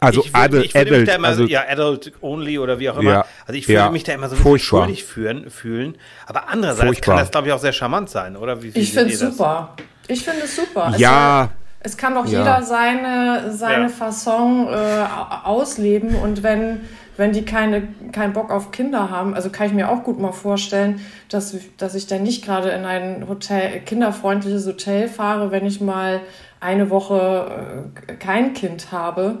Also 0.00 0.24
ich 0.24 0.32
würd, 0.32 0.64
ich 0.64 0.76
adult, 0.76 1.00
mich 1.00 1.08
da 1.08 1.14
immer, 1.14 1.28
also, 1.28 1.44
ja, 1.44 1.64
adult 1.68 2.12
only 2.20 2.58
oder 2.58 2.78
wie 2.78 2.90
auch 2.90 2.98
immer. 2.98 3.10
Ja, 3.10 3.26
also 3.46 3.58
ich 3.58 3.68
würde 3.68 3.80
ja, 3.80 3.90
mich 3.90 4.04
da 4.04 4.12
immer 4.12 4.28
so 4.28 4.36
ein 4.36 4.42
bisschen 4.42 4.58
schuldig 4.58 5.04
fühlen, 5.04 5.50
fühlen. 5.50 5.96
Aber 6.26 6.48
andererseits 6.48 6.86
furchtbar. 6.86 7.14
kann 7.14 7.22
das, 7.22 7.30
glaube 7.30 7.48
ich, 7.48 7.52
auch 7.52 7.58
sehr 7.58 7.72
charmant 7.72 8.10
sein, 8.10 8.36
oder? 8.36 8.62
Wie, 8.62 8.74
wie 8.74 8.78
ich 8.78 8.92
finde 8.92 9.12
es 9.12 9.20
super. 9.20 9.76
Ich 10.08 10.24
finde 10.24 10.42
es 10.44 10.56
super. 10.56 10.94
Ja. 10.96 11.50
Es, 11.80 11.92
es 11.92 11.96
kann 11.96 12.14
doch 12.14 12.26
ja. 12.26 12.38
jeder 12.40 12.62
seine, 12.62 13.52
seine 13.52 13.84
ja. 13.84 13.88
Fasson 13.88 14.68
äh, 14.68 15.06
ausleben 15.44 16.14
und 16.16 16.42
wenn 16.42 16.80
wenn 17.16 17.32
die 17.32 17.44
keine, 17.44 17.88
keinen 18.12 18.32
Bock 18.32 18.50
auf 18.50 18.70
Kinder 18.70 19.10
haben, 19.10 19.34
also 19.34 19.50
kann 19.50 19.66
ich 19.66 19.72
mir 19.72 19.90
auch 19.90 20.04
gut 20.04 20.20
mal 20.20 20.32
vorstellen, 20.32 21.00
dass, 21.28 21.56
dass 21.78 21.94
ich 21.94 22.06
dann 22.06 22.22
nicht 22.22 22.44
gerade 22.44 22.70
in 22.70 22.84
ein 22.84 23.28
Hotel, 23.28 23.80
kinderfreundliches 23.80 24.66
Hotel 24.66 25.08
fahre, 25.08 25.50
wenn 25.50 25.64
ich 25.64 25.80
mal 25.80 26.20
eine 26.60 26.90
Woche 26.90 27.88
äh, 28.06 28.14
kein 28.14 28.54
Kind 28.54 28.92
habe. 28.92 29.38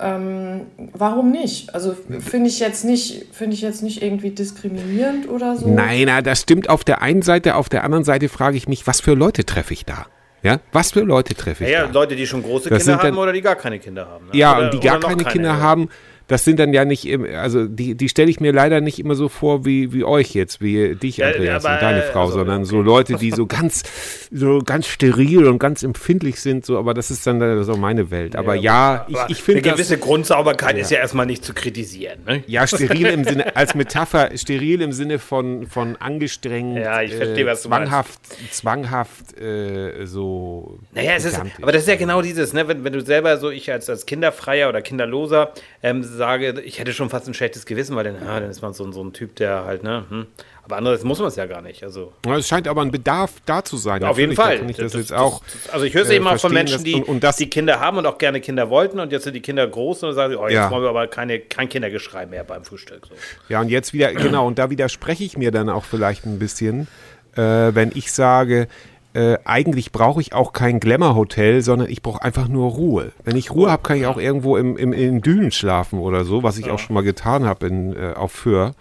Ähm, 0.00 0.62
warum 0.92 1.30
nicht? 1.30 1.74
Also 1.74 1.96
finde 2.20 2.48
ich 2.48 2.60
jetzt 2.60 2.84
nicht, 2.84 3.26
finde 3.32 3.54
ich 3.54 3.62
jetzt 3.62 3.82
nicht 3.82 4.02
irgendwie 4.02 4.30
diskriminierend 4.30 5.28
oder 5.28 5.56
so. 5.56 5.68
Nein, 5.68 6.04
na, 6.06 6.22
das 6.22 6.42
stimmt 6.42 6.68
auf 6.68 6.84
der 6.84 7.02
einen 7.02 7.22
Seite, 7.22 7.56
auf 7.56 7.68
der 7.68 7.84
anderen 7.84 8.04
Seite 8.04 8.28
frage 8.28 8.56
ich 8.56 8.68
mich, 8.68 8.86
was 8.86 9.00
für 9.00 9.14
Leute 9.14 9.44
treffe 9.44 9.72
ich 9.72 9.84
da? 9.84 10.06
Ja, 10.42 10.60
was 10.72 10.92
für 10.92 11.00
Leute 11.00 11.34
treffe 11.34 11.64
ich 11.64 11.70
ja, 11.70 11.80
da? 11.80 11.86
Ja, 11.86 11.92
Leute, 11.92 12.16
die 12.16 12.26
schon 12.26 12.42
große 12.42 12.68
das 12.68 12.84
Kinder 12.84 13.02
haben 13.02 13.16
oder 13.16 13.32
die 13.32 13.40
gar 13.40 13.56
keine 13.56 13.78
Kinder 13.78 14.06
haben. 14.06 14.26
Ne? 14.26 14.32
Ja, 14.34 14.56
oder, 14.56 14.64
und 14.66 14.74
die 14.74 14.80
gar 14.80 15.00
keine, 15.00 15.16
keine 15.16 15.30
Kinder 15.30 15.58
haben 15.58 15.88
das 16.26 16.44
sind 16.44 16.58
dann 16.58 16.72
ja 16.72 16.84
nicht, 16.84 17.06
also 17.34 17.66
die, 17.66 17.94
die 17.94 18.08
stelle 18.08 18.30
ich 18.30 18.40
mir 18.40 18.52
leider 18.52 18.80
nicht 18.80 18.98
immer 18.98 19.14
so 19.14 19.28
vor 19.28 19.66
wie, 19.66 19.92
wie 19.92 20.04
euch 20.04 20.34
jetzt, 20.34 20.62
wie 20.62 20.94
dich, 20.94 21.22
Andreas, 21.22 21.64
ja, 21.64 21.74
und 21.74 21.82
deine 21.82 22.02
Frau, 22.02 22.22
also, 22.22 22.38
sondern 22.38 22.62
okay. 22.62 22.70
so 22.70 22.80
Leute, 22.80 23.14
die 23.16 23.30
so 23.34 23.46
ganz, 23.46 23.82
so 24.30 24.60
ganz 24.60 24.86
steril 24.86 25.46
und 25.46 25.58
ganz 25.58 25.82
empfindlich 25.82 26.40
sind, 26.40 26.64
so, 26.64 26.78
aber 26.78 26.94
das 26.94 27.10
ist 27.10 27.26
dann 27.26 27.62
so 27.64 27.76
meine 27.76 28.10
Welt. 28.10 28.36
Aber 28.36 28.54
ja, 28.54 29.06
ja 29.08 29.26
ich, 29.26 29.36
ich 29.36 29.42
finde. 29.42 29.60
Eine 29.60 29.72
gewisse 29.72 29.98
das, 29.98 30.06
Grundsauberkeit 30.06 30.76
ja. 30.76 30.82
ist 30.82 30.90
ja 30.90 30.98
erstmal 30.98 31.26
nicht 31.26 31.44
zu 31.44 31.52
kritisieren. 31.52 32.20
Ne? 32.26 32.42
Ja, 32.46 32.66
steril 32.66 33.06
im 33.08 33.24
Sinne, 33.24 33.54
als 33.56 33.74
Metapher, 33.74 34.30
steril 34.36 34.80
im 34.80 34.92
Sinne 34.92 35.18
von, 35.18 35.66
von 35.66 35.96
angestrengt, 35.96 36.78
ja, 36.78 37.02
ich 37.02 37.14
verstehe, 37.14 37.44
äh, 37.44 37.46
was 37.46 37.62
du 37.62 37.68
zwanghaft, 37.68 38.20
meinst. 38.30 38.54
zwanghaft, 38.54 39.38
äh, 39.38 40.06
so. 40.06 40.78
Naja, 40.92 41.12
es 41.16 41.26
ist, 41.26 41.38
aber 41.60 41.72
das 41.72 41.82
ist 41.82 41.88
ja 41.88 41.96
genau 41.96 42.22
dieses, 42.22 42.54
ne, 42.54 42.66
wenn, 42.66 42.82
wenn 42.82 42.94
du 42.94 43.02
selber 43.02 43.36
so, 43.36 43.50
ich 43.50 43.70
als, 43.70 43.90
als 43.90 44.06
Kinderfreier 44.06 44.70
oder 44.70 44.80
Kinderloser, 44.80 45.52
ähm, 45.82 46.02
sage, 46.16 46.60
ich 46.62 46.78
hätte 46.78 46.92
schon 46.92 47.10
fast 47.10 47.28
ein 47.28 47.34
schlechtes 47.34 47.66
Gewissen, 47.66 47.96
weil 47.96 48.04
dann, 48.04 48.16
ja, 48.16 48.40
dann 48.40 48.50
ist 48.50 48.62
man 48.62 48.72
so, 48.72 48.90
so 48.92 49.02
ein 49.02 49.12
Typ, 49.12 49.36
der 49.36 49.64
halt, 49.64 49.82
ne, 49.82 50.04
hm. 50.08 50.26
aber 50.64 50.76
andererseits 50.76 51.04
muss 51.04 51.18
man 51.18 51.28
es 51.28 51.36
ja 51.36 51.46
gar 51.46 51.62
nicht. 51.62 51.82
Also. 51.82 52.12
Ja, 52.26 52.36
es 52.36 52.48
scheint 52.48 52.68
aber 52.68 52.82
ein 52.82 52.90
Bedarf 52.90 53.32
da 53.46 53.64
zu 53.64 53.76
sein. 53.76 54.02
Ja, 54.02 54.10
auf 54.10 54.18
jeden 54.18 54.34
Fall. 54.34 54.58
Das, 54.58 54.92
das, 54.92 55.06
das, 55.08 55.40
also 55.72 55.84
ich 55.84 55.94
höre 55.94 56.02
es 56.02 56.10
äh, 56.10 56.16
eben 56.16 56.24
mal 56.24 56.38
von 56.38 56.52
Menschen, 56.52 56.84
die, 56.84 56.94
und, 56.94 57.24
und 57.24 57.38
die 57.38 57.50
Kinder 57.50 57.80
haben 57.80 57.98
und 57.98 58.06
auch 58.06 58.18
gerne 58.18 58.40
Kinder 58.40 58.70
wollten 58.70 59.00
und 59.00 59.12
jetzt 59.12 59.24
sind 59.24 59.34
die 59.34 59.42
Kinder 59.42 59.66
groß 59.66 60.02
und 60.02 60.08
dann 60.10 60.16
sagen 60.16 60.32
sie, 60.32 60.38
oh, 60.38 60.46
jetzt 60.46 60.54
ja. 60.54 60.70
wollen 60.70 60.82
wir 60.82 60.90
aber 60.90 61.06
keine, 61.06 61.40
kein 61.40 61.68
Kindergeschrei 61.68 62.26
mehr 62.26 62.44
beim 62.44 62.64
Frühstück. 62.64 63.06
So. 63.06 63.14
Ja, 63.48 63.60
und 63.60 63.68
jetzt 63.68 63.92
wieder, 63.92 64.12
genau, 64.12 64.46
und 64.46 64.58
da 64.58 64.70
widerspreche 64.70 65.24
ich 65.24 65.36
mir 65.36 65.50
dann 65.50 65.68
auch 65.68 65.84
vielleicht 65.84 66.26
ein 66.26 66.38
bisschen, 66.38 66.88
äh, 67.36 67.40
wenn 67.74 67.90
ich 67.94 68.12
sage, 68.12 68.68
äh, 69.14 69.38
eigentlich 69.44 69.92
brauche 69.92 70.20
ich 70.20 70.32
auch 70.32 70.52
kein 70.52 70.80
Glamour-Hotel, 70.80 71.62
sondern 71.62 71.88
ich 71.88 72.02
brauche 72.02 72.22
einfach 72.22 72.48
nur 72.48 72.72
Ruhe. 72.72 73.12
Wenn 73.22 73.36
ich 73.36 73.52
Ruhe 73.52 73.70
habe, 73.70 73.82
kann 73.82 73.96
ich 73.96 74.06
auch 74.06 74.18
irgendwo 74.18 74.56
im, 74.56 74.76
im, 74.76 74.92
in 74.92 75.20
Dünen 75.22 75.52
schlafen 75.52 76.00
oder 76.00 76.24
so, 76.24 76.42
was 76.42 76.58
ich 76.58 76.66
ja. 76.66 76.72
auch 76.72 76.80
schon 76.80 76.94
mal 76.94 77.04
getan 77.04 77.44
habe 77.46 77.66
äh, 77.68 78.14
auf 78.14 78.32
Föhr. 78.32 78.74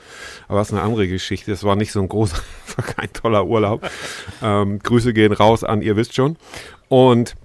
Aber 0.48 0.58
das 0.58 0.69
ist 0.69 0.74
eine 0.74 0.82
andere 0.82 1.08
Geschichte. 1.08 1.52
Das 1.52 1.63
war 1.63 1.76
nicht 1.76 1.91
so 1.91 2.02
ein 2.02 2.10
großer, 2.10 2.41
kein 2.96 3.13
toller 3.13 3.46
Urlaub. 3.46 3.88
ähm, 4.41 4.80
Grüße 4.80 5.13
gehen 5.13 5.34
raus 5.34 5.63
an, 5.63 5.84
ihr 5.84 5.96
wisst 5.96 6.15
schon. 6.15 6.38
Und 6.89 7.36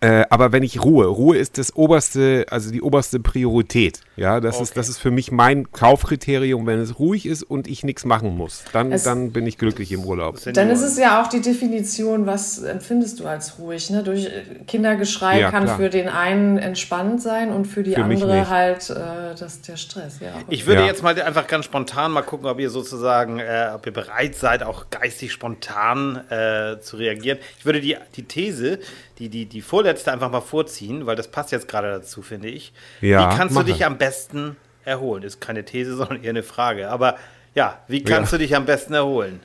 äh, 0.00 0.24
aber 0.30 0.52
wenn 0.52 0.62
ich 0.62 0.82
Ruhe, 0.82 1.06
Ruhe 1.06 1.36
ist 1.36 1.58
das 1.58 1.74
oberste, 1.74 2.46
also 2.50 2.70
die 2.70 2.82
oberste 2.82 3.20
Priorität. 3.20 4.00
Ja, 4.16 4.40
das 4.40 4.56
okay. 4.56 4.64
ist, 4.64 4.76
das 4.76 4.88
ist 4.88 4.98
für 4.98 5.10
mich 5.10 5.32
mein 5.32 5.70
Kaufkriterium, 5.72 6.66
wenn 6.66 6.78
es 6.78 6.98
ruhig 6.98 7.26
ist 7.26 7.42
und 7.42 7.66
ich 7.66 7.82
nichts 7.82 8.04
machen 8.04 8.36
muss. 8.36 8.64
Dann, 8.72 8.92
es, 8.92 9.04
dann 9.04 9.32
bin 9.32 9.46
ich 9.46 9.58
glücklich 9.58 9.90
im 9.92 10.04
Urlaub. 10.04 10.38
Dann 10.54 10.70
ist 10.70 10.82
es 10.82 10.98
ja 10.98 11.22
auch 11.22 11.28
die 11.28 11.40
Definition, 11.40 12.26
was 12.26 12.62
empfindest 12.62 13.20
du 13.20 13.26
als 13.26 13.58
ruhig? 13.58 13.90
Ne? 13.90 14.02
Durch 14.02 14.26
äh, 14.26 14.64
Kindergeschrei 14.66 15.40
ja, 15.40 15.50
kann 15.50 15.64
klar. 15.64 15.76
für 15.76 15.90
den 15.90 16.08
einen 16.08 16.58
entspannt 16.58 17.20
sein 17.20 17.50
und 17.50 17.66
für 17.66 17.82
die 17.82 17.94
für 17.94 18.04
andere 18.04 18.48
halt 18.48 18.88
äh, 18.90 19.34
das, 19.38 19.62
der 19.62 19.76
Stress. 19.76 20.20
Ja, 20.20 20.34
ich 20.48 20.66
würde 20.66 20.82
ja. 20.82 20.86
jetzt 20.86 21.02
mal 21.02 21.20
einfach 21.20 21.46
ganz 21.46 21.64
spontan 21.64 22.12
mal 22.12 22.22
gucken, 22.22 22.46
ob 22.46 22.58
ihr 22.60 22.70
sozusagen, 22.70 23.38
äh, 23.40 23.70
ob 23.74 23.86
ihr 23.86 23.92
bereit 23.92 24.36
seid, 24.36 24.62
auch 24.62 24.86
geistig 24.90 25.32
spontan 25.32 26.20
äh, 26.30 26.80
zu 26.80 26.96
reagieren. 26.96 27.38
Ich 27.58 27.66
würde 27.66 27.80
die, 27.80 27.96
die 28.16 28.24
These, 28.24 28.78
die, 29.22 29.28
die, 29.28 29.46
die 29.46 29.60
vorletzte 29.60 30.12
einfach 30.12 30.30
mal 30.30 30.40
vorziehen, 30.40 31.06
weil 31.06 31.14
das 31.14 31.28
passt 31.28 31.52
jetzt 31.52 31.68
gerade 31.68 31.88
dazu, 31.90 32.22
finde 32.22 32.48
ich. 32.48 32.72
Ja, 33.00 33.30
wie 33.30 33.36
kannst 33.36 33.56
du 33.56 33.62
dich 33.62 33.84
am 33.84 33.98
besten 33.98 34.56
erholen? 34.84 35.22
Ist 35.22 35.40
keine 35.40 35.64
These, 35.64 35.96
sondern 35.96 36.22
eher 36.22 36.30
eine 36.30 36.42
Frage. 36.42 36.88
Aber 36.90 37.16
ja, 37.54 37.78
wie 37.86 38.02
kannst 38.02 38.32
ja. 38.32 38.38
du 38.38 38.44
dich 38.44 38.56
am 38.56 38.66
besten 38.66 38.94
erholen? 38.94 39.40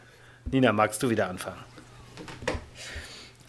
Nina, 0.52 0.72
magst 0.72 1.04
du 1.04 1.10
wieder 1.10 1.30
anfangen? 1.30 1.60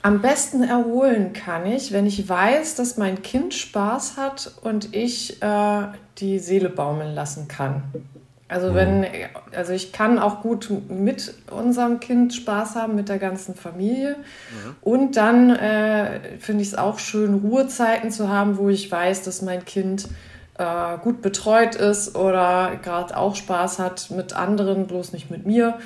Am 0.03 0.21
besten 0.21 0.63
erholen 0.63 1.33
kann 1.33 1.67
ich, 1.67 1.93
wenn 1.93 2.07
ich 2.07 2.29
weiß, 2.29 2.77
dass 2.77 2.97
mein 2.97 3.23
Kind 3.23 3.55
Spaß 3.55 4.17
hat 4.17 4.53
und 4.63 4.95
ich 4.95 5.43
äh, 5.43 5.89
die 6.19 6.39
Seele 6.39 6.69
baumeln 6.69 7.15
lassen 7.15 7.49
kann. 7.49 7.83
Also 8.49 8.75
wenn, 8.75 9.07
also 9.55 9.75
ich 9.75 9.93
kann 9.93 10.19
auch 10.19 10.41
gut 10.41 10.71
mit 10.89 11.35
unserem 11.51 12.01
Kind 12.01 12.33
Spaß 12.33 12.77
haben, 12.77 12.95
mit 12.95 13.11
der 13.11 13.19
ganzen 13.19 13.55
Familie. 13.55 14.17
Mhm. 14.17 14.77
Und 14.81 15.17
dann 15.17 15.51
äh, 15.51 16.39
finde 16.39 16.63
ich 16.63 16.69
es 16.69 16.75
auch 16.75 16.99
schön, 16.99 17.35
Ruhezeiten 17.35 18.11
zu 18.11 18.31
haben, 18.31 18.57
wo 18.57 18.71
ich 18.71 18.91
weiß, 18.91 19.23
dass 19.23 19.43
mein 19.43 19.67
Kind 19.67 20.09
äh, 20.57 20.97
gut 21.03 21.21
betreut 21.21 21.75
ist 21.75 22.17
oder 22.17 22.73
gerade 22.83 23.19
auch 23.19 23.37
Spaß 23.37 23.79
hat 23.79 24.11
mit 24.11 24.33
anderen, 24.33 24.87
bloß 24.87 25.13
nicht 25.13 25.31
mit 25.31 25.45
mir, 25.45 25.79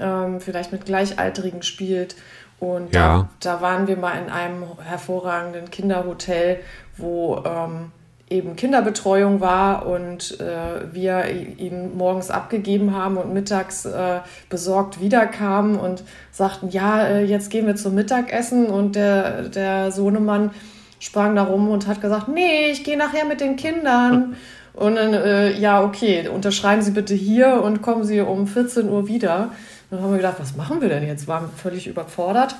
ähm, 0.00 0.40
vielleicht 0.40 0.72
mit 0.72 0.86
Gleichaltrigen 0.86 1.62
spielt. 1.62 2.16
Und 2.58 2.92
ja. 2.94 3.28
da, 3.40 3.54
da, 3.54 3.60
waren 3.62 3.86
wir 3.86 3.96
mal 3.96 4.20
in 4.20 4.28
einem 4.28 4.64
hervorragenden 4.82 5.70
Kinderhotel, 5.70 6.58
wo 6.96 7.42
ähm, 7.46 7.92
eben 8.30 8.54
Kinderbetreuung 8.54 9.40
war 9.40 9.86
und 9.86 10.40
äh, 10.40 10.92
wir 10.92 11.28
ihn 11.28 11.96
morgens 11.96 12.30
abgegeben 12.30 12.94
haben 12.94 13.16
und 13.16 13.34
mittags 13.34 13.84
äh, 13.84 14.20
besorgt 14.48 15.00
wiederkamen 15.00 15.76
und 15.76 16.04
sagten, 16.30 16.70
ja, 16.70 17.04
äh, 17.04 17.24
jetzt 17.24 17.50
gehen 17.50 17.66
wir 17.66 17.74
zum 17.74 17.96
Mittagessen 17.96 18.66
und 18.66 18.94
der, 18.94 19.48
der 19.48 19.90
Sohnemann 19.90 20.52
sprang 21.00 21.34
da 21.34 21.42
rum 21.42 21.68
und 21.68 21.88
hat 21.88 22.00
gesagt, 22.00 22.28
nee, 22.28 22.70
ich 22.70 22.84
gehe 22.84 22.96
nachher 22.96 23.24
mit 23.24 23.40
den 23.40 23.56
Kindern. 23.56 24.36
Und 24.72 24.94
dann, 24.94 25.12
äh, 25.12 25.58
ja, 25.58 25.82
okay, 25.82 26.28
unterschreiben 26.28 26.80
Sie 26.80 26.92
bitte 26.92 27.12
hier 27.12 27.60
und 27.62 27.82
kommen 27.82 28.04
Sie 28.04 28.20
um 28.20 28.46
14 28.46 28.88
Uhr 28.88 29.08
wieder. 29.08 29.50
Und 29.90 29.98
dann 29.98 30.02
haben 30.02 30.10
wir 30.12 30.18
gedacht, 30.18 30.36
was 30.38 30.56
machen 30.56 30.80
wir 30.80 30.88
denn 30.88 31.04
jetzt? 31.04 31.26
Waren 31.26 31.50
völlig 31.54 31.88
überfordert. 31.88 32.54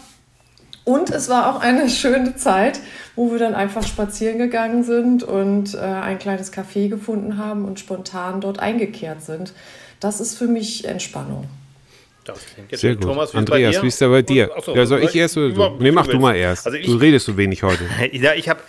Und 0.91 1.11
es 1.11 1.29
war 1.29 1.55
auch 1.55 1.61
eine 1.61 1.89
schöne 1.89 2.35
Zeit, 2.35 2.81
wo 3.15 3.31
wir 3.31 3.39
dann 3.39 3.55
einfach 3.55 3.87
spazieren 3.87 4.39
gegangen 4.39 4.83
sind 4.83 5.23
und 5.23 5.75
äh, 5.75 5.79
ein 5.79 6.19
kleines 6.19 6.53
Café 6.53 6.89
gefunden 6.89 7.39
haben 7.39 7.65
und 7.65 7.79
spontan 7.79 8.41
dort 8.41 8.59
eingekehrt 8.59 9.23
sind. 9.23 9.53
Das 10.01 10.21
ist 10.21 10.37
für 10.37 10.49
mich 10.49 10.85
Entspannung. 10.87 11.47
Sehr 12.73 12.97
gut. 12.97 13.05
Thomas, 13.05 13.35
Andreas, 13.37 13.81
wie 13.83 13.87
ist 13.87 14.01
der 14.01 14.09
bei 14.09 14.23
dir? 14.23 14.51
Achso, 14.57 14.75
ja, 14.75 14.85
soll 14.85 15.05
ich 15.05 15.15
erst? 15.15 15.37
Oder? 15.37 15.75
Nee, 15.79 15.93
mach 15.93 16.09
du 16.09 16.19
mal 16.19 16.35
erst. 16.35 16.67
Also 16.67 16.77
ich, 16.77 16.87
du 16.87 16.97
redest 16.97 17.27
so 17.27 17.37
wenig 17.37 17.63
heute. 17.63 17.85
ja, 18.13 18.35
ich 18.35 18.49
habe 18.49 18.61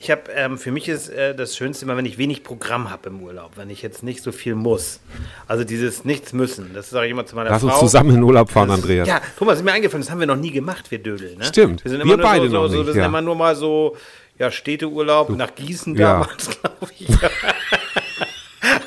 ich 0.00 0.12
habe, 0.12 0.30
ähm, 0.32 0.58
für 0.58 0.70
mich 0.70 0.88
ist 0.88 1.08
äh, 1.08 1.34
das 1.34 1.56
Schönste 1.56 1.84
immer, 1.84 1.96
wenn 1.96 2.06
ich 2.06 2.18
wenig 2.18 2.44
Programm 2.44 2.90
habe 2.90 3.08
im 3.08 3.20
Urlaub, 3.20 3.52
wenn 3.56 3.68
ich 3.68 3.82
jetzt 3.82 4.04
nicht 4.04 4.22
so 4.22 4.30
viel 4.30 4.54
muss. 4.54 5.00
Also 5.48 5.64
dieses 5.64 6.04
Nichts 6.04 6.32
müssen, 6.32 6.72
das 6.72 6.90
sage 6.90 7.06
ich 7.06 7.12
immer 7.12 7.26
zu 7.26 7.34
meiner 7.34 7.50
Lass 7.50 7.62
Frau. 7.62 7.68
Lass 7.68 7.82
uns 7.82 7.90
zusammen 7.90 8.14
in 8.14 8.22
Urlaub 8.22 8.48
fahren, 8.48 8.68
das, 8.68 8.78
Andreas. 8.78 9.08
Ja, 9.08 9.20
Thomas, 9.36 9.58
ist 9.58 9.64
mir 9.64 9.72
eingefallen, 9.72 10.02
das 10.02 10.10
haben 10.10 10.20
wir 10.20 10.28
noch 10.28 10.36
nie 10.36 10.52
gemacht, 10.52 10.90
wir 10.92 10.98
Dödel. 11.00 11.34
Ne? 11.36 11.44
Stimmt, 11.44 11.84
wir, 11.84 11.90
sind 11.90 12.00
immer 12.00 12.16
wir 12.16 12.22
beide 12.22 12.48
so, 12.48 12.54
noch 12.54 12.68
so, 12.68 12.76
nicht, 12.76 12.86
Wir 12.86 12.92
sind 12.92 13.02
ja. 13.02 13.08
immer 13.08 13.22
nur 13.22 13.34
mal 13.34 13.56
so, 13.56 13.96
ja, 14.38 14.52
Städteurlaub, 14.52 15.30
nach 15.30 15.54
Gießen 15.56 15.96
ja. 15.96 16.20
damals, 16.20 16.48
glaube 16.60 16.92
ich. 16.96 17.08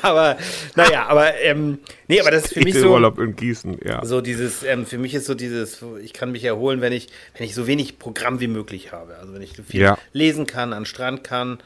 aber 0.08 0.36
naja, 0.76 1.06
aber 1.06 1.38
ähm, 1.40 1.78
nee, 2.08 2.20
aber 2.20 2.30
das 2.30 2.44
ist 2.44 2.54
für 2.54 2.60
mich 2.60 2.74
so 2.74 2.92
Urlaub 2.92 3.18
in 3.18 3.36
Gießen, 3.36 3.78
ja. 3.84 4.04
So 4.04 4.20
dieses, 4.20 4.62
ähm, 4.62 4.86
für 4.86 4.98
mich 4.98 5.14
ist 5.14 5.26
so 5.26 5.34
dieses, 5.34 5.82
ich 6.02 6.12
kann 6.12 6.32
mich 6.32 6.44
erholen, 6.44 6.80
wenn 6.80 6.92
ich, 6.92 7.08
wenn 7.36 7.46
ich 7.46 7.54
so 7.54 7.66
wenig 7.66 7.98
Programm 7.98 8.40
wie 8.40 8.48
möglich 8.48 8.92
habe. 8.92 9.16
Also 9.16 9.34
wenn 9.34 9.42
ich 9.42 9.52
viel 9.66 9.80
ja. 9.80 9.98
lesen 10.12 10.46
kann, 10.46 10.72
an 10.72 10.84
Strand 10.84 11.24
kann. 11.24 11.58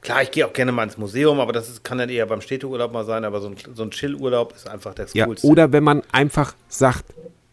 Klar, 0.00 0.22
ich 0.22 0.30
gehe 0.32 0.46
auch 0.46 0.52
gerne 0.52 0.70
mal 0.70 0.82
ins 0.82 0.98
Museum, 0.98 1.40
aber 1.40 1.52
das 1.52 1.70
ist, 1.70 1.82
kann 1.82 1.96
dann 1.96 2.10
eher 2.10 2.26
beim 2.26 2.42
Städteurlaub 2.42 2.92
mal 2.92 3.04
sein, 3.04 3.24
aber 3.24 3.40
so 3.40 3.48
ein, 3.48 3.56
so 3.74 3.82
ein 3.82 3.90
Chill-Urlaub 3.90 4.54
ist 4.54 4.68
einfach 4.68 4.94
das 4.94 5.14
ja, 5.14 5.24
Coolste. 5.24 5.46
Oder 5.46 5.72
wenn 5.72 5.82
man 5.82 6.02
einfach 6.12 6.54
sagt, 6.68 7.04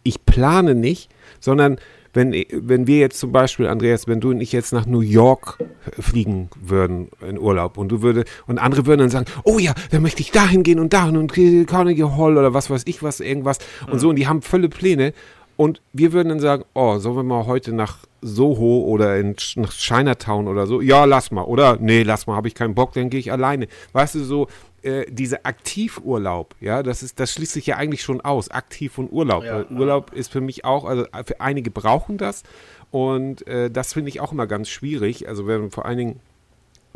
ich 0.04 0.26
plane 0.26 0.76
nicht, 0.76 1.10
sondern 1.40 1.80
wenn, 2.14 2.34
wenn 2.52 2.88
wir 2.88 2.98
jetzt 2.98 3.20
zum 3.20 3.32
Beispiel, 3.32 3.68
Andreas, 3.68 4.08
wenn 4.08 4.20
du 4.20 4.32
und 4.32 4.42
ich 4.42 4.52
jetzt 4.52 4.74
nach 4.74 4.86
New 4.86 5.02
York 5.02 5.58
fliegen 6.00 6.50
würden 6.60 7.10
in 7.28 7.40
Urlaub 7.40 7.78
und 7.78 7.90
du 7.90 8.02
würde 8.02 8.26
und 8.48 8.60
andere 8.60 8.86
würden 8.86 9.00
dann 9.00 9.10
sagen, 9.10 9.26
oh 9.44 9.60
ja, 9.60 9.74
dann 9.92 10.02
möchte 10.02 10.22
ich 10.22 10.32
dahin 10.32 10.64
gehen 10.64 10.80
und 10.80 10.94
dahin 10.94 11.18
und 11.18 11.34
Carnegie 11.68 12.04
Hall 12.04 12.38
oder 12.38 12.54
was 12.54 12.70
weiß 12.70 12.84
ich 12.86 13.04
was, 13.04 13.20
irgendwas 13.20 13.60
und 13.88 13.94
mhm. 13.94 14.00
so 14.00 14.10
und 14.10 14.16
die 14.18 14.28
haben 14.28 14.42
volle 14.42 14.70
Pläne 14.70 15.14
und 15.62 15.82
wir 15.94 16.12
würden 16.12 16.30
dann 16.30 16.40
sagen, 16.40 16.64
oh, 16.74 16.98
sollen 16.98 17.18
wir 17.18 17.24
mal 17.24 17.46
heute 17.46 17.72
nach 17.72 18.00
Soho 18.22 18.84
oder 18.86 19.20
in, 19.20 19.36
nach 19.58 19.72
Chinatown 19.72 20.48
oder 20.48 20.66
so? 20.66 20.82
Ja, 20.82 21.06
lass 21.06 21.30
mal. 21.30 21.44
Oder 21.44 21.78
nee, 21.80 22.02
lass 22.02 22.26
mal, 22.26 22.36
habe 22.36 22.48
ich 22.48 22.56
keinen 22.56 22.74
Bock, 22.74 22.94
dann 22.94 23.12
gehe 23.12 23.20
ich 23.20 23.32
alleine. 23.32 23.68
Weißt 23.94 24.16
du, 24.16 24.24
so 24.24 24.48
äh, 24.84 25.06
diese 25.10 25.46
Aktivurlaub, 25.46 26.56
ja, 26.60 26.84
das 26.84 27.04
ist, 27.04 27.20
das 27.20 27.34
schließt 27.34 27.54
sich 27.54 27.68
ja 27.68 27.78
eigentlich 27.78 28.04
schon 28.04 28.22
aus, 28.22 28.50
aktiv 28.50 28.98
und 28.98 29.12
Urlaub. 29.12 29.44
Ja, 29.44 29.66
Urlaub 29.70 30.14
ist 30.14 30.32
für 30.32 30.42
mich 30.42 30.66
auch, 30.66 30.86
also 30.86 31.06
für 31.26 31.40
einige 31.40 31.72
brauchen 31.72 32.18
das 32.18 32.44
und 32.90 33.48
äh, 33.48 33.72
das 33.72 33.94
finde 33.94 34.10
ich 34.10 34.20
auch 34.20 34.32
immer 34.32 34.48
ganz 34.48 34.70
schwierig. 34.70 35.28
Also 35.28 35.48
wenn 35.48 35.72
vor 35.72 35.86
allen 35.86 35.98
Dingen 35.98 36.20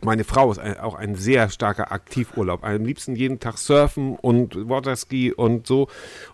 meine 0.06 0.24
Frau 0.24 0.52
ist 0.52 0.60
ein, 0.60 0.80
auch 0.80 0.96
ein 0.96 1.16
sehr 1.16 1.50
starker 1.50 1.92
Aktivurlaub. 1.92 2.64
Am 2.64 2.86
liebsten 2.86 3.16
jeden 3.16 3.40
Tag 3.40 3.58
surfen 3.58 4.16
und 4.16 4.70
Waterski 4.70 5.34
und 5.34 5.68
so. 5.68 5.88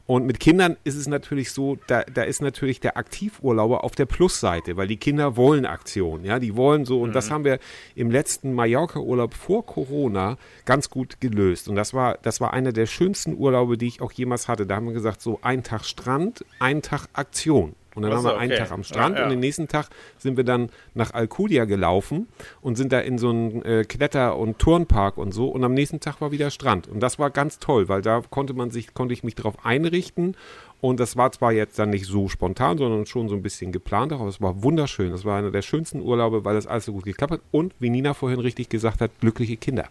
Und 0.05 0.25
mit 0.25 0.39
Kindern 0.39 0.77
ist 0.83 0.95
es 0.95 1.07
natürlich 1.07 1.51
so, 1.51 1.77
da, 1.87 2.03
da 2.03 2.23
ist 2.23 2.41
natürlich 2.41 2.79
der 2.79 2.97
Aktivurlauber 2.97 3.83
auf 3.83 3.95
der 3.95 4.05
Plusseite, 4.05 4.77
weil 4.77 4.87
die 4.87 4.97
Kinder 4.97 5.37
wollen 5.37 5.65
Aktion. 5.65 6.25
Ja, 6.25 6.37
die 6.37 6.55
wollen 6.55 6.85
so. 6.85 7.01
Und 7.01 7.09
mhm. 7.09 7.13
das 7.13 7.31
haben 7.31 7.45
wir 7.45 7.59
im 7.95 8.11
letzten 8.11 8.53
Mallorca-Urlaub 8.53 9.33
vor 9.33 9.65
Corona 9.65 10.37
ganz 10.65 10.89
gut 10.89 11.21
gelöst. 11.21 11.67
Und 11.69 11.75
das 11.75 11.93
war, 11.93 12.17
das 12.21 12.41
war 12.41 12.53
einer 12.53 12.73
der 12.73 12.85
schönsten 12.85 13.35
Urlaube, 13.35 13.77
die 13.77 13.87
ich 13.87 14.01
auch 14.01 14.11
jemals 14.11 14.47
hatte. 14.47 14.65
Da 14.65 14.75
haben 14.75 14.87
wir 14.87 14.93
gesagt, 14.93 15.21
so 15.21 15.39
ein 15.41 15.63
Tag 15.63 15.85
Strand, 15.85 16.45
ein 16.59 16.81
Tag 16.81 17.07
Aktion. 17.13 17.75
Und 17.95 18.03
dann 18.03 18.13
haben 18.13 18.23
wir 18.23 18.37
einen 18.37 18.51
okay. 18.51 18.61
Tag 18.61 18.71
am 18.71 18.83
Strand 18.83 19.15
ja, 19.15 19.21
ja. 19.21 19.25
und 19.25 19.31
den 19.31 19.39
nächsten 19.39 19.67
Tag 19.67 19.87
sind 20.17 20.37
wir 20.37 20.43
dann 20.43 20.69
nach 20.93 21.13
Alcudia 21.13 21.65
gelaufen 21.65 22.27
und 22.61 22.77
sind 22.77 22.91
da 22.91 22.99
in 22.99 23.17
so 23.17 23.29
einen 23.29 23.63
äh, 23.63 23.83
Kletter- 23.83 24.37
und 24.37 24.59
Turnpark 24.59 25.17
und 25.17 25.33
so. 25.33 25.47
Und 25.49 25.63
am 25.63 25.73
nächsten 25.73 25.99
Tag 25.99 26.21
war 26.21 26.31
wieder 26.31 26.51
Strand. 26.51 26.87
Und 26.87 27.01
das 27.01 27.19
war 27.19 27.29
ganz 27.29 27.59
toll, 27.59 27.89
weil 27.89 28.01
da 28.01 28.21
konnte 28.29 28.53
man 28.53 28.71
sich, 28.71 28.93
konnte 28.93 29.13
ich 29.13 29.23
mich 29.23 29.35
darauf 29.35 29.65
einrichten. 29.65 30.35
Und 30.79 30.99
das 30.99 31.15
war 31.15 31.31
zwar 31.31 31.51
jetzt 31.51 31.77
dann 31.77 31.91
nicht 31.91 32.07
so 32.07 32.27
spontan, 32.27 32.77
sondern 32.77 33.05
schon 33.05 33.29
so 33.29 33.35
ein 33.35 33.43
bisschen 33.43 33.71
geplant, 33.71 34.11
aber 34.13 34.25
es 34.27 34.41
war 34.41 34.63
wunderschön. 34.63 35.11
Das 35.11 35.25
war 35.25 35.37
einer 35.37 35.51
der 35.51 35.61
schönsten 35.61 36.01
Urlaube, 36.01 36.43
weil 36.43 36.55
das 36.55 36.65
alles 36.65 36.85
so 36.85 36.93
gut 36.93 37.05
geklappt 37.05 37.33
hat. 37.33 37.41
Und 37.51 37.75
wie 37.79 37.89
Nina 37.89 38.15
vorhin 38.15 38.39
richtig 38.39 38.69
gesagt 38.69 38.99
hat, 39.01 39.11
glückliche 39.19 39.57
Kinder. 39.57 39.89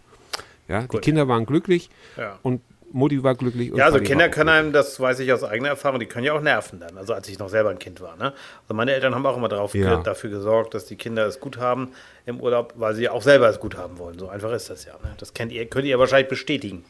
Ja, 0.67 0.87
die 0.87 0.97
Kinder 0.99 1.27
waren 1.27 1.45
glücklich 1.45 1.89
ja. 2.17 2.39
und 2.43 2.61
Mutti 2.93 3.23
war 3.23 3.35
glücklich. 3.35 3.71
ja, 3.73 3.85
also 3.85 3.99
Kinder 3.99 4.29
können 4.29 4.49
einem, 4.49 4.71
das 4.71 4.99
weiß 4.99 5.19
ich 5.19 5.31
aus 5.31 5.43
eigener 5.43 5.69
Erfahrung, 5.69 5.99
die 5.99 6.05
können 6.05 6.25
ja 6.25 6.33
auch 6.33 6.41
nerven 6.41 6.79
dann. 6.79 6.97
Also 6.97 7.13
als 7.13 7.27
ich 7.29 7.39
noch 7.39 7.49
selber 7.49 7.69
ein 7.69 7.79
Kind 7.79 8.01
war. 8.01 8.15
Ne? 8.17 8.33
Also 8.63 8.73
meine 8.73 8.93
Eltern 8.93 9.15
haben 9.15 9.25
auch 9.25 9.37
immer 9.37 9.49
darauf, 9.49 9.73
ja. 9.73 9.97
dafür 9.97 10.29
gesorgt, 10.29 10.73
dass 10.73 10.85
die 10.85 10.95
Kinder 10.95 11.25
es 11.25 11.39
gut 11.39 11.57
haben 11.57 11.91
im 12.25 12.39
Urlaub, 12.39 12.73
weil 12.77 12.95
sie 12.95 13.09
auch 13.09 13.21
selber 13.21 13.49
es 13.49 13.59
gut 13.59 13.77
haben 13.77 13.97
wollen. 13.97 14.19
So 14.19 14.29
einfach 14.29 14.51
ist 14.51 14.69
das 14.69 14.85
ja. 14.85 14.93
Ne? 15.03 15.13
Das 15.17 15.33
kennt 15.33 15.51
ihr, 15.51 15.65
könnt 15.65 15.85
ihr 15.85 15.97
wahrscheinlich 15.99 16.29
bestätigen. 16.29 16.85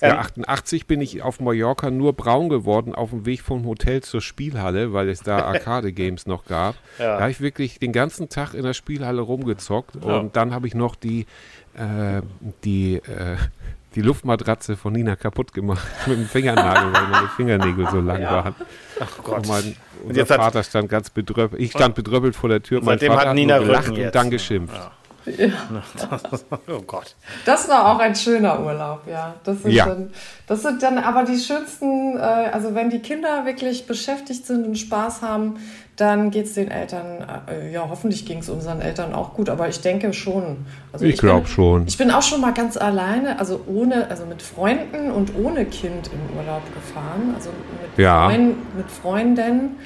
Ja, 0.00 0.18
88 0.18 0.82
ähm, 0.82 0.86
bin 0.88 1.00
ich 1.00 1.22
auf 1.22 1.38
Mallorca 1.40 1.90
nur 1.90 2.12
braun 2.12 2.48
geworden 2.48 2.94
auf 2.94 3.10
dem 3.10 3.24
Weg 3.24 3.40
vom 3.40 3.64
Hotel 3.66 4.02
zur 4.02 4.20
Spielhalle, 4.20 4.92
weil 4.92 5.08
es 5.08 5.20
da 5.20 5.38
Arcade-Games 5.44 6.26
noch 6.26 6.44
gab. 6.44 6.74
Ja. 6.98 7.16
Da 7.16 7.20
habe 7.20 7.30
ich 7.30 7.40
wirklich 7.40 7.78
den 7.78 7.92
ganzen 7.92 8.28
Tag 8.28 8.54
in 8.54 8.64
der 8.64 8.74
Spielhalle 8.74 9.20
rumgezockt 9.20 9.96
ja. 10.04 10.18
und 10.18 10.36
dann 10.36 10.52
habe 10.52 10.66
ich 10.66 10.74
noch 10.74 10.96
die, 10.96 11.26
äh, 11.74 12.22
die 12.64 12.96
äh, 12.96 13.36
die 13.94 14.02
Luftmatratze 14.02 14.76
von 14.76 14.92
Nina 14.92 15.16
kaputt 15.16 15.52
gemacht 15.52 15.86
mit 16.06 16.18
dem 16.18 16.26
Fingernagel, 16.26 16.92
weil 16.92 17.08
meine 17.08 17.28
Fingernägel 17.28 17.88
so 17.90 18.00
lang 18.00 18.22
ja. 18.22 18.30
waren. 18.30 18.54
Ach 19.00 19.18
Gott. 19.22 19.36
Und 19.38 19.48
mein, 19.48 19.76
unser 20.04 20.26
Vater 20.26 20.62
stand 20.62 20.88
ganz 20.88 21.10
bedröppelt. 21.10 21.60
Ich 21.60 21.70
stand 21.70 21.94
bedröppelt 21.94 22.34
vor 22.34 22.48
der 22.48 22.62
Tür. 22.62 22.82
Mein 22.82 22.98
Vater 22.98 23.28
hat 23.28 23.34
Nina 23.34 23.58
gelacht 23.58 23.90
und 23.90 24.14
dann 24.14 24.30
geschimpft. 24.30 24.74
Ja. 24.74 24.92
Ja. 25.26 25.48
oh 26.68 26.82
Gott. 26.86 27.14
Das 27.44 27.68
war 27.68 27.86
auch 27.86 27.98
ein 27.98 28.14
schöner 28.14 28.60
Urlaub, 28.64 29.02
ja. 29.06 29.34
Das 29.44 29.62
sind, 29.62 29.72
ja. 29.72 29.86
Dann, 29.86 30.10
das 30.46 30.62
sind 30.62 30.82
dann 30.82 30.98
aber 30.98 31.24
die 31.24 31.38
schönsten, 31.38 32.16
äh, 32.16 32.20
also 32.20 32.74
wenn 32.74 32.90
die 32.90 33.00
Kinder 33.00 33.44
wirklich 33.44 33.86
beschäftigt 33.86 34.46
sind 34.46 34.66
und 34.66 34.76
Spaß 34.76 35.22
haben, 35.22 35.56
dann 35.96 36.30
geht 36.30 36.46
es 36.46 36.54
den 36.54 36.70
Eltern, 36.70 37.24
äh, 37.48 37.70
ja, 37.70 37.86
hoffentlich 37.88 38.24
ging 38.24 38.38
es 38.38 38.48
unseren 38.48 38.80
Eltern 38.80 39.14
auch 39.14 39.34
gut, 39.34 39.48
aber 39.48 39.68
ich 39.68 39.80
denke 39.80 40.12
schon. 40.12 40.64
Also 40.92 41.04
ich, 41.04 41.14
ich 41.14 41.20
glaube 41.20 41.46
schon. 41.46 41.86
Ich 41.86 41.98
bin 41.98 42.10
auch 42.10 42.22
schon 42.22 42.40
mal 42.40 42.52
ganz 42.52 42.76
alleine, 42.76 43.38
also 43.38 43.60
ohne, 43.66 44.08
also 44.08 44.24
mit 44.24 44.42
Freunden 44.42 45.10
und 45.10 45.36
ohne 45.36 45.66
Kind 45.66 46.10
im 46.12 46.36
Urlaub 46.36 46.62
gefahren, 46.74 47.34
also 47.34 47.50
mit, 47.50 48.02
ja. 48.02 48.28
Freund, 48.28 48.76
mit 48.76 48.90
Freunden. 48.90 49.76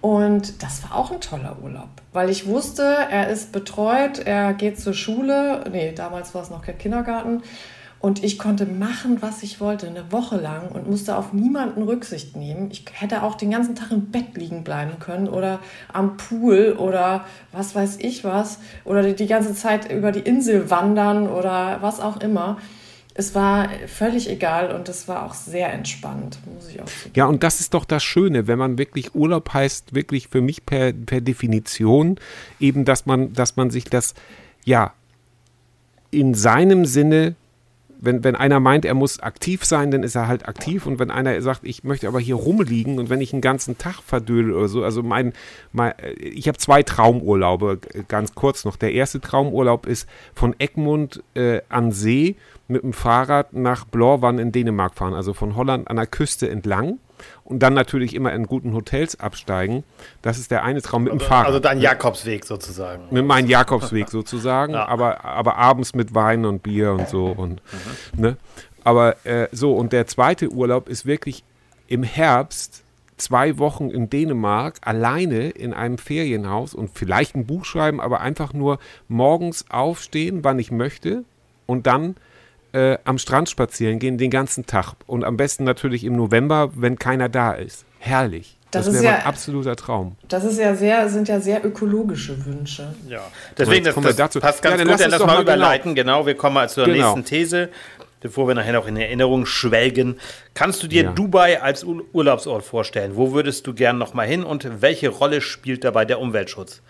Und 0.00 0.62
das 0.62 0.84
war 0.84 0.96
auch 0.96 1.10
ein 1.10 1.20
toller 1.20 1.56
Urlaub, 1.62 1.88
weil 2.12 2.30
ich 2.30 2.46
wusste, 2.46 2.82
er 2.82 3.28
ist 3.30 3.50
betreut, 3.50 4.20
er 4.20 4.54
geht 4.54 4.80
zur 4.80 4.94
Schule. 4.94 5.64
Nee, 5.72 5.92
damals 5.92 6.34
war 6.34 6.42
es 6.42 6.50
noch 6.50 6.62
kein 6.62 6.78
Kindergarten. 6.78 7.42
Und 8.00 8.22
ich 8.22 8.38
konnte 8.38 8.64
machen, 8.64 9.22
was 9.22 9.42
ich 9.42 9.60
wollte, 9.60 9.88
eine 9.88 10.12
Woche 10.12 10.36
lang 10.36 10.68
und 10.68 10.88
musste 10.88 11.16
auf 11.16 11.32
niemanden 11.32 11.82
Rücksicht 11.82 12.36
nehmen. 12.36 12.70
Ich 12.70 12.84
hätte 12.92 13.24
auch 13.24 13.34
den 13.34 13.50
ganzen 13.50 13.74
Tag 13.74 13.90
im 13.90 14.12
Bett 14.12 14.36
liegen 14.36 14.62
bleiben 14.62 15.00
können 15.00 15.28
oder 15.28 15.58
am 15.92 16.16
Pool 16.16 16.76
oder 16.78 17.24
was 17.50 17.74
weiß 17.74 17.96
ich 17.98 18.22
was. 18.22 18.60
Oder 18.84 19.02
die 19.02 19.26
ganze 19.26 19.52
Zeit 19.52 19.90
über 19.90 20.12
die 20.12 20.20
Insel 20.20 20.70
wandern 20.70 21.28
oder 21.28 21.78
was 21.80 21.98
auch 21.98 22.20
immer 22.20 22.58
es 23.18 23.34
war 23.34 23.68
völlig 23.88 24.30
egal 24.30 24.70
und 24.70 24.88
es 24.88 25.08
war 25.08 25.26
auch 25.26 25.34
sehr 25.34 25.72
entspannt, 25.72 26.38
muss 26.54 26.68
ich 26.68 26.80
auch 26.80 26.86
sagen. 26.86 27.10
Ja, 27.16 27.26
und 27.26 27.42
das 27.42 27.58
ist 27.58 27.74
doch 27.74 27.84
das 27.84 28.04
Schöne, 28.04 28.46
wenn 28.46 28.60
man 28.60 28.78
wirklich 28.78 29.12
Urlaub 29.16 29.52
heißt, 29.52 29.92
wirklich 29.92 30.28
für 30.28 30.40
mich 30.40 30.64
per, 30.64 30.92
per 30.92 31.20
Definition 31.20 32.20
eben, 32.60 32.84
dass 32.84 33.06
man, 33.06 33.32
dass 33.32 33.56
man 33.56 33.70
sich 33.70 33.86
das, 33.86 34.14
ja, 34.64 34.92
in 36.12 36.34
seinem 36.34 36.84
Sinne 36.84 37.34
wenn, 38.00 38.24
wenn 38.24 38.36
einer 38.36 38.60
meint, 38.60 38.84
er 38.84 38.94
muss 38.94 39.20
aktiv 39.20 39.64
sein, 39.64 39.90
dann 39.90 40.02
ist 40.02 40.14
er 40.14 40.28
halt 40.28 40.48
aktiv. 40.48 40.86
Und 40.86 40.98
wenn 40.98 41.10
einer 41.10 41.40
sagt, 41.42 41.60
ich 41.64 41.84
möchte 41.84 42.08
aber 42.08 42.20
hier 42.20 42.36
rumliegen 42.36 42.98
und 42.98 43.10
wenn 43.10 43.20
ich 43.20 43.32
einen 43.32 43.42
ganzen 43.42 43.78
Tag 43.78 44.02
verdödel 44.02 44.52
oder 44.52 44.68
so, 44.68 44.84
also 44.84 45.02
mein, 45.02 45.32
mein 45.72 45.94
ich 46.18 46.48
habe 46.48 46.58
zwei 46.58 46.82
Traumurlaube, 46.82 47.78
ganz 48.08 48.34
kurz 48.34 48.64
noch. 48.64 48.76
Der 48.76 48.92
erste 48.92 49.20
Traumurlaub 49.20 49.86
ist 49.86 50.08
von 50.34 50.54
Egmont 50.58 51.22
äh, 51.34 51.60
an 51.68 51.92
See 51.92 52.36
mit 52.68 52.82
dem 52.82 52.92
Fahrrad 52.92 53.52
nach 53.52 53.84
Blåvand 53.84 54.38
in 54.40 54.52
Dänemark 54.52 54.94
fahren, 54.94 55.14
also 55.14 55.32
von 55.34 55.56
Holland 55.56 55.88
an 55.88 55.96
der 55.96 56.06
Küste 56.06 56.48
entlang 56.48 56.98
und 57.44 57.60
dann 57.60 57.74
natürlich 57.74 58.14
immer 58.14 58.32
in 58.32 58.46
guten 58.46 58.74
Hotels 58.74 59.18
absteigen. 59.20 59.84
Das 60.22 60.38
ist 60.38 60.50
der 60.50 60.64
eine 60.64 60.82
Traum 60.82 61.04
mit 61.04 61.12
dem 61.12 61.18
also, 61.18 61.28
Fahrrad. 61.28 61.46
Also 61.46 61.60
dein 61.60 61.80
Jakobsweg 61.80 62.44
sozusagen. 62.44 63.04
Mit 63.10 63.26
meinem 63.26 63.48
Jakobsweg 63.48 64.08
sozusagen, 64.10 64.74
ja. 64.74 64.86
aber, 64.86 65.24
aber 65.24 65.56
abends 65.56 65.94
mit 65.94 66.14
Wein 66.14 66.44
und 66.44 66.62
Bier 66.62 66.92
und 66.92 67.08
so. 67.08 67.26
Und, 67.26 67.62
mhm. 68.14 68.20
ne? 68.20 68.36
Aber 68.84 69.16
äh, 69.26 69.48
so, 69.52 69.74
und 69.74 69.92
der 69.92 70.06
zweite 70.06 70.50
Urlaub 70.50 70.88
ist 70.88 71.04
wirklich 71.06 71.44
im 71.88 72.02
Herbst 72.02 72.84
zwei 73.18 73.58
Wochen 73.58 73.90
in 73.90 74.08
Dänemark 74.08 74.78
alleine 74.82 75.50
in 75.50 75.74
einem 75.74 75.98
Ferienhaus 75.98 76.74
und 76.74 76.90
vielleicht 76.94 77.34
ein 77.34 77.46
Buch 77.46 77.64
schreiben, 77.64 78.00
aber 78.00 78.20
einfach 78.20 78.52
nur 78.52 78.78
morgens 79.08 79.66
aufstehen, 79.70 80.44
wann 80.44 80.58
ich 80.58 80.70
möchte 80.70 81.24
und 81.66 81.86
dann 81.86 82.16
äh, 82.72 82.98
am 83.04 83.18
Strand 83.18 83.48
spazieren 83.48 83.98
gehen 83.98 84.18
den 84.18 84.30
ganzen 84.30 84.66
Tag. 84.66 84.94
Und 85.06 85.24
am 85.24 85.36
besten 85.36 85.64
natürlich 85.64 86.04
im 86.04 86.16
November, 86.16 86.70
wenn 86.74 86.98
keiner 86.98 87.28
da 87.28 87.52
ist. 87.52 87.84
Herrlich. 87.98 88.58
Das, 88.70 88.84
das 88.84 88.94
wäre 88.94 89.04
ja, 89.04 89.10
mein 89.12 89.22
absoluter 89.22 89.76
Traum. 89.76 90.16
Das 90.28 90.44
ist 90.44 90.58
ja 90.58 90.74
sehr, 90.74 91.08
sind 91.08 91.26
ja 91.28 91.40
sehr 91.40 91.64
ökologische 91.64 92.44
Wünsche. 92.44 92.94
Ja, 93.08 93.22
deswegen 93.56 93.84
das, 93.84 93.94
das 93.94 94.16
dazu. 94.16 94.40
passt 94.40 94.60
ganz 94.60 94.78
ja, 94.78 94.84
gut, 94.84 95.00
dann 95.00 95.10
lass 95.10 95.24
mal 95.24 95.40
überleiten. 95.40 95.94
Genau. 95.94 96.18
genau, 96.18 96.26
wir 96.26 96.34
kommen 96.34 96.54
mal 96.54 96.68
zur 96.68 96.84
genau. 96.84 97.14
nächsten 97.14 97.24
These, 97.24 97.70
bevor 98.20 98.46
wir 98.46 98.54
nachher 98.54 98.74
noch 98.74 98.86
in 98.86 98.98
Erinnerung 98.98 99.46
schwelgen. 99.46 100.20
Kannst 100.52 100.82
du 100.82 100.86
dir 100.86 101.04
ja. 101.04 101.12
Dubai 101.12 101.62
als 101.62 101.82
Urlaubsort 101.84 102.62
vorstellen? 102.62 103.16
Wo 103.16 103.32
würdest 103.32 103.66
du 103.66 103.72
gern 103.72 103.96
noch 103.96 104.12
mal 104.12 104.26
hin 104.26 104.44
und 104.44 104.82
welche 104.82 105.08
Rolle 105.08 105.40
spielt 105.40 105.82
dabei 105.84 106.04
der 106.04 106.20
Umweltschutz? 106.20 106.82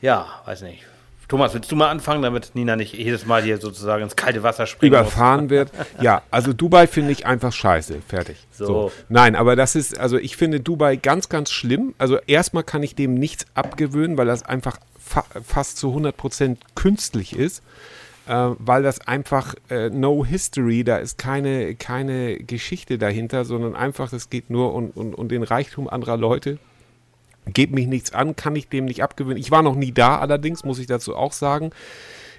Ja, 0.00 0.26
weiß 0.46 0.62
nicht. 0.62 0.84
Thomas, 1.28 1.54
willst 1.54 1.70
du 1.72 1.76
mal 1.76 1.88
anfangen, 1.88 2.22
damit 2.22 2.52
Nina 2.54 2.76
nicht 2.76 2.94
jedes 2.94 3.26
Mal 3.26 3.42
hier 3.42 3.58
sozusagen 3.58 4.02
ins 4.02 4.16
kalte 4.16 4.42
Wasser 4.42 4.66
springt? 4.66 4.92
Überfahren 4.92 5.44
muss? 5.44 5.50
wird. 5.50 5.70
Ja, 6.00 6.22
also 6.30 6.52
Dubai 6.52 6.86
finde 6.86 7.12
ich 7.12 7.26
einfach 7.26 7.52
scheiße. 7.52 8.02
Fertig. 8.06 8.36
So. 8.50 8.66
so. 8.66 8.92
Nein, 9.08 9.36
aber 9.36 9.56
das 9.56 9.74
ist, 9.74 9.98
also 9.98 10.18
ich 10.18 10.36
finde 10.36 10.60
Dubai 10.60 10.96
ganz, 10.96 11.28
ganz 11.28 11.50
schlimm. 11.50 11.94
Also 11.98 12.18
erstmal 12.26 12.62
kann 12.62 12.82
ich 12.82 12.94
dem 12.94 13.14
nichts 13.14 13.46
abgewöhnen, 13.54 14.18
weil 14.18 14.26
das 14.26 14.42
einfach 14.42 14.78
fa 14.98 15.24
fast 15.44 15.78
zu 15.78 15.88
100% 15.88 16.56
künstlich 16.74 17.36
ist. 17.36 17.62
Äh, 18.26 18.50
weil 18.58 18.82
das 18.82 19.06
einfach 19.06 19.54
äh, 19.68 19.90
no 19.90 20.24
history, 20.24 20.82
da 20.82 20.96
ist 20.96 21.18
keine, 21.18 21.74
keine 21.74 22.38
Geschichte 22.38 22.96
dahinter, 22.96 23.44
sondern 23.44 23.76
einfach, 23.76 24.14
es 24.14 24.30
geht 24.30 24.48
nur 24.48 24.72
um, 24.74 24.90
um, 24.90 25.12
um 25.12 25.28
den 25.28 25.42
Reichtum 25.42 25.88
anderer 25.88 26.16
Leute 26.16 26.58
geht 27.46 27.72
mich 27.72 27.86
nichts 27.86 28.12
an, 28.12 28.36
kann 28.36 28.56
ich 28.56 28.68
dem 28.68 28.86
nicht 28.86 29.02
abgewöhnen. 29.02 29.38
Ich 29.38 29.50
war 29.50 29.62
noch 29.62 29.74
nie 29.74 29.92
da, 29.92 30.18
allerdings 30.18 30.64
muss 30.64 30.78
ich 30.78 30.86
dazu 30.86 31.16
auch 31.16 31.32
sagen. 31.32 31.70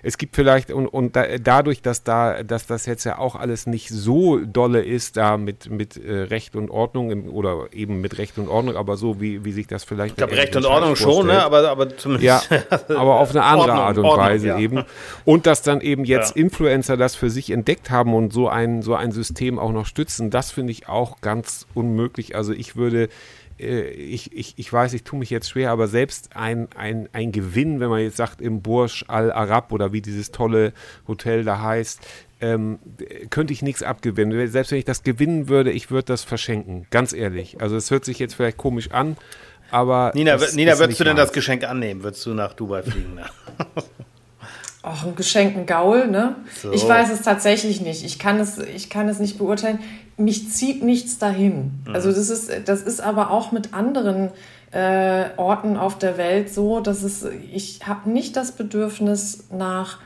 Es 0.07 0.19
gibt 0.19 0.35
vielleicht, 0.35 0.69
und, 0.71 0.85
und 0.85 1.15
da, 1.15 1.39
dadurch, 1.39 1.81
dass 1.81 2.03
da, 2.03 2.43
dass 2.43 2.67
das 2.67 2.85
jetzt 2.85 3.05
ja 3.05 3.17
auch 3.17 3.35
alles 3.35 3.65
nicht 3.65 3.89
so 3.89 4.37
dolle 4.37 4.83
ist, 4.83 5.17
da 5.17 5.35
mit, 5.35 5.71
mit 5.71 5.97
äh, 5.97 6.21
Recht 6.21 6.55
und 6.55 6.69
Ordnung 6.69 7.09
im, 7.09 7.27
oder 7.27 7.69
eben 7.71 8.01
mit 8.01 8.19
Recht 8.19 8.37
und 8.37 8.47
Ordnung, 8.47 8.75
aber 8.75 8.97
so 8.97 9.19
wie, 9.19 9.43
wie 9.45 9.51
sich 9.51 9.65
das 9.65 9.83
vielleicht. 9.83 10.11
Ich 10.11 10.17
glaube, 10.17 10.37
Recht 10.37 10.55
und 10.55 10.65
Ordnung 10.67 10.95
schon, 10.95 11.25
ne? 11.25 11.43
aber, 11.43 11.67
aber 11.71 11.97
zumindest. 11.97 12.23
Ja, 12.23 12.59
aber 12.89 13.19
auf 13.19 13.31
eine 13.31 13.43
andere 13.45 13.71
Ordnung, 13.71 13.83
Art 13.83 13.97
und 13.97 14.05
Ordnung, 14.05 14.25
Weise 14.27 14.47
ja. 14.49 14.59
eben. 14.59 14.83
Und 15.23 15.47
dass 15.47 15.63
dann 15.63 15.81
eben 15.81 16.05
jetzt 16.05 16.35
ja. 16.35 16.43
Influencer 16.43 16.97
das 16.97 17.15
für 17.15 17.31
sich 17.31 17.49
entdeckt 17.49 17.89
haben 17.89 18.13
und 18.13 18.31
so 18.31 18.47
ein, 18.47 18.83
so 18.83 18.93
ein 18.93 19.11
System 19.11 19.57
auch 19.57 19.71
noch 19.71 19.87
stützen, 19.87 20.29
das 20.29 20.51
finde 20.51 20.71
ich 20.71 20.87
auch 20.87 21.19
ganz 21.21 21.65
unmöglich. 21.73 22.35
Also 22.35 22.53
ich 22.53 22.75
würde 22.75 23.09
ich, 23.57 24.33
ich, 24.33 24.53
ich 24.57 24.71
weiß, 24.71 24.93
ich 24.93 25.03
tue 25.03 25.17
mich 25.17 25.29
jetzt 25.29 25.49
schwer, 25.49 25.71
aber 25.71 25.87
selbst 25.87 26.35
ein, 26.35 26.67
ein, 26.75 27.07
ein 27.13 27.31
Gewinn, 27.31 27.79
wenn 27.79 27.89
man 27.89 28.01
jetzt 28.01 28.17
sagt, 28.17 28.41
im 28.41 28.61
Burj 28.61 29.05
Al 29.07 29.31
Arab 29.31 29.71
oder 29.71 29.93
wie 29.93 30.01
dieses 30.01 30.31
tolle 30.31 30.73
Hotel 31.07 31.43
da 31.43 31.61
heißt, 31.61 32.05
ähm, 32.41 32.79
könnte 33.29 33.53
ich 33.53 33.61
nichts 33.61 33.81
abgewinnen. 33.81 34.47
Selbst 34.49 34.71
wenn 34.71 34.79
ich 34.79 34.85
das 34.85 35.03
gewinnen 35.03 35.47
würde, 35.47 35.71
ich 35.71 35.89
würde 35.89 36.05
das 36.05 36.23
verschenken, 36.23 36.85
ganz 36.91 37.13
ehrlich. 37.13 37.61
Also 37.61 37.77
es 37.77 37.91
hört 37.91 38.03
sich 38.03 38.19
jetzt 38.19 38.35
vielleicht 38.35 38.57
komisch 38.57 38.91
an, 38.91 39.15
aber. 39.71 40.11
Nina, 40.15 40.37
Nina 40.53 40.77
würdest 40.77 40.99
du 40.99 41.05
denn 41.05 41.15
das 41.15 41.31
Geschenk 41.31 41.63
annehmen? 41.63 42.03
Würdest 42.03 42.25
du 42.25 42.33
nach 42.33 42.53
Dubai 42.53 42.83
fliegen? 42.83 43.19
Ach, 44.87 45.03
ein 45.03 45.15
Geschenk, 45.15 45.57
ein 45.57 45.65
Gaul, 45.65 46.07
ne? 46.07 46.35
So. 46.61 46.71
Ich 46.71 46.87
weiß 46.87 47.11
es 47.11 47.23
tatsächlich 47.23 47.81
nicht. 47.81 48.05
Ich 48.05 48.19
kann 48.19 48.39
es, 48.39 48.59
ich 48.59 48.89
kann 48.91 49.09
es 49.09 49.19
nicht 49.19 49.39
beurteilen. 49.39 49.79
Mich 50.15 50.51
zieht 50.51 50.83
nichts 50.83 51.17
dahin. 51.17 51.81
Mhm. 51.85 51.95
Also 51.95 52.11
das 52.11 52.29
ist, 52.29 52.51
das 52.65 52.83
ist 52.83 53.01
aber 53.01 53.31
auch 53.31 53.51
mit 53.51 53.73
anderen 53.73 54.29
äh, 54.71 55.25
Orten 55.37 55.75
auf 55.75 55.97
der 55.97 56.17
Welt 56.17 56.53
so, 56.53 56.81
dass 56.81 57.01
es, 57.01 57.25
ich 57.51 57.79
habe 57.87 58.09
nicht 58.11 58.35
das 58.35 58.51
Bedürfnis 58.51 59.45
nach 59.51 59.97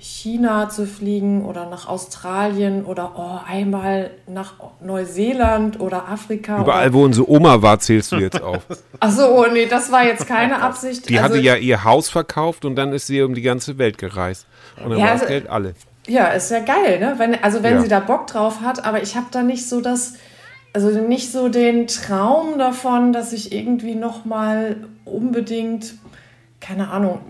China 0.00 0.68
zu 0.68 0.86
fliegen 0.86 1.44
oder 1.44 1.68
nach 1.68 1.88
Australien 1.88 2.84
oder 2.84 3.12
oh, 3.16 3.40
einmal 3.48 4.10
nach 4.26 4.54
Neuseeland 4.80 5.80
oder 5.80 6.08
Afrika. 6.08 6.60
Überall, 6.60 6.92
wo 6.92 7.04
unsere 7.04 7.28
Oma 7.28 7.62
war, 7.62 7.80
zählst 7.80 8.12
du 8.12 8.16
jetzt 8.16 8.40
auf. 8.40 8.62
Achso, 9.00 9.26
oh, 9.26 9.46
nee, 9.52 9.66
das 9.66 9.90
war 9.90 10.04
jetzt 10.04 10.26
keine 10.26 10.62
Absicht. 10.62 11.08
Die 11.08 11.18
also, 11.18 11.34
hatte 11.34 11.42
ja 11.42 11.56
ihr 11.56 11.84
Haus 11.84 12.08
verkauft 12.08 12.64
und 12.64 12.76
dann 12.76 12.92
ist 12.92 13.06
sie 13.08 13.22
um 13.22 13.34
die 13.34 13.42
ganze 13.42 13.78
Welt 13.78 13.98
gereist. 13.98 14.46
Und 14.82 14.90
dann 14.90 14.98
ja, 14.98 15.06
war 15.06 15.12
das 15.12 15.22
also 15.22 15.32
Geld 15.32 15.48
alle. 15.48 15.74
Ja, 16.06 16.28
ist 16.28 16.50
ja 16.50 16.60
geil, 16.60 17.00
ne? 17.00 17.14
Wenn, 17.18 17.42
also 17.42 17.62
wenn 17.62 17.74
ja. 17.74 17.80
sie 17.82 17.88
da 17.88 18.00
Bock 18.00 18.26
drauf 18.28 18.60
hat, 18.62 18.84
aber 18.84 19.02
ich 19.02 19.16
habe 19.16 19.26
da 19.30 19.42
nicht 19.42 19.68
so 19.68 19.80
das, 19.80 20.14
also 20.72 20.90
nicht 20.90 21.32
so 21.32 21.48
den 21.48 21.86
Traum 21.86 22.58
davon, 22.58 23.12
dass 23.12 23.32
ich 23.32 23.52
irgendwie 23.52 23.94
nochmal 23.94 24.76
unbedingt, 25.04 25.94
keine 26.60 26.90
Ahnung, 26.90 27.20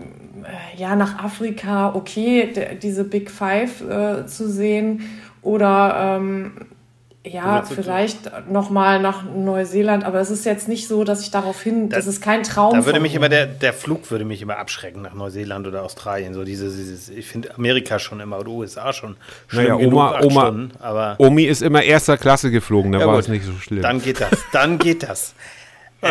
ja, 0.77 0.95
nach 0.95 1.23
Afrika, 1.23 1.93
okay, 1.95 2.77
diese 2.81 3.03
Big 3.03 3.29
Five 3.29 3.81
äh, 3.81 4.25
zu 4.25 4.49
sehen 4.49 5.03
oder 5.41 6.17
ähm, 6.17 6.51
ja, 7.25 7.63
vielleicht 7.63 8.49
nochmal 8.49 9.01
nach 9.01 9.23
Neuseeland, 9.23 10.05
aber 10.05 10.21
es 10.21 10.31
ist 10.31 10.45
jetzt 10.45 10.69
nicht 10.69 10.87
so, 10.87 11.03
dass 11.03 11.21
ich 11.21 11.31
darauf 11.31 11.61
hin, 11.61 11.89
das, 11.89 12.05
das 12.05 12.15
ist 12.15 12.21
kein 12.21 12.43
Traum. 12.43 12.73
Da 12.73 12.85
würde 12.85 13.01
mich 13.01 13.13
immer 13.13 13.27
der, 13.27 13.45
der 13.45 13.73
Flug 13.73 14.09
würde 14.09 14.23
mich 14.23 14.41
immer 14.41 14.57
abschrecken 14.57 15.01
nach 15.01 15.13
Neuseeland 15.13 15.67
oder 15.67 15.83
Australien. 15.83 16.33
So 16.33 16.45
dieses, 16.45 16.75
dieses 16.75 17.09
ich 17.09 17.27
finde 17.27 17.53
Amerika 17.55 17.99
schon 17.99 18.21
immer 18.21 18.39
oder 18.39 18.49
USA 18.49 18.93
schon 18.93 19.17
naja, 19.51 19.75
Oma, 19.75 20.21
Oma, 20.21 20.41
Stunden, 20.47 20.71
aber 20.79 21.15
Omi 21.19 21.43
ist 21.43 21.61
immer 21.61 21.83
erster 21.83 22.17
Klasse 22.17 22.51
geflogen, 22.51 22.93
da 22.93 22.99
ja, 22.99 23.07
war 23.07 23.15
gut, 23.15 23.23
es 23.23 23.27
nicht 23.27 23.45
so 23.45 23.53
schlimm. 23.53 23.81
Dann 23.81 24.01
geht 24.01 24.21
das, 24.21 24.31
dann 24.53 24.77
geht 24.77 25.03
das. 25.03 25.33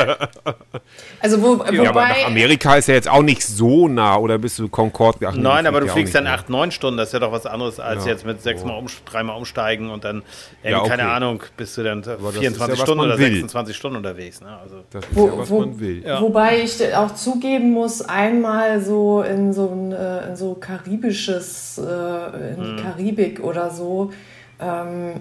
Also 1.20 1.42
wo, 1.42 1.64
ja, 1.64 1.79
wobei, 1.79 1.88
aber 1.88 2.09
nach 2.09 2.27
Amerika 2.27 2.77
ist 2.77 2.88
ja 2.88 2.94
jetzt 2.94 3.09
auch 3.09 3.22
nicht 3.22 3.42
so 3.42 3.88
nah, 3.88 4.16
oder 4.16 4.38
bist 4.38 4.59
du 4.59 4.68
Concorde? 4.68 5.27
Ach, 5.27 5.35
Nein, 5.35 5.66
aber 5.66 5.81
du 5.81 5.88
fliegst 5.88 6.14
dann 6.14 6.27
acht, 6.27 6.48
neun 6.48 6.70
Stunden, 6.70 6.96
das 6.96 7.09
ist 7.09 7.12
ja 7.12 7.18
doch 7.18 7.33
was 7.33 7.44
anderes 7.46 7.81
als 7.81 8.05
ja. 8.05 8.12
jetzt 8.12 8.24
mit 8.24 8.42
sechsmal 8.42 8.79
um, 8.79 8.87
dreimal 9.05 9.37
umsteigen 9.37 9.90
und 9.90 10.05
dann, 10.05 10.22
ja, 10.62 10.79
okay. 10.79 10.90
keine 10.90 11.11
Ahnung, 11.11 11.42
bist 11.57 11.77
du 11.77 11.83
dann 11.83 12.05
24 12.05 12.79
Stunden 12.79 13.05
oder 13.05 13.18
will. 13.18 13.27
26 13.33 13.77
Stunden 13.77 13.96
unterwegs. 13.96 14.40
Ne? 14.40 14.57
Also, 14.62 14.77
das 14.90 15.05
ist 15.05 15.16
wo, 15.16 15.27
ja, 15.27 15.38
was 15.38 15.51
wo, 15.51 15.61
man 15.61 15.81
will. 15.81 16.05
Wobei 16.20 16.62
ich 16.62 16.94
auch 16.94 17.14
zugeben 17.14 17.72
muss, 17.72 18.03
einmal 18.03 18.81
so 18.81 19.22
in 19.22 19.53
so 19.53 19.68
ein 19.70 19.92
äh, 19.92 20.29
in 20.29 20.37
so 20.37 20.55
karibisches, 20.55 21.79
äh, 21.79 22.55
in 22.55 22.62
die 22.62 22.70
mhm. 22.72 22.77
Karibik 22.77 23.40
oder 23.40 23.70
so, 23.70 24.12
ähm, 24.61 25.14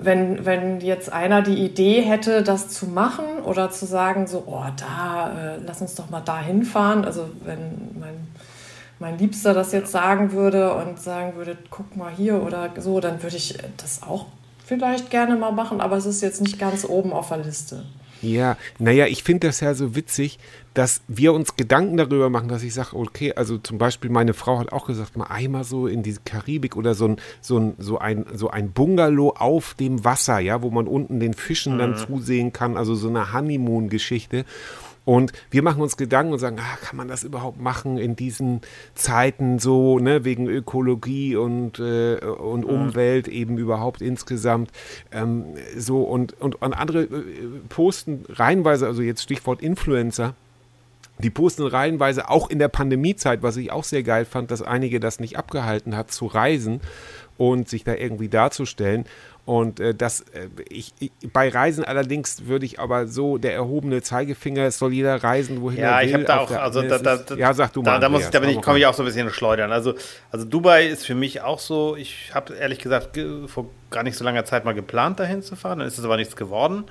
wenn, 0.00 0.44
wenn 0.44 0.80
jetzt 0.80 1.12
einer 1.12 1.42
die 1.42 1.64
Idee 1.64 2.02
hätte, 2.02 2.42
das 2.42 2.68
zu 2.68 2.86
machen 2.86 3.24
oder 3.44 3.70
zu 3.70 3.86
sagen, 3.86 4.26
so, 4.26 4.44
oh, 4.46 4.64
da, 4.76 5.56
äh, 5.56 5.58
lass 5.66 5.80
uns 5.80 5.94
doch 5.94 6.10
mal 6.10 6.20
da 6.20 6.40
hinfahren. 6.40 7.04
Also 7.04 7.28
wenn 7.44 7.98
mein, 7.98 8.28
mein 8.98 9.18
Liebster 9.18 9.54
das 9.54 9.72
jetzt 9.72 9.92
sagen 9.92 10.32
würde 10.32 10.74
und 10.74 11.00
sagen 11.00 11.36
würde, 11.36 11.56
guck 11.70 11.96
mal 11.96 12.12
hier 12.14 12.42
oder 12.42 12.70
so, 12.78 13.00
dann 13.00 13.22
würde 13.22 13.36
ich 13.36 13.58
das 13.76 14.02
auch 14.02 14.26
vielleicht 14.64 15.10
gerne 15.10 15.36
mal 15.36 15.52
machen, 15.52 15.80
aber 15.80 15.96
es 15.96 16.06
ist 16.06 16.22
jetzt 16.22 16.40
nicht 16.40 16.58
ganz 16.58 16.84
oben 16.84 17.12
auf 17.12 17.28
der 17.28 17.38
Liste. 17.38 17.84
Ja, 18.22 18.56
naja, 18.78 19.06
ich 19.06 19.22
finde 19.22 19.46
das 19.46 19.60
ja 19.60 19.74
so 19.74 19.94
witzig, 19.94 20.38
dass 20.76 21.00
wir 21.08 21.32
uns 21.32 21.56
Gedanken 21.56 21.96
darüber 21.96 22.28
machen, 22.28 22.48
dass 22.48 22.62
ich 22.62 22.74
sage, 22.74 22.96
okay, 22.96 23.32
also 23.34 23.56
zum 23.56 23.78
Beispiel 23.78 24.10
meine 24.10 24.34
Frau 24.34 24.58
hat 24.58 24.72
auch 24.72 24.86
gesagt, 24.86 25.16
mal 25.16 25.24
einmal 25.24 25.64
so 25.64 25.86
in 25.86 26.02
die 26.02 26.14
Karibik 26.22 26.76
oder 26.76 26.92
so 26.92 27.08
ein, 27.08 27.16
so 27.40 27.58
ein, 27.58 27.74
so 27.78 27.98
ein, 27.98 28.26
so 28.34 28.50
ein 28.50 28.72
Bungalow 28.72 29.30
auf 29.38 29.72
dem 29.72 30.04
Wasser, 30.04 30.38
ja, 30.38 30.60
wo 30.60 30.70
man 30.70 30.86
unten 30.86 31.18
den 31.18 31.32
Fischen 31.32 31.74
mhm. 31.74 31.78
dann 31.78 31.96
zusehen 31.96 32.52
kann, 32.52 32.76
also 32.76 32.94
so 32.94 33.08
eine 33.08 33.32
Honeymoon-Geschichte. 33.32 34.44
Und 35.06 35.32
wir 35.50 35.62
machen 35.62 35.80
uns 35.80 35.96
Gedanken 35.96 36.34
und 36.34 36.40
sagen, 36.40 36.58
ah, 36.60 36.76
kann 36.84 36.98
man 36.98 37.08
das 37.08 37.24
überhaupt 37.24 37.58
machen 37.58 37.96
in 37.96 38.14
diesen 38.14 38.60
Zeiten 38.94 39.58
so, 39.58 39.98
ne, 39.98 40.24
wegen 40.24 40.46
Ökologie 40.46 41.36
und, 41.36 41.78
äh, 41.78 42.16
und 42.18 42.64
mhm. 42.64 42.70
Umwelt 42.70 43.28
eben 43.28 43.56
überhaupt 43.56 44.02
insgesamt. 44.02 44.70
Ähm, 45.10 45.54
so 45.74 46.02
und, 46.02 46.38
und, 46.38 46.60
und 46.60 46.74
andere 46.74 47.04
äh, 47.04 47.08
posten 47.70 48.26
reihenweise, 48.28 48.86
also 48.86 49.00
jetzt 49.00 49.22
Stichwort 49.22 49.62
Influencer, 49.62 50.34
die 51.18 51.30
posten 51.30 51.66
reihenweise 51.66 52.28
auch 52.28 52.50
in 52.50 52.58
der 52.58 52.68
Pandemiezeit, 52.68 53.42
was 53.42 53.56
ich 53.56 53.72
auch 53.72 53.84
sehr 53.84 54.02
geil 54.02 54.24
fand, 54.24 54.50
dass 54.50 54.62
einige 54.62 55.00
das 55.00 55.20
nicht 55.20 55.38
abgehalten 55.38 55.96
hat 55.96 56.10
zu 56.10 56.26
reisen 56.26 56.80
und 57.38 57.68
sich 57.68 57.84
da 57.84 57.94
irgendwie 57.94 58.28
darzustellen. 58.28 59.04
Und 59.46 59.78
äh, 59.78 59.94
das, 59.94 60.22
äh, 60.22 60.48
ich, 60.68 60.92
ich, 60.98 61.12
bei 61.32 61.48
Reisen 61.48 61.84
allerdings 61.84 62.46
würde 62.46 62.66
ich 62.66 62.80
aber 62.80 63.06
so, 63.06 63.38
der 63.38 63.54
erhobene 63.54 64.02
Zeigefinger, 64.02 64.64
es 64.64 64.78
soll 64.78 64.92
jeder 64.92 65.22
reisen, 65.22 65.62
wohin 65.62 65.78
ja, 65.78 66.00
er 66.00 66.02
will. 66.02 66.02
Ja, 66.02 66.08
ich 66.08 66.14
habe 66.14 66.24
da 66.24 66.38
auch, 66.38 66.50
also 66.50 66.82
da, 66.82 66.98
da, 66.98 67.14
ist, 67.14 67.30
ja, 67.30 67.54
sag 67.54 67.72
du 67.72 67.82
mal. 67.82 67.92
Da, 67.92 67.98
da, 68.00 68.08
muss 68.08 68.24
ich, 68.24 68.30
da 68.30 68.40
bin 68.40 68.50
ich, 68.50 68.60
komme 68.60 68.78
ich 68.78 68.86
auch 68.86 68.94
so 68.94 69.04
ein 69.04 69.06
bisschen 69.06 69.30
schleudern. 69.30 69.70
Also, 69.70 69.94
also 70.32 70.44
Dubai 70.44 70.86
ist 70.86 71.06
für 71.06 71.14
mich 71.14 71.42
auch 71.42 71.60
so, 71.60 71.94
ich 71.94 72.34
habe 72.34 72.54
ehrlich 72.54 72.80
gesagt 72.80 73.20
vor 73.46 73.70
gar 73.90 74.02
nicht 74.02 74.16
so 74.16 74.24
langer 74.24 74.44
Zeit 74.44 74.64
mal 74.64 74.74
geplant, 74.74 75.20
dahin 75.20 75.42
zu 75.42 75.54
fahren, 75.54 75.78
dann 75.78 75.86
ist 75.86 75.96
es 75.96 76.04
aber 76.04 76.16
nichts 76.16 76.34
geworden. 76.34 76.84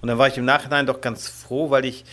Und 0.00 0.08
dann 0.08 0.16
war 0.16 0.28
ich 0.28 0.38
im 0.38 0.46
Nachhinein 0.46 0.86
doch 0.86 1.02
ganz 1.02 1.28
froh, 1.28 1.68
weil 1.68 1.84
ich 1.84 2.06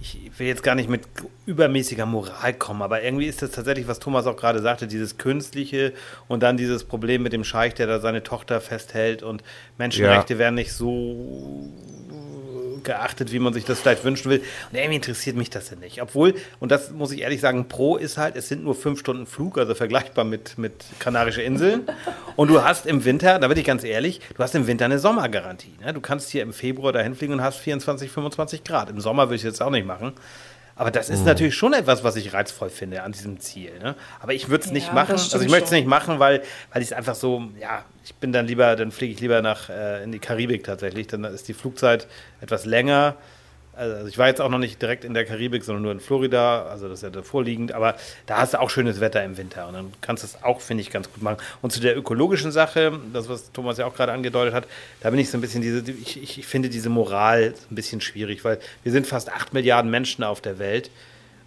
ich 0.00 0.38
will 0.38 0.46
jetzt 0.46 0.62
gar 0.62 0.74
nicht 0.74 0.88
mit 0.88 1.02
übermäßiger 1.46 2.04
Moral 2.06 2.54
kommen, 2.54 2.82
aber 2.82 3.02
irgendwie 3.02 3.26
ist 3.26 3.40
das 3.42 3.52
tatsächlich, 3.52 3.88
was 3.88 4.00
Thomas 4.00 4.26
auch 4.26 4.36
gerade 4.36 4.60
sagte, 4.60 4.86
dieses 4.86 5.16
Künstliche 5.16 5.92
und 6.28 6.42
dann 6.42 6.56
dieses 6.56 6.84
Problem 6.84 7.22
mit 7.22 7.32
dem 7.32 7.44
Scheich, 7.44 7.74
der 7.74 7.86
da 7.86 8.00
seine 8.00 8.22
Tochter 8.22 8.60
festhält 8.60 9.22
und 9.22 9.42
Menschenrechte 9.78 10.34
ja. 10.34 10.38
werden 10.38 10.56
nicht 10.56 10.72
so 10.72 11.70
geachtet, 12.82 13.32
wie 13.32 13.38
man 13.38 13.52
sich 13.52 13.64
das 13.64 13.80
vielleicht 13.80 14.04
wünschen 14.04 14.30
will. 14.30 14.38
Und 14.70 14.78
irgendwie 14.78 14.96
interessiert 14.96 15.36
mich 15.36 15.50
das 15.50 15.70
ja 15.70 15.76
nicht. 15.76 16.02
Obwohl, 16.02 16.34
und 16.60 16.72
das 16.72 16.90
muss 16.90 17.12
ich 17.12 17.20
ehrlich 17.20 17.40
sagen, 17.40 17.68
Pro 17.68 17.96
ist 17.96 18.18
halt, 18.18 18.36
es 18.36 18.48
sind 18.48 18.64
nur 18.64 18.74
fünf 18.74 18.98
Stunden 18.98 19.26
Flug, 19.26 19.58
also 19.58 19.74
vergleichbar 19.74 20.24
mit, 20.24 20.58
mit 20.58 20.84
Kanarische 20.98 21.42
Inseln. 21.42 21.82
Und 22.36 22.48
du 22.48 22.62
hast 22.62 22.86
im 22.86 23.04
Winter, 23.04 23.38
da 23.38 23.48
bin 23.48 23.58
ich 23.58 23.64
ganz 23.64 23.84
ehrlich, 23.84 24.20
du 24.36 24.42
hast 24.42 24.54
im 24.54 24.66
Winter 24.66 24.86
eine 24.86 24.98
Sommergarantie. 24.98 25.74
Ne? 25.84 25.92
Du 25.92 26.00
kannst 26.00 26.30
hier 26.30 26.42
im 26.42 26.52
Februar 26.52 26.92
dahin 26.92 27.14
fliegen 27.14 27.34
und 27.34 27.42
hast 27.42 27.58
24, 27.58 28.10
25 28.10 28.64
Grad. 28.64 28.90
Im 28.90 29.00
Sommer 29.00 29.26
würde 29.26 29.36
ich 29.36 29.42
jetzt 29.42 29.62
auch 29.62 29.70
nicht 29.70 29.86
machen. 29.86 30.12
Aber 30.76 30.90
das 30.90 31.08
ist 31.08 31.20
mhm. 31.20 31.26
natürlich 31.26 31.54
schon 31.54 31.72
etwas, 31.72 32.02
was 32.02 32.16
ich 32.16 32.32
reizvoll 32.32 32.68
finde 32.68 33.02
an 33.02 33.12
diesem 33.12 33.38
Ziel. 33.38 33.78
Ne? 33.78 33.94
Aber 34.20 34.32
ich 34.34 34.48
würde 34.48 34.64
es 34.64 34.72
nicht 34.72 34.92
machen. 34.92 35.12
Also 35.12 35.40
ich 35.40 35.48
möchte 35.48 35.66
es 35.66 35.70
nicht 35.70 35.86
machen, 35.86 36.18
weil, 36.18 36.42
weil 36.72 36.82
ich 36.82 36.88
es 36.88 36.92
einfach 36.92 37.14
so, 37.14 37.44
ja, 37.60 37.84
ich 38.04 38.14
bin 38.16 38.32
dann 38.32 38.46
lieber, 38.46 38.74
dann 38.74 38.90
fliege 38.90 39.12
ich 39.12 39.20
lieber 39.20 39.40
nach 39.40 39.70
äh, 39.70 40.02
in 40.02 40.10
die 40.10 40.18
Karibik 40.18 40.64
tatsächlich. 40.64 41.06
Dann 41.06 41.24
ist 41.24 41.46
die 41.46 41.54
Flugzeit 41.54 42.08
etwas 42.40 42.64
länger. 42.64 43.16
Also 43.76 44.06
ich 44.06 44.18
war 44.18 44.28
jetzt 44.28 44.40
auch 44.40 44.48
noch 44.48 44.58
nicht 44.58 44.80
direkt 44.80 45.04
in 45.04 45.14
der 45.14 45.24
Karibik, 45.24 45.64
sondern 45.64 45.82
nur 45.82 45.92
in 45.92 46.00
Florida, 46.00 46.66
also 46.66 46.88
das 46.88 46.98
ist 46.98 47.02
ja 47.02 47.10
davor 47.10 47.42
liegend, 47.42 47.72
aber 47.72 47.96
da 48.26 48.38
hast 48.38 48.54
du 48.54 48.60
auch 48.60 48.70
schönes 48.70 49.00
Wetter 49.00 49.24
im 49.24 49.36
Winter. 49.36 49.66
Und 49.68 49.74
dann 49.74 49.92
kannst 50.00 50.22
du 50.22 50.26
es 50.26 50.42
auch, 50.42 50.60
finde 50.60 50.82
ich, 50.82 50.90
ganz 50.90 51.12
gut 51.12 51.22
machen. 51.22 51.38
Und 51.62 51.72
zu 51.72 51.80
der 51.80 51.96
ökologischen 51.96 52.52
Sache, 52.52 52.98
das, 53.12 53.28
was 53.28 53.52
Thomas 53.52 53.78
ja 53.78 53.86
auch 53.86 53.94
gerade 53.94 54.12
angedeutet 54.12 54.54
hat, 54.54 54.66
da 55.00 55.10
bin 55.10 55.18
ich 55.18 55.30
so 55.30 55.38
ein 55.38 55.40
bisschen 55.40 55.62
diese, 55.62 55.82
ich, 55.90 56.38
ich 56.38 56.46
finde 56.46 56.68
diese 56.68 56.88
Moral 56.88 57.54
ein 57.70 57.74
bisschen 57.74 58.00
schwierig, 58.00 58.44
weil 58.44 58.58
wir 58.82 58.92
sind 58.92 59.06
fast 59.06 59.32
acht 59.32 59.52
Milliarden 59.52 59.90
Menschen 59.90 60.24
auf 60.24 60.40
der 60.40 60.58
Welt. 60.58 60.90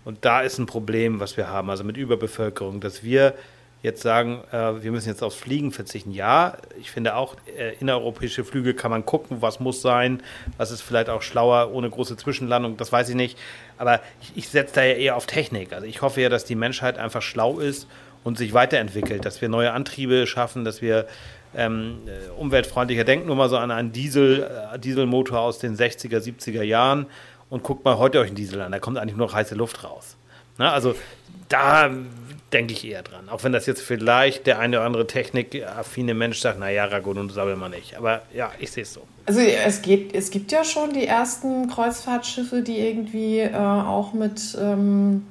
Und 0.03 0.23
da 0.23 0.41
ist 0.41 0.57
ein 0.57 0.65
Problem, 0.65 1.19
was 1.19 1.35
wir 1.35 1.49
haben, 1.49 1.69
also 1.69 1.83
mit 1.83 1.97
Überbevölkerung, 1.97 2.79
dass 2.79 3.03
wir 3.03 3.33
jetzt 3.87 4.01
sagen, 4.01 4.43
äh, 4.51 4.83
wir 4.83 4.91
müssen 4.91 5.09
jetzt 5.09 5.23
aufs 5.23 5.35
Fliegen 5.35 5.71
verzichten. 5.71 6.11
Ja, 6.11 6.57
ich 6.79 6.91
finde 6.91 7.15
auch, 7.15 7.35
äh, 7.57 7.73
innereuropäische 7.79 8.43
Flüge 8.43 8.73
kann 8.73 8.91
man 8.91 9.05
gucken, 9.05 9.41
was 9.41 9.59
muss 9.59 9.81
sein, 9.81 10.21
was 10.57 10.71
ist 10.71 10.81
vielleicht 10.81 11.09
auch 11.09 11.21
schlauer 11.21 11.71
ohne 11.73 11.89
große 11.89 12.17
Zwischenlandung, 12.17 12.77
das 12.77 12.91
weiß 12.91 13.09
ich 13.09 13.15
nicht. 13.15 13.37
Aber 13.77 14.01
ich, 14.21 14.33
ich 14.35 14.49
setze 14.49 14.75
da 14.75 14.83
ja 14.83 14.93
eher 14.93 15.15
auf 15.15 15.25
Technik. 15.25 15.73
Also 15.73 15.85
ich 15.85 16.01
hoffe 16.01 16.21
ja, 16.21 16.29
dass 16.29 16.45
die 16.45 16.55
Menschheit 16.55 16.97
einfach 16.97 17.21
schlau 17.21 17.59
ist 17.59 17.87
und 18.23 18.37
sich 18.37 18.53
weiterentwickelt, 18.53 19.25
dass 19.25 19.41
wir 19.41 19.49
neue 19.49 19.71
Antriebe 19.71 20.27
schaffen, 20.27 20.65
dass 20.65 20.81
wir 20.81 21.07
ähm, 21.55 21.99
äh, 22.05 22.29
umweltfreundlicher 22.31 23.03
denken. 23.03 23.27
Nur 23.27 23.35
mal 23.35 23.49
so 23.49 23.57
an 23.57 23.71
einen 23.71 23.91
Diesel, 23.91 24.43
äh, 24.73 24.79
Dieselmotor 24.79 25.39
aus 25.39 25.59
den 25.59 25.75
60er, 25.75 26.19
70er 26.19 26.63
Jahren 26.63 27.07
und 27.49 27.63
guckt 27.63 27.85
mal 27.85 27.97
heute 27.97 28.19
euch 28.19 28.27
einen 28.27 28.35
Diesel 28.35 28.61
an, 28.61 28.71
da 28.71 28.79
kommt 28.79 28.97
eigentlich 28.97 29.15
nur 29.15 29.27
noch 29.27 29.33
heiße 29.33 29.55
Luft 29.55 29.83
raus. 29.83 30.17
Na, 30.57 30.71
also 30.71 30.95
da 31.49 31.89
denke 32.53 32.73
ich 32.73 32.85
eher 32.87 33.03
dran. 33.03 33.29
Auch 33.29 33.43
wenn 33.43 33.51
das 33.51 33.65
jetzt 33.65 33.81
vielleicht 33.81 34.47
der 34.47 34.59
eine 34.59 34.77
oder 34.77 34.85
andere 34.85 35.07
technikaffine 35.07 36.13
Mensch 36.13 36.39
sagt, 36.39 36.59
naja, 36.59 36.85
Ragon 36.85 37.17
und 37.17 37.35
mal 37.35 37.69
nicht. 37.69 37.97
Aber 37.97 38.21
ja, 38.33 38.51
ich 38.59 38.71
sehe 38.71 38.83
es 38.83 38.93
so. 38.93 39.01
Also 39.25 39.41
es, 39.41 39.81
geht, 39.81 40.15
es 40.15 40.31
gibt 40.31 40.51
ja 40.51 40.63
schon 40.63 40.93
die 40.93 41.05
ersten 41.05 41.67
Kreuzfahrtschiffe, 41.69 42.61
die 42.61 42.79
irgendwie 42.79 43.39
äh, 43.39 43.53
auch 43.53 44.13
mit, 44.13 44.57
ähm, 44.59 45.25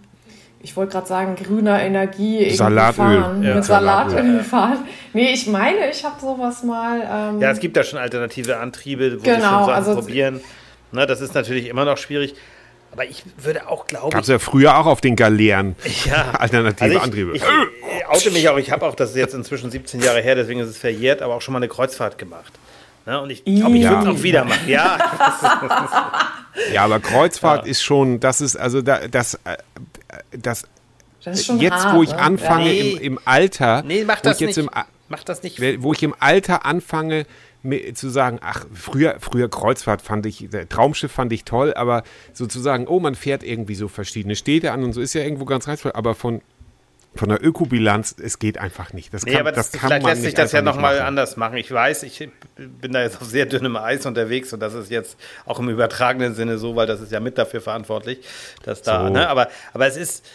ich 0.61 0.77
wollte 0.77 0.93
gerade 0.93 1.07
sagen, 1.07 1.37
grüner 1.37 1.81
Energie 1.81 2.51
Salatöl. 2.51 2.93
fahren. 2.93 3.43
Ja. 3.43 3.55
Mit 3.55 3.65
Salatöl, 3.65 4.11
Salatöl 4.11 4.45
fahren. 4.45 4.79
Nee, 5.15 5.33
ich 5.33 5.47
meine, 5.47 5.91
ich 5.91 6.05
habe 6.05 6.21
sowas 6.21 6.63
mal. 6.63 7.01
Ähm, 7.11 7.41
ja, 7.41 7.51
es 7.51 7.61
gibt 7.61 7.77
da 7.79 7.85
schon 7.85 7.99
alternative 7.99 8.59
Antriebe, 8.59 9.19
wo 9.19 9.23
genau, 9.23 9.37
sie 9.37 9.41
schon 9.41 9.51
Sachen 9.51 9.73
also 9.73 9.95
probieren. 9.95 10.41
Na, 10.93 11.07
das 11.07 11.23
ist 11.23 11.35
natürlich 11.35 11.67
immer 11.69 11.87
noch 11.87 11.97
schwierig. 11.97 12.35
Aber 12.97 13.05
ich 13.05 13.25
würde 13.37 13.69
auch 13.69 13.87
glauben. 13.87 14.09
Gab 14.09 14.23
es 14.23 14.29
ja 14.29 14.39
früher 14.39 14.79
auch 14.79 14.87
auf 14.87 15.03
den 15.03 15.17
Galeeren 15.17 15.77
ja. 16.07 16.31
alternative 16.31 16.85
also 16.85 16.97
ich, 16.97 17.03
Antriebe. 17.03 17.37
Ich, 17.37 17.43
ich 17.43 18.07
oute 18.09 18.31
mich 18.31 18.49
auch, 18.49 18.57
ich 18.57 18.71
habe 18.71 18.87
auch, 18.87 18.95
das 18.95 19.11
ist 19.11 19.17
jetzt 19.17 19.35
inzwischen 19.35 19.71
17 19.71 20.01
Jahre 20.01 20.23
her, 20.23 20.35
deswegen 20.35 20.61
ist 20.61 20.71
es 20.71 20.79
verjährt, 20.79 21.21
aber 21.21 21.35
auch 21.35 21.43
schon 21.43 21.53
mal 21.53 21.59
eine 21.59 21.69
Kreuzfahrt 21.69 22.17
gemacht. 22.17 22.55
Ne? 23.05 23.21
Und 23.21 23.29
ich 23.29 23.45
glaube, 23.45 23.77
ich 23.77 23.83
ja. 23.83 23.91
würde 23.91 24.11
es 24.11 24.19
auch 24.19 24.23
wieder 24.23 24.45
machen. 24.47 24.67
Ja. 24.67 24.97
ja, 26.73 26.85
aber 26.85 27.01
Kreuzfahrt 27.01 27.67
ja. 27.67 27.71
ist 27.71 27.83
schon, 27.83 28.19
das 28.19 28.41
ist 28.41 28.57
also 28.57 28.81
da, 28.81 29.07
das, 29.09 29.35
äh, 29.45 29.59
das, 30.31 30.65
das 31.23 31.47
jetzt, 31.49 31.85
hart, 31.85 31.97
wo 31.97 32.03
ich 32.03 32.13
ne? 32.13 32.19
anfange 32.19 32.65
nee. 32.65 32.93
im, 32.93 33.03
im, 33.03 33.21
Alter, 33.27 33.83
nee, 33.83 34.05
mach 34.07 34.23
das 34.23 34.41
nicht. 34.41 34.57
Im, 34.57 34.71
mach 35.11 35.23
das 35.23 35.43
nicht. 35.43 35.61
Wo 35.83 35.93
ich 35.93 36.03
im 36.03 36.15
Alter 36.19 36.65
anfange, 36.65 37.27
zu 37.95 38.09
sagen, 38.09 38.39
ach, 38.43 38.67
früher, 38.73 39.17
früher 39.21 39.49
Kreuzfahrt 39.49 40.03
fand 40.03 40.27
ich, 40.27 40.49
Traumschiff 40.69 41.13
fand 41.13 41.33
ich 41.33 41.45
toll, 41.45 41.75
aber 41.75 42.03
sozusagen, 42.33 42.87
oh, 42.87 43.01
man 43.01 43.15
fährt 43.15 43.43
irgendwie 43.43 43.75
so 43.75 43.89
verschiedene 43.89 44.37
Städte 44.37 44.73
an 44.73 44.85
und 44.85 44.93
so 44.93 45.01
ist 45.01 45.15
ja 45.15 45.23
irgendwo 45.23 45.45
ganz 45.45 45.69
reizvoll, 45.69 45.93
aber 45.93 46.15
von, 46.15 46.41
von 47.17 47.29
der 47.29 47.45
Ökobilanz, 47.45 48.15
es 48.23 48.39
geht 48.39 48.59
einfach 48.59 48.93
nicht. 48.93 49.13
Das 49.13 49.25
kann, 49.25 49.35
nee, 49.35 49.41
aber 49.41 49.53
das, 49.53 49.71
das 49.71 49.81
kann 49.81 49.89
vielleicht 49.89 50.07
lässt 50.07 50.23
sich 50.23 50.35
das 50.35 50.53
ja 50.53 50.63
nochmal 50.63 51.01
anders 51.01 51.37
machen. 51.37 51.57
Ich 51.57 51.71
weiß, 51.71 52.03
ich 52.05 52.29
bin 52.57 52.93
da 52.93 53.03
jetzt 53.03 53.21
auf 53.21 53.27
sehr 53.27 53.47
dünnem 53.47 53.77
Eis 53.77 54.07
unterwegs 54.07 54.53
und 54.53 54.61
das 54.61 54.75
ist 54.75 54.91
jetzt 54.91 55.19
auch 55.45 55.59
im 55.59 55.69
übertragenen 55.69 56.35
Sinne 56.35 56.59
so, 56.59 56.77
weil 56.77 56.87
das 56.87 57.01
ist 57.01 57.13
ja 57.13 57.21
mit 57.21 57.39
dafür 57.39 57.61
verantwortlich, 57.61 58.21
dass 58.65 58.83
da, 58.83 59.07
so. 59.07 59.13
ne, 59.13 59.29
aber, 59.29 59.49
aber 59.73 59.87
es 59.87 59.97
ist, 59.97 60.27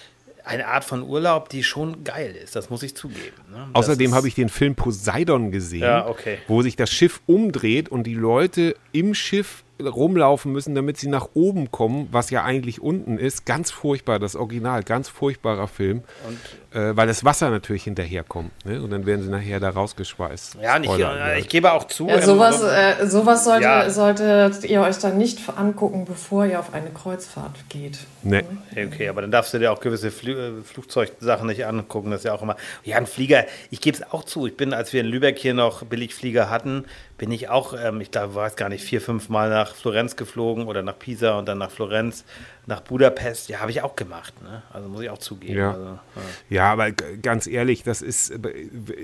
eine 0.43 0.67
Art 0.67 0.83
von 0.83 1.03
Urlaub, 1.03 1.49
die 1.49 1.63
schon 1.63 2.03
geil 2.03 2.35
ist, 2.35 2.55
das 2.55 2.69
muss 2.69 2.83
ich 2.83 2.95
zugeben. 2.95 3.35
Ne? 3.51 3.69
Außerdem 3.73 4.13
habe 4.13 4.27
ich 4.27 4.35
den 4.35 4.49
Film 4.49 4.75
Poseidon 4.75 5.51
gesehen, 5.51 5.81
ja, 5.81 6.07
okay. 6.07 6.39
wo 6.47 6.61
sich 6.61 6.75
das 6.75 6.89
Schiff 6.89 7.21
umdreht 7.25 7.89
und 7.89 8.03
die 8.03 8.13
Leute 8.13 8.75
im 8.91 9.13
Schiff 9.13 9.63
rumlaufen 9.81 10.51
müssen, 10.51 10.75
damit 10.75 10.97
sie 10.97 11.07
nach 11.07 11.29
oben 11.33 11.71
kommen, 11.71 12.07
was 12.11 12.29
ja 12.29 12.43
eigentlich 12.43 12.81
unten 12.81 13.17
ist. 13.17 13.45
Ganz 13.45 13.71
furchtbar, 13.71 14.19
das 14.19 14.35
Original, 14.35 14.83
ganz 14.83 15.09
furchtbarer 15.09 15.67
Film. 15.67 16.03
Und 16.27 16.39
äh, 16.73 16.95
weil 16.95 17.07
das 17.07 17.25
Wasser 17.25 17.49
natürlich 17.49 17.83
hinterherkommt. 17.83 18.51
Ne? 18.65 18.81
Und 18.81 18.91
dann 18.91 19.05
werden 19.05 19.21
sie 19.23 19.29
nachher 19.29 19.59
da 19.59 19.69
rausgeschweißt. 19.69 20.57
Ja, 20.61 20.79
nicht, 20.79 20.97
äh, 20.97 21.39
ich 21.39 21.49
gebe 21.49 21.71
auch 21.71 21.85
zu. 21.85 22.07
Ja, 22.07 22.15
ähm, 22.15 22.21
sowas, 22.21 22.63
äh, 22.63 23.07
sowas 23.07 23.43
sollte, 23.43 23.63
ja. 23.63 23.89
solltet 23.89 24.63
ihr 24.63 24.81
euch 24.81 24.97
dann 24.97 25.17
nicht 25.17 25.39
angucken, 25.57 26.05
bevor 26.05 26.45
ihr 26.45 26.59
auf 26.59 26.73
eine 26.73 26.89
Kreuzfahrt 26.89 27.69
geht. 27.69 27.99
Nee. 28.23 28.43
Okay, 28.71 29.09
aber 29.09 29.21
dann 29.21 29.31
darfst 29.31 29.53
du 29.53 29.59
dir 29.59 29.71
auch 29.71 29.79
gewisse 29.81 30.11
Fl 30.11 30.29
äh, 30.29 30.63
Flugzeugsachen 30.63 31.47
nicht 31.47 31.65
angucken. 31.65 32.11
Das 32.11 32.21
ist 32.21 32.25
ja 32.25 32.33
auch 32.33 32.41
immer. 32.41 32.55
Ja, 32.83 32.97
ein 32.97 33.07
Flieger, 33.07 33.45
ich 33.69 33.81
gebe 33.81 33.97
es 33.97 34.11
auch 34.11 34.23
zu. 34.23 34.47
Ich 34.47 34.55
bin, 34.55 34.73
als 34.73 34.93
wir 34.93 35.01
in 35.01 35.07
Lübeck 35.07 35.39
hier 35.39 35.53
noch 35.53 35.83
Billigflieger 35.83 36.49
hatten, 36.49 36.85
bin 37.17 37.31
ich 37.31 37.49
auch, 37.49 37.73
ähm, 37.73 37.99
ich 38.01 38.11
glaube, 38.11 38.33
weiß 38.33 38.55
gar 38.55 38.69
nicht, 38.69 38.83
vier, 38.83 39.01
fünf 39.01 39.29
Mal 39.29 39.49
nach 39.49 39.75
Florenz 39.75 40.15
geflogen 40.15 40.67
oder 40.67 40.83
nach 40.83 40.97
Pisa 40.97 41.37
und 41.37 41.47
dann 41.47 41.57
nach 41.57 41.69
Florenz 41.69 42.23
nach 42.67 42.81
Budapest, 42.81 43.49
ja, 43.49 43.59
habe 43.59 43.71
ich 43.71 43.81
auch 43.81 43.95
gemacht. 43.95 44.33
Ne? 44.43 44.61
Also 44.71 44.87
muss 44.87 45.01
ich 45.01 45.09
auch 45.09 45.17
zugeben. 45.17 45.57
Ja. 45.57 45.71
Also, 45.71 45.85
ja. 45.85 45.99
ja. 46.49 46.71
aber 46.71 46.91
ganz 46.91 47.47
ehrlich, 47.47 47.83
das 47.83 48.01
ist, 48.01 48.33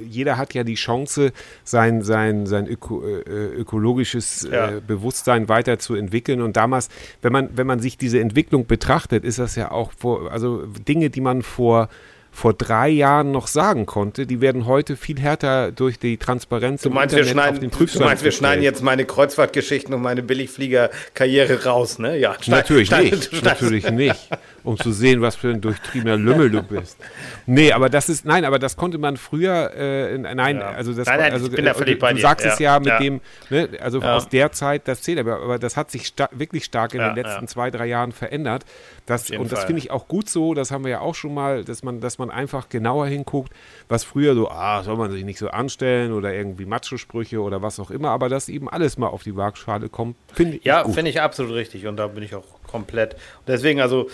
jeder 0.05 0.37
hat 0.37 0.53
ja 0.53 0.63
die 0.63 0.75
Chance, 0.75 1.31
sein, 1.63 2.03
sein, 2.03 2.45
sein 2.45 2.67
öko, 2.67 3.03
ökologisches 3.03 4.47
ja. 4.49 4.69
äh, 4.69 4.81
Bewusstsein 4.85 5.49
weiterzuentwickeln. 5.49 6.41
Und 6.41 6.55
damals, 6.55 6.89
wenn 7.21 7.33
man, 7.33 7.49
wenn 7.57 7.67
man 7.67 7.79
sich 7.79 7.97
diese 7.97 8.19
Entwicklung 8.19 8.67
betrachtet, 8.67 9.23
ist 9.23 9.39
das 9.39 9.55
ja 9.55 9.71
auch 9.71 9.91
vor, 9.97 10.31
also 10.31 10.65
Dinge, 10.65 11.09
die 11.09 11.21
man 11.21 11.41
vor 11.41 11.89
vor 12.37 12.53
drei 12.53 12.87
Jahren 12.89 13.31
noch 13.31 13.47
sagen 13.47 13.87
konnte, 13.87 14.27
die 14.27 14.41
werden 14.41 14.67
heute 14.67 14.95
viel 14.95 15.19
härter 15.19 15.71
durch 15.71 15.97
die 15.97 16.17
Transparenz 16.17 16.83
du 16.83 16.91
meinst, 16.91 17.15
Internet 17.15 17.25
wir 17.25 17.31
schneiden, 17.31 17.55
auf 17.55 17.59
den 17.61 17.69
Prüfstand 17.71 18.03
Du 18.03 18.09
meinst, 18.09 18.23
wir 18.23 18.31
schneiden 18.31 18.63
jetzt 18.63 18.83
meine 18.83 19.05
Kreuzfahrtgeschichten 19.05 19.91
und 19.91 20.03
meine 20.03 20.21
Billigfliegerkarriere 20.21 21.63
raus, 21.63 21.97
ne? 21.97 22.15
Ja, 22.15 22.35
schneid, 22.39 22.69
natürlich 22.69 22.89
schneid, 22.89 23.05
nicht, 23.05 23.23
schneid. 23.23 23.43
natürlich 23.43 23.89
nicht, 23.89 24.29
um 24.63 24.77
zu 24.77 24.91
sehen, 24.91 25.19
was 25.21 25.35
für 25.35 25.49
ein 25.49 25.61
durchtriebener 25.61 26.15
Lümmel 26.15 26.51
du 26.51 26.61
bist. 26.61 26.99
Nee, 27.47 27.71
aber 27.71 27.89
das 27.89 28.07
ist, 28.07 28.23
nein, 28.23 28.45
aber 28.45 28.59
das 28.59 28.77
konnte 28.77 28.99
man 28.99 29.17
früher, 29.17 29.73
äh, 29.73 30.19
nein, 30.19 30.57
ja. 30.57 30.69
also 30.69 30.93
das, 30.93 31.07
nein, 31.07 31.19
nein, 31.19 31.33
also, 31.33 31.47
ich 31.47 31.55
bin 31.55 31.65
da 31.65 31.73
völlig 31.73 31.97
bei 31.97 32.09
dir. 32.09 32.17
Du 32.17 32.21
sagst 32.21 32.45
ja. 32.45 32.53
es 32.53 32.59
ja 32.59 32.77
mit 32.77 32.87
ja. 32.87 32.99
dem, 32.99 33.19
ne, 33.49 33.69
also 33.81 33.99
aus 33.99 34.29
der 34.29 34.51
Zeit, 34.51 34.87
das 34.87 35.01
zählt, 35.01 35.17
aber, 35.17 35.41
aber 35.41 35.57
das 35.57 35.75
hat 35.75 35.89
sich 35.89 36.05
sta 36.05 36.29
wirklich 36.33 36.65
stark 36.65 36.93
in 36.93 36.99
den 36.99 37.15
letzten 37.15 37.47
zwei, 37.47 37.71
drei 37.71 37.87
Jahren 37.87 38.11
verändert. 38.11 38.63
Das, 39.07 39.31
und 39.31 39.51
das 39.51 39.63
finde 39.63 39.79
ich 39.79 39.89
auch 39.89 40.09
gut 40.09 40.29
so, 40.29 40.53
das 40.53 40.69
haben 40.69 40.83
wir 40.83 40.91
ja 40.91 40.99
auch 40.99 41.15
schon 41.15 41.33
mal, 41.33 41.63
dass 41.63 41.81
man, 41.81 42.01
dass 42.01 42.17
man 42.17 42.29
einfach 42.29 42.67
genauer 42.67 43.07
hinguckt, 43.07 43.53
was 43.87 44.03
früher 44.03 44.35
so, 44.35 44.49
ah, 44.49 44.83
soll 44.83 44.97
man 44.97 45.11
sich 45.11 45.23
nicht 45.23 45.39
so 45.39 45.47
anstellen 45.47 46.11
oder 46.11 46.33
irgendwie 46.33 46.65
Macho-Sprüche 46.65 47.41
oder 47.41 47.61
was 47.61 47.79
auch 47.79 47.89
immer, 47.89 48.09
aber 48.09 48.27
dass 48.27 48.49
eben 48.49 48.69
alles 48.69 48.97
mal 48.97 49.07
auf 49.07 49.23
die 49.23 49.37
Waagschale 49.37 49.87
kommt, 49.87 50.17
finde 50.33 50.57
ich 50.57 50.65
Ja, 50.65 50.83
finde 50.83 51.09
ich 51.09 51.21
absolut 51.21 51.53
richtig 51.53 51.87
und 51.87 51.95
da 51.95 52.07
bin 52.07 52.21
ich 52.21 52.35
auch 52.35 52.43
komplett. 52.67 53.13
Und 53.13 53.47
deswegen, 53.47 53.79
also, 53.79 54.09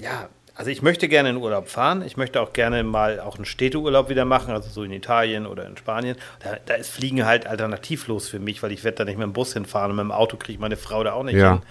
ja, 0.00 0.28
also 0.54 0.70
ich 0.70 0.80
möchte 0.80 1.08
gerne 1.08 1.30
in 1.30 1.36
Urlaub 1.36 1.68
fahren. 1.68 2.02
Ich 2.04 2.16
möchte 2.16 2.40
auch 2.40 2.54
gerne 2.54 2.82
mal 2.82 3.20
auch 3.20 3.36
einen 3.36 3.44
Städteurlaub 3.44 4.08
wieder 4.08 4.24
machen, 4.24 4.54
also 4.54 4.70
so 4.70 4.84
in 4.84 4.92
Italien 4.92 5.46
oder 5.46 5.66
in 5.66 5.76
Spanien. 5.76 6.16
Da, 6.42 6.56
da 6.64 6.74
ist 6.74 6.90
Fliegen 6.90 7.26
halt 7.26 7.46
alternativlos 7.46 8.28
für 8.28 8.38
mich, 8.38 8.62
weil 8.62 8.72
ich 8.72 8.82
werde 8.82 8.98
da 8.98 9.04
nicht 9.04 9.18
mit 9.18 9.24
dem 9.24 9.34
Bus 9.34 9.52
hinfahren 9.52 9.90
und 9.90 9.96
mit 9.96 10.04
dem 10.04 10.12
Auto 10.12 10.38
kriege 10.38 10.54
ich 10.54 10.58
meine 10.58 10.76
Frau 10.76 11.04
da 11.04 11.12
auch 11.12 11.24
nicht 11.24 11.36
ja. 11.36 11.52
hin. 11.52 11.62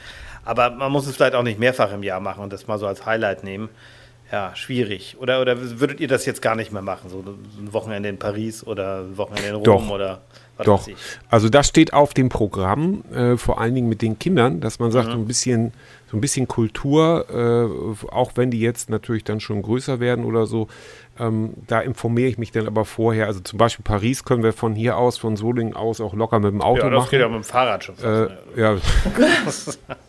Aber 0.45 0.69
man 0.69 0.91
muss 0.91 1.07
es 1.07 1.15
vielleicht 1.15 1.35
auch 1.35 1.43
nicht 1.43 1.59
mehrfach 1.59 1.91
im 1.91 2.03
Jahr 2.03 2.19
machen 2.19 2.43
und 2.43 2.53
das 2.53 2.67
mal 2.67 2.77
so 2.77 2.87
als 2.87 3.05
Highlight 3.05 3.43
nehmen. 3.43 3.69
Ja, 4.31 4.55
schwierig. 4.55 5.17
Oder, 5.19 5.41
oder 5.41 5.79
würdet 5.79 5.99
ihr 5.99 6.07
das 6.07 6.25
jetzt 6.25 6.41
gar 6.41 6.55
nicht 6.55 6.71
mehr 6.71 6.81
machen? 6.81 7.09
So 7.09 7.19
ein 7.19 7.73
Wochenende 7.73 8.09
in 8.09 8.17
Paris 8.17 8.65
oder 8.65 9.01
ein 9.01 9.17
Wochenende 9.17 9.49
in 9.49 9.55
Rom 9.55 9.63
Doch. 9.63 9.89
oder 9.89 10.21
was 10.57 10.65
Doch. 10.65 10.87
Also 11.29 11.49
das 11.49 11.67
steht 11.67 11.93
auf 11.93 12.13
dem 12.13 12.29
Programm, 12.29 13.03
äh, 13.13 13.37
vor 13.37 13.59
allen 13.59 13.75
Dingen 13.75 13.89
mit 13.89 14.01
den 14.01 14.17
Kindern, 14.17 14.61
dass 14.61 14.79
man 14.79 14.91
sagt, 14.91 15.09
mhm. 15.09 15.15
ein 15.15 15.25
bisschen, 15.25 15.73
so 16.09 16.17
ein 16.17 16.21
bisschen 16.21 16.47
Kultur, 16.47 17.25
äh, 17.29 18.07
auch 18.07 18.31
wenn 18.35 18.51
die 18.51 18.61
jetzt 18.61 18.89
natürlich 18.89 19.25
dann 19.25 19.39
schon 19.41 19.61
größer 19.61 19.99
werden 19.99 20.25
oder 20.25 20.47
so, 20.47 20.69
ähm, 21.19 21.53
da 21.67 21.81
informiere 21.81 22.29
ich 22.29 22.37
mich 22.37 22.51
dann 22.51 22.67
aber 22.67 22.85
vorher. 22.85 23.27
Also 23.27 23.41
zum 23.41 23.57
Beispiel 23.57 23.83
Paris 23.83 24.23
können 24.23 24.43
wir 24.43 24.53
von 24.53 24.75
hier 24.75 24.97
aus, 24.97 25.17
von 25.17 25.35
Solingen 25.35 25.75
aus 25.75 26.01
auch 26.01 26.13
locker 26.13 26.39
mit 26.39 26.51
dem 26.51 26.61
Auto 26.61 26.83
machen. 26.83 26.85
Ja, 26.85 26.89
das 26.89 26.99
machen. 26.99 27.11
geht 27.11 27.19
ja 27.19 27.27
mit 27.27 27.35
dem 27.35 27.43
Fahrrad 27.43 27.83
schon. 27.83 27.95
Äh, 27.99 28.29
ja. 28.55 28.77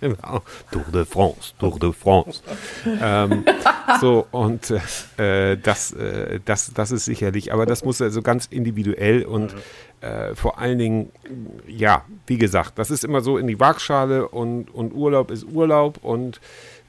Genau. 0.00 0.42
Tour 0.70 0.84
de 0.92 1.04
France, 1.04 1.52
Tour 1.58 1.78
de 1.78 1.92
France. 1.92 2.42
ähm, 2.86 3.44
so, 4.00 4.26
und 4.30 4.72
äh, 5.18 5.56
das, 5.56 5.92
äh, 5.92 6.40
das, 6.44 6.72
das 6.72 6.90
ist 6.90 7.04
sicherlich, 7.04 7.52
aber 7.52 7.66
das 7.66 7.84
muss 7.84 8.00
also 8.00 8.22
ganz 8.22 8.46
individuell 8.46 9.24
und 9.24 9.54
äh, 10.00 10.34
vor 10.34 10.58
allen 10.58 10.78
Dingen, 10.78 11.12
ja, 11.66 12.04
wie 12.26 12.38
gesagt, 12.38 12.78
das 12.78 12.90
ist 12.90 13.04
immer 13.04 13.20
so 13.20 13.36
in 13.36 13.46
die 13.46 13.60
Waagschale 13.60 14.28
und, 14.28 14.72
und 14.74 14.92
Urlaub 14.92 15.30
ist 15.30 15.44
Urlaub 15.44 15.98
und 16.02 16.40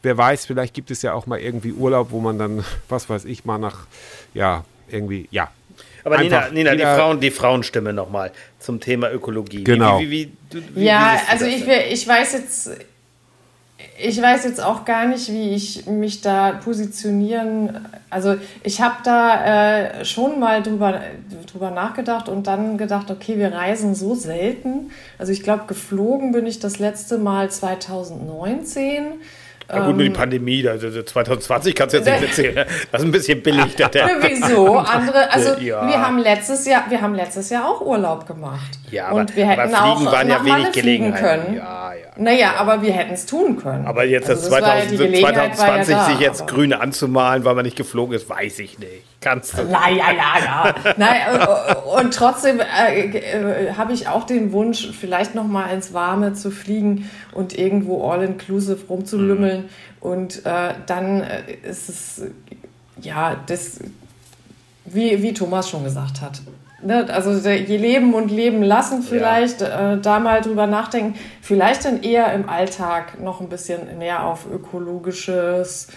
wer 0.01 0.17
weiß, 0.17 0.45
vielleicht 0.45 0.73
gibt 0.73 0.91
es 0.91 1.01
ja 1.01 1.13
auch 1.13 1.27
mal 1.27 1.39
irgendwie 1.39 1.73
Urlaub, 1.73 2.11
wo 2.11 2.19
man 2.19 2.37
dann, 2.37 2.63
was 2.89 3.09
weiß 3.09 3.25
ich, 3.25 3.45
mal 3.45 3.57
nach, 3.57 3.87
ja, 4.33 4.63
irgendwie, 4.89 5.27
ja, 5.31 5.51
aber 6.03 6.19
Nina, 6.19 6.49
Nina 6.49 6.75
die, 6.75 6.81
Frauen, 6.81 7.19
die 7.19 7.31
Frauenstimme 7.31 7.93
nochmal 7.93 8.31
zum 8.59 8.79
Thema 8.79 9.11
Ökologie. 9.11 9.63
Genau. 9.63 9.99
Wie, 9.99 10.11
wie, 10.11 10.31
wie, 10.73 10.83
ja, 10.83 11.19
also 11.29 11.45
ich, 11.45 11.67
ich 11.67 12.07
weiß 12.07 12.33
jetzt, 12.33 12.71
ich 13.97 14.21
weiß 14.21 14.45
jetzt 14.45 14.63
auch 14.63 14.85
gar 14.85 15.05
nicht, 15.05 15.31
wie 15.31 15.53
ich 15.53 15.85
mich 15.85 16.21
da 16.21 16.53
positionieren. 16.53 17.87
Also 18.09 18.35
ich 18.63 18.81
habe 18.81 18.95
da 19.03 19.99
äh, 19.99 20.05
schon 20.05 20.39
mal 20.39 20.63
drüber, 20.63 21.01
drüber 21.51 21.71
nachgedacht 21.71 22.27
und 22.27 22.47
dann 22.47 22.77
gedacht, 22.77 23.11
okay, 23.11 23.37
wir 23.37 23.53
reisen 23.53 23.95
so 23.95 24.15
selten. 24.15 24.91
Also 25.17 25.31
ich 25.31 25.43
glaube, 25.43 25.65
geflogen 25.67 26.31
bin 26.31 26.47
ich 26.47 26.59
das 26.59 26.79
letzte 26.79 27.17
Mal 27.17 27.51
2019. 27.51 29.21
Ja 29.73 29.85
gut, 29.85 29.95
nur 29.95 30.03
die 30.03 30.07
ähm, 30.07 30.13
Pandemie, 30.13 30.67
also 30.67 31.01
2020 31.01 31.75
kannst 31.75 31.93
du 31.93 31.99
jetzt 31.99 32.07
nicht 32.07 32.21
erzählen. 32.29 32.65
Das 32.91 33.01
ist 33.01 33.07
ein 33.07 33.11
bisschen 33.11 33.41
billig. 33.41 33.75
Der, 33.75 33.89
Wieso? 34.21 34.77
Andere, 34.77 35.31
also 35.31 35.53
ja. 35.59 35.87
wir 35.87 36.05
haben 36.05 36.17
letztes 36.17 36.65
Jahr, 36.65 36.85
wir 36.89 37.01
haben 37.01 37.15
letztes 37.15 37.49
Jahr 37.49 37.67
auch 37.67 37.81
Urlaub 37.81 38.27
gemacht. 38.27 38.79
Ja, 38.91 39.07
aber, 39.07 39.21
und 39.21 39.35
wir 39.35 39.47
hätten 39.47 39.73
aber 39.73 39.95
Fliegen 39.95 40.07
auch 40.07 40.11
waren 40.11 40.29
ja 40.29 40.45
wenig 40.45 40.67
fliegen 40.77 41.13
können. 41.13 41.55
Ja, 41.55 41.93
ja. 41.93 42.11
Naja, 42.17 42.53
aber 42.57 42.81
wir 42.81 42.91
hätten 42.91 43.13
es 43.13 43.25
tun 43.25 43.57
können. 43.57 43.87
Aber 43.87 44.03
jetzt 44.03 44.29
also 44.29 44.49
das, 44.49 44.61
das 44.61 44.89
2000, 44.89 45.17
2020 45.17 45.89
ja 45.89 45.97
da, 45.97 46.05
sich 46.05 46.19
jetzt 46.19 46.47
grün 46.47 46.73
anzumalen, 46.73 47.45
weil 47.45 47.55
man 47.55 47.63
nicht 47.63 47.77
geflogen 47.77 48.15
ist, 48.15 48.29
weiß 48.29 48.59
ich 48.59 48.79
nicht. 48.79 49.03
Kannst 49.21 49.57
du. 49.57 49.63
Na 49.69 49.89
ja, 49.89 50.11
ja, 50.11 50.43
ja. 50.43 50.75
Nein, 50.97 51.17
und 51.95 52.13
trotzdem 52.13 52.59
äh, 52.59 53.05
äh, 53.05 53.73
habe 53.73 53.93
ich 53.93 54.07
auch 54.07 54.25
den 54.25 54.51
Wunsch, 54.51 54.89
vielleicht 54.99 55.35
noch 55.35 55.45
mal 55.45 55.67
ins 55.67 55.93
Warme 55.93 56.33
zu 56.33 56.49
fliegen 56.49 57.09
und 57.31 57.57
irgendwo 57.57 58.09
all-inclusive 58.09 58.87
rumzulümmeln. 58.89 59.60
Mhm. 59.60 59.60
Und 59.99 60.45
äh, 60.45 60.73
dann 60.85 61.21
äh, 61.21 61.53
ist 61.63 61.89
es, 61.89 62.21
ja, 63.01 63.35
das, 63.45 63.79
wie, 64.85 65.21
wie 65.21 65.33
Thomas 65.33 65.69
schon 65.69 65.83
gesagt 65.83 66.21
hat, 66.21 66.41
ne, 66.83 67.07
also 67.09 67.31
je 67.47 67.77
leben 67.77 68.13
und 68.13 68.31
leben 68.31 68.63
lassen 68.63 69.03
vielleicht, 69.03 69.61
ja. 69.61 69.93
äh, 69.93 69.97
da 69.99 70.19
mal 70.19 70.41
drüber 70.41 70.67
nachdenken, 70.67 71.17
vielleicht 71.41 71.85
dann 71.85 72.03
eher 72.03 72.33
im 72.33 72.49
Alltag 72.49 73.21
noch 73.21 73.41
ein 73.41 73.49
bisschen 73.49 73.97
mehr 73.97 74.25
auf 74.25 74.45
ökologisches 74.51 75.87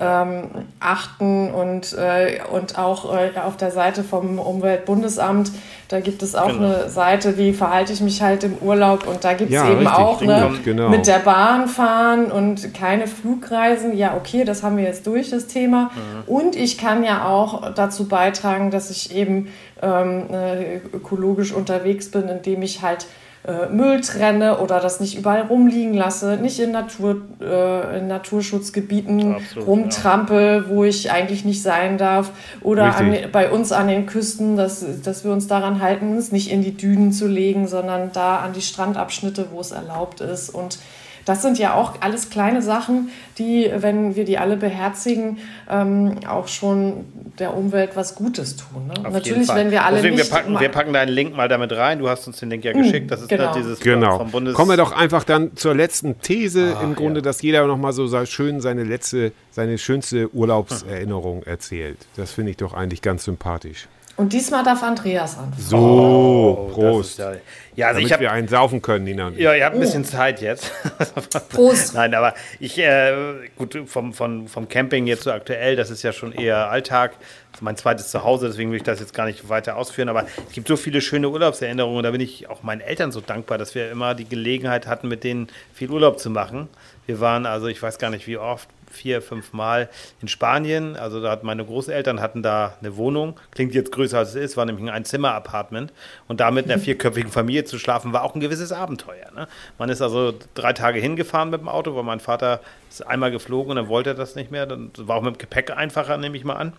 ähm, 0.00 0.48
achten 0.80 1.50
und, 1.50 1.92
äh, 1.92 2.40
und 2.50 2.78
auch 2.78 3.14
äh, 3.14 3.38
auf 3.38 3.56
der 3.56 3.70
Seite 3.70 4.02
vom 4.02 4.38
Umweltbundesamt, 4.38 5.52
da 5.88 6.00
gibt 6.00 6.22
es 6.22 6.34
auch 6.34 6.48
genau. 6.48 6.64
eine 6.64 6.88
Seite, 6.88 7.38
wie 7.38 7.52
verhalte 7.52 7.92
ich 7.92 8.00
mich 8.00 8.22
halt 8.22 8.42
im 8.42 8.56
Urlaub 8.58 9.06
und 9.06 9.22
da 9.22 9.34
gibt 9.34 9.50
es 9.50 9.54
ja, 9.54 9.70
eben 9.70 9.86
richtig, 9.86 9.96
auch 9.96 10.20
ne, 10.22 10.50
genau. 10.64 10.88
mit 10.88 11.06
der 11.06 11.18
Bahn 11.18 11.68
fahren 11.68 12.32
und 12.32 12.74
keine 12.74 13.06
Flugreisen. 13.06 13.96
Ja, 13.96 14.16
okay, 14.16 14.44
das 14.44 14.62
haben 14.62 14.76
wir 14.76 14.84
jetzt 14.84 15.06
durch, 15.06 15.30
das 15.30 15.46
Thema. 15.46 15.90
Mhm. 15.94 16.34
Und 16.34 16.56
ich 16.56 16.78
kann 16.78 17.04
ja 17.04 17.26
auch 17.26 17.72
dazu 17.74 18.08
beitragen, 18.08 18.70
dass 18.70 18.90
ich 18.90 19.14
eben 19.14 19.48
ähm, 19.82 20.24
äh, 20.32 20.76
ökologisch 20.92 21.52
unterwegs 21.52 22.10
bin, 22.10 22.28
indem 22.28 22.62
ich 22.62 22.82
halt 22.82 23.06
äh, 23.46 23.68
Müll 23.68 24.00
trenne 24.00 24.58
oder 24.58 24.80
das 24.80 25.00
nicht 25.00 25.18
überall 25.18 25.42
rumliegen 25.42 25.92
lasse, 25.92 26.38
nicht 26.40 26.58
in, 26.60 26.72
Natur, 26.72 27.22
äh, 27.42 27.98
in 27.98 28.06
Naturschutzgebieten 28.06 29.34
Absolut, 29.34 29.68
rumtrampel, 29.68 30.64
ja. 30.66 30.74
wo 30.74 30.84
ich 30.84 31.10
eigentlich 31.10 31.44
nicht 31.44 31.62
sein 31.62 31.98
darf. 31.98 32.30
Oder 32.62 32.96
an, 32.96 33.14
bei 33.32 33.50
uns 33.50 33.70
an 33.70 33.88
den 33.88 34.06
Küsten, 34.06 34.56
dass, 34.56 34.84
dass 35.02 35.24
wir 35.24 35.32
uns 35.32 35.46
daran 35.46 35.82
halten, 35.82 36.16
es 36.16 36.32
nicht 36.32 36.50
in 36.50 36.62
die 36.62 36.74
Dünen 36.74 37.12
zu 37.12 37.28
legen, 37.28 37.68
sondern 37.68 38.12
da 38.12 38.38
an 38.38 38.54
die 38.54 38.62
Strandabschnitte, 38.62 39.48
wo 39.52 39.60
es 39.60 39.72
erlaubt 39.72 40.22
ist. 40.22 40.48
Und 40.48 40.78
das 41.24 41.42
sind 41.42 41.58
ja 41.58 41.74
auch 41.74 41.94
alles 42.00 42.30
kleine 42.30 42.62
Sachen, 42.62 43.08
die, 43.38 43.70
wenn 43.74 44.14
wir 44.14 44.24
die 44.24 44.38
alle 44.38 44.56
beherzigen, 44.56 45.38
ähm, 45.70 46.18
auch 46.28 46.48
schon 46.48 47.04
der 47.38 47.56
Umwelt 47.56 47.90
was 47.94 48.14
Gutes 48.14 48.56
tun. 48.56 48.88
Ne? 48.88 49.10
Natürlich, 49.10 49.48
wenn 49.48 49.70
wir 49.70 49.84
alle 49.84 49.96
Deswegen, 49.96 50.16
nicht 50.16 50.30
wir 50.30 50.36
packen, 50.36 50.60
wir 50.60 50.68
packen 50.68 50.92
deinen 50.92 51.08
Link 51.08 51.36
mal 51.36 51.48
damit 51.48 51.72
rein. 51.72 51.98
Du 51.98 52.08
hast 52.08 52.26
uns 52.26 52.38
den 52.38 52.50
Link 52.50 52.64
ja 52.64 52.72
hm, 52.72 52.82
geschickt. 52.82 53.10
Das 53.10 53.22
ist 53.22 53.28
genau. 53.28 53.46
halt 53.46 53.56
dieses 53.56 53.80
genau. 53.80 54.18
vom 54.18 54.30
Bundes... 54.30 54.54
Kommen 54.54 54.70
wir 54.70 54.76
doch 54.76 54.92
einfach 54.92 55.24
dann 55.24 55.56
zur 55.56 55.74
letzten 55.74 56.20
These 56.20 56.76
ah, 56.78 56.82
im 56.82 56.94
Grunde, 56.94 57.20
ja. 57.20 57.24
dass 57.24 57.42
jeder 57.42 57.66
noch 57.66 57.78
mal 57.78 57.92
so 57.92 58.08
schön 58.26 58.60
seine 58.60 58.84
letzte, 58.84 59.32
seine 59.50 59.78
schönste 59.78 60.34
Urlaubserinnerung 60.34 61.42
erzählt. 61.42 61.98
Das 62.16 62.32
finde 62.32 62.52
ich 62.52 62.56
doch 62.56 62.74
eigentlich 62.74 63.02
ganz 63.02 63.24
sympathisch. 63.24 63.88
Und 64.16 64.32
diesmal 64.32 64.62
darf 64.62 64.82
Andreas 64.82 65.36
anfangen. 65.36 65.54
So, 65.58 65.76
oh, 65.76 66.72
Prost. 66.72 67.18
Ja, 67.18 67.32
ja, 67.74 67.88
also 67.88 67.98
Damit 67.98 68.06
ich 68.06 68.12
hab, 68.12 68.20
wir 68.20 68.30
einen 68.30 68.46
saufen 68.46 68.80
können, 68.80 69.04
Nina. 69.04 69.30
Ja, 69.30 69.54
ihr 69.54 69.64
habt 69.64 69.74
ein 69.74 69.80
bisschen. 69.80 70.04
Zeit 70.04 70.40
jetzt. 70.40 70.70
Prost. 71.48 71.94
Nein, 71.94 72.14
aber 72.14 72.34
ich, 72.60 72.78
äh, 72.78 73.12
gut, 73.56 73.76
vom, 73.86 74.12
vom, 74.12 74.46
vom 74.46 74.68
Camping 74.68 75.08
jetzt 75.08 75.24
so 75.24 75.32
aktuell, 75.32 75.74
das 75.74 75.90
ist 75.90 76.02
ja 76.04 76.12
schon 76.12 76.32
eher 76.32 76.70
Alltag. 76.70 77.12
Das 77.50 77.60
ist 77.60 77.62
mein 77.62 77.76
zweites 77.76 78.10
Zuhause, 78.10 78.46
deswegen 78.46 78.70
will 78.70 78.76
ich 78.76 78.84
das 78.84 79.00
jetzt 79.00 79.14
gar 79.14 79.26
nicht 79.26 79.48
weiter 79.48 79.76
ausführen. 79.76 80.08
Aber 80.08 80.26
es 80.46 80.52
gibt 80.52 80.68
so 80.68 80.76
viele 80.76 81.00
schöne 81.00 81.28
Urlaubserinnerungen. 81.28 82.04
Da 82.04 82.12
bin 82.12 82.20
ich 82.20 82.48
auch 82.48 82.62
meinen 82.62 82.80
Eltern 82.80 83.10
so 83.10 83.20
dankbar, 83.20 83.58
dass 83.58 83.74
wir 83.74 83.90
immer 83.90 84.14
die 84.14 84.28
Gelegenheit 84.28 84.86
hatten, 84.86 85.08
mit 85.08 85.24
denen 85.24 85.48
viel 85.72 85.90
Urlaub 85.90 86.20
zu 86.20 86.30
machen. 86.30 86.68
Wir 87.06 87.18
waren 87.18 87.46
also, 87.46 87.66
ich 87.66 87.82
weiß 87.82 87.98
gar 87.98 88.10
nicht 88.10 88.26
wie 88.28 88.36
oft, 88.36 88.68
vier, 88.94 89.20
fünf 89.20 89.52
Mal 89.52 89.90
in 90.22 90.28
Spanien. 90.28 90.96
Also 90.96 91.20
da 91.20 91.30
hat 91.30 91.44
meine 91.44 91.64
Großeltern 91.64 92.20
hatten 92.20 92.42
da 92.42 92.76
eine 92.80 92.96
Wohnung. 92.96 93.38
Klingt 93.50 93.74
jetzt 93.74 93.92
größer 93.92 94.18
als 94.18 94.30
es 94.30 94.34
ist, 94.36 94.56
war 94.56 94.64
nämlich 94.64 94.84
ein 94.84 94.94
Einzimmer-Apartment. 94.94 95.92
Und 96.28 96.40
da 96.40 96.50
mit 96.50 96.64
einer 96.64 96.78
vierköpfigen 96.78 97.30
Familie 97.30 97.64
zu 97.64 97.78
schlafen, 97.78 98.12
war 98.12 98.22
auch 98.22 98.34
ein 98.34 98.40
gewisses 98.40 98.72
Abenteuer. 98.72 99.30
Ne? 99.34 99.48
Man 99.78 99.88
ist 99.88 100.00
also 100.00 100.32
drei 100.54 100.72
Tage 100.72 101.00
hingefahren 101.00 101.50
mit 101.50 101.60
dem 101.60 101.68
Auto, 101.68 101.94
weil 101.94 102.04
mein 102.04 102.20
Vater 102.20 102.60
ist 102.88 103.06
einmal 103.06 103.30
geflogen 103.30 103.70
und 103.70 103.76
dann 103.76 103.88
wollte 103.88 104.10
er 104.10 104.14
das 104.14 104.34
nicht 104.36 104.50
mehr. 104.50 104.66
Dann 104.66 104.90
war 104.96 105.16
auch 105.16 105.22
mit 105.22 105.36
dem 105.36 105.38
Gepäck 105.38 105.76
einfacher, 105.76 106.16
nehme 106.16 106.36
ich 106.36 106.44
mal 106.44 106.54
an. 106.54 106.72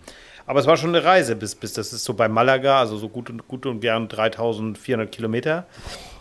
Aber 0.47 0.59
es 0.59 0.68
war 0.68 0.78
schon 0.78 0.89
eine 0.89 1.03
Reise 1.03 1.36
bis, 1.36 1.55
bis 1.55 1.74
das 1.74 1.91
ist 1.91 2.03
so 2.03 2.13
bei 2.13 2.28
Malaga, 2.28 2.80
also 2.80 2.97
so 2.97 3.09
gut 3.09 3.30
und, 3.30 3.47
gut 3.47 3.66
und 3.66 3.80
gern 3.80 4.07
3400 4.07 5.11
Kilometer 5.11 5.66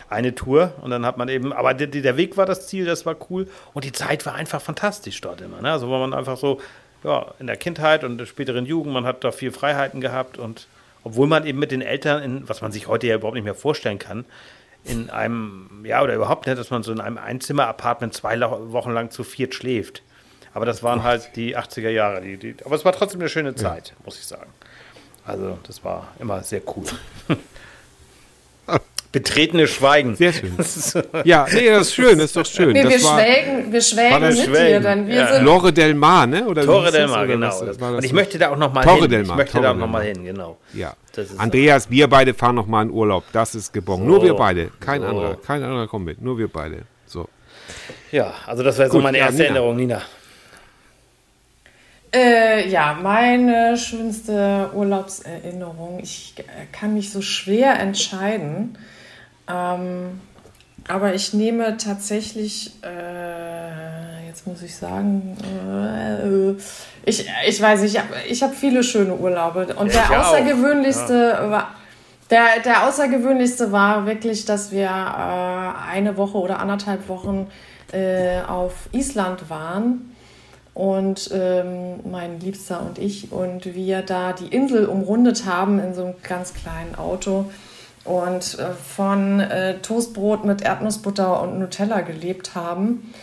eine 0.09 0.35
Tour 0.35 0.73
und 0.81 0.91
dann 0.91 1.05
hat 1.05 1.17
man 1.17 1.29
eben, 1.29 1.53
aber 1.53 1.73
der, 1.73 1.87
der, 1.87 2.17
Weg 2.17 2.37
war 2.37 2.45
das 2.45 2.67
Ziel, 2.67 2.85
das 2.85 3.05
war 3.05 3.15
cool 3.29 3.47
und 3.73 3.85
die 3.85 3.91
Zeit 3.91 4.25
war 4.25 4.35
einfach 4.35 4.61
fantastisch 4.61 5.19
dort 5.21 5.41
immer. 5.41 5.61
Ne? 5.61 5.71
Also 5.71 5.89
war 5.89 5.99
man 5.99 6.13
einfach 6.13 6.37
so, 6.37 6.61
ja, 7.03 7.33
in 7.39 7.47
der 7.47 7.57
Kindheit 7.57 8.03
und 8.03 8.17
der 8.17 8.25
späteren 8.25 8.65
Jugend, 8.65 8.93
man 8.93 9.05
hat 9.05 9.23
da 9.23 9.31
viel 9.31 9.51
Freiheiten 9.51 10.01
gehabt 10.01 10.37
und 10.37 10.67
obwohl 11.03 11.27
man 11.27 11.45
eben 11.45 11.59
mit 11.59 11.71
den 11.71 11.81
Eltern, 11.81 12.23
in, 12.23 12.49
was 12.49 12.61
man 12.61 12.71
sich 12.71 12.87
heute 12.87 13.07
ja 13.07 13.15
überhaupt 13.15 13.35
nicht 13.35 13.43
mehr 13.43 13.55
vorstellen 13.55 13.99
kann, 13.99 14.25
in 14.83 15.09
einem, 15.09 15.83
ja, 15.83 16.01
oder 16.01 16.15
überhaupt 16.15 16.45
nicht, 16.45 16.57
dass 16.57 16.69
man 16.69 16.83
so 16.83 16.91
in 16.91 16.99
einem 16.99 17.17
Einzimmer-Apartment 17.17 18.13
zwei 18.13 18.39
Wochen 18.39 18.91
lang 18.91 19.11
zu 19.11 19.23
viert 19.23 19.55
schläft. 19.55 20.03
Aber 20.53 20.65
das 20.65 20.83
waren 20.83 21.03
halt 21.03 21.35
die 21.35 21.57
80er 21.57 21.89
Jahre. 21.89 22.21
Die, 22.21 22.37
die, 22.37 22.55
aber 22.63 22.75
es 22.75 22.85
war 22.85 22.93
trotzdem 22.93 23.19
eine 23.19 23.29
schöne 23.29 23.55
Zeit, 23.55 23.89
ja. 23.89 23.95
muss 24.05 24.17
ich 24.17 24.25
sagen. 24.25 24.51
Also, 25.25 25.57
das 25.63 25.83
war 25.83 26.13
immer 26.19 26.43
sehr 26.43 26.61
cool. 26.75 26.85
Betretene 29.15 29.65
Schweigen. 29.65 30.17
Sehr 30.17 30.33
schön. 30.33 30.51
ja, 31.23 31.47
nee, 31.49 31.69
das 31.69 31.87
ist 31.87 31.95
schön, 31.95 32.17
das 32.17 32.25
ist 32.25 32.35
doch 32.35 32.45
schön. 32.45 32.73
Nee, 32.73 32.83
das 32.83 32.91
wir, 32.91 33.03
war, 33.05 33.17
schwelgen, 33.17 33.71
wir 33.71 33.81
schwelgen 33.81 34.27
mit 34.27 34.37
schwelgen. 34.39 34.67
dir, 34.67 34.79
denn 34.81 35.07
wir 35.07 35.15
ja. 35.15 35.33
sind 35.35 35.45
Lore 35.45 35.71
del 35.71 35.93
Mar, 35.93 36.27
ne? 36.27 36.45
Oder 36.45 36.65
Torre 36.65 36.91
del 36.91 37.07
Mar, 37.07 37.25
genau. 37.25 37.63
Das, 37.63 37.77
Und 37.77 38.03
ich 38.03 38.11
möchte 38.11 38.37
da 38.37 38.49
auch 38.49 38.57
noch 38.57 38.73
mal 38.73 38.83
Torre 38.83 39.03
hin. 39.03 39.11
Del 39.11 39.23
Mar. 39.23 39.35
Ich 39.35 39.37
möchte 39.37 39.53
Torre 39.53 39.63
da 39.63 39.71
auch 39.71 39.77
noch 39.77 39.87
mal 39.87 40.03
hin, 40.03 40.25
genau. 40.25 40.57
Ja. 40.73 40.95
Andreas, 41.37 41.89
wir 41.89 42.09
beide 42.09 42.33
fahren 42.33 42.55
noch 42.55 42.67
mal 42.67 42.81
in 42.81 42.91
Urlaub. 42.91 43.23
Das 43.31 43.55
ist 43.55 43.71
gebongt. 43.71 44.03
So. 44.03 44.05
Nur 44.05 44.21
wir 44.21 44.33
beide, 44.33 44.69
kein 44.81 44.99
so. 44.99 45.07
anderer, 45.07 45.37
kein 45.37 45.63
anderer 45.63 45.87
kommt 45.87 46.03
mit. 46.03 46.21
Nur 46.21 46.37
wir 46.37 46.49
beide. 46.49 46.79
So. 47.05 47.29
Ja, 48.11 48.33
also 48.45 48.63
das 48.63 48.77
wäre 48.77 48.91
so 48.91 48.99
meine 48.99 49.17
erste 49.17 49.43
ja, 49.43 49.49
Nina. 49.49 49.59
Erinnerung, 49.59 49.77
Nina. 49.77 50.01
Äh, 52.13 52.67
ja, 52.67 52.99
meine 53.01 53.77
schönste 53.77 54.71
Urlaubserinnerung. 54.73 56.01
Ich 56.03 56.35
kann 56.73 56.95
mich 56.95 57.13
so 57.13 57.21
schwer 57.21 57.79
entscheiden. 57.79 58.77
Ähm, 59.47 60.21
aber 60.87 61.15
ich 61.15 61.33
nehme 61.33 61.77
tatsächlich, 61.77 62.71
äh, 62.83 64.27
jetzt 64.27 64.45
muss 64.45 64.61
ich 64.61 64.75
sagen, 64.75 65.35
äh, 65.43 66.51
ich, 67.09 67.27
ich 67.47 67.61
weiß 67.61 67.81
nicht, 67.81 67.95
ich 67.95 67.99
habe 67.99 68.13
ich 68.27 68.43
hab 68.43 68.53
viele 68.53 68.83
schöne 68.83 69.15
Urlaube. 69.15 69.67
Und 69.75 69.93
ja, 69.93 70.07
der 70.07 70.27
außergewöhnlichste 70.27 71.37
ja. 71.39 71.49
war. 71.49 71.75
Der, 72.31 72.59
der 72.63 72.87
außergewöhnlichste 72.87 73.71
war 73.71 74.07
wirklich, 74.07 74.45
dass 74.45 74.71
wir 74.71 74.87
äh, 74.87 75.91
eine 75.91 76.17
Woche 76.17 76.37
oder 76.39 76.59
anderthalb 76.59 77.07
Wochen 77.07 77.47
äh, 77.91 78.41
auf 78.41 78.89
Island 78.91 79.49
waren 79.49 80.15
und 80.73 81.29
ähm, 81.33 81.99
mein 82.09 82.39
Liebster 82.39 82.81
und 82.81 82.99
ich 82.99 83.31
und 83.31 83.75
wir 83.75 84.01
da 84.01 84.33
die 84.33 84.47
Insel 84.47 84.87
umrundet 84.87 85.45
haben 85.45 85.79
in 85.79 85.93
so 85.93 86.03
einem 86.03 86.15
ganz 86.21 86.53
kleinen 86.53 86.95
Auto 86.95 87.45
und 88.05 88.57
äh, 88.59 88.71
von 88.71 89.39
äh, 89.39 89.79
Toastbrot 89.79 90.45
mit 90.45 90.61
Erdnussbutter 90.61 91.41
und 91.41 91.59
Nutella 91.59 92.01
gelebt 92.01 92.55
haben 92.55 93.13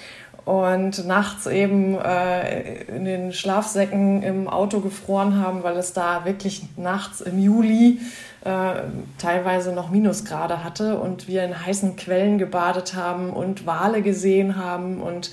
und 0.44 1.06
nachts 1.06 1.46
eben 1.46 1.96
äh, 1.98 2.82
in 2.84 3.04
den 3.04 3.32
Schlafsäcken 3.32 4.22
im 4.22 4.48
Auto 4.48 4.80
gefroren 4.80 5.40
haben, 5.40 5.62
weil 5.62 5.76
es 5.76 5.92
da 5.92 6.24
wirklich 6.24 6.64
nachts 6.76 7.20
im 7.20 7.38
Juli 7.38 8.00
äh, 8.44 8.74
teilweise 9.18 9.72
noch 9.72 9.90
Minusgrade 9.90 10.64
hatte 10.64 10.98
und 10.98 11.28
wir 11.28 11.44
in 11.44 11.64
heißen 11.64 11.94
Quellen 11.94 12.38
gebadet 12.38 12.96
haben 12.96 13.30
und 13.30 13.66
Wale 13.66 14.02
gesehen 14.02 14.56
haben 14.56 15.00
und 15.00 15.30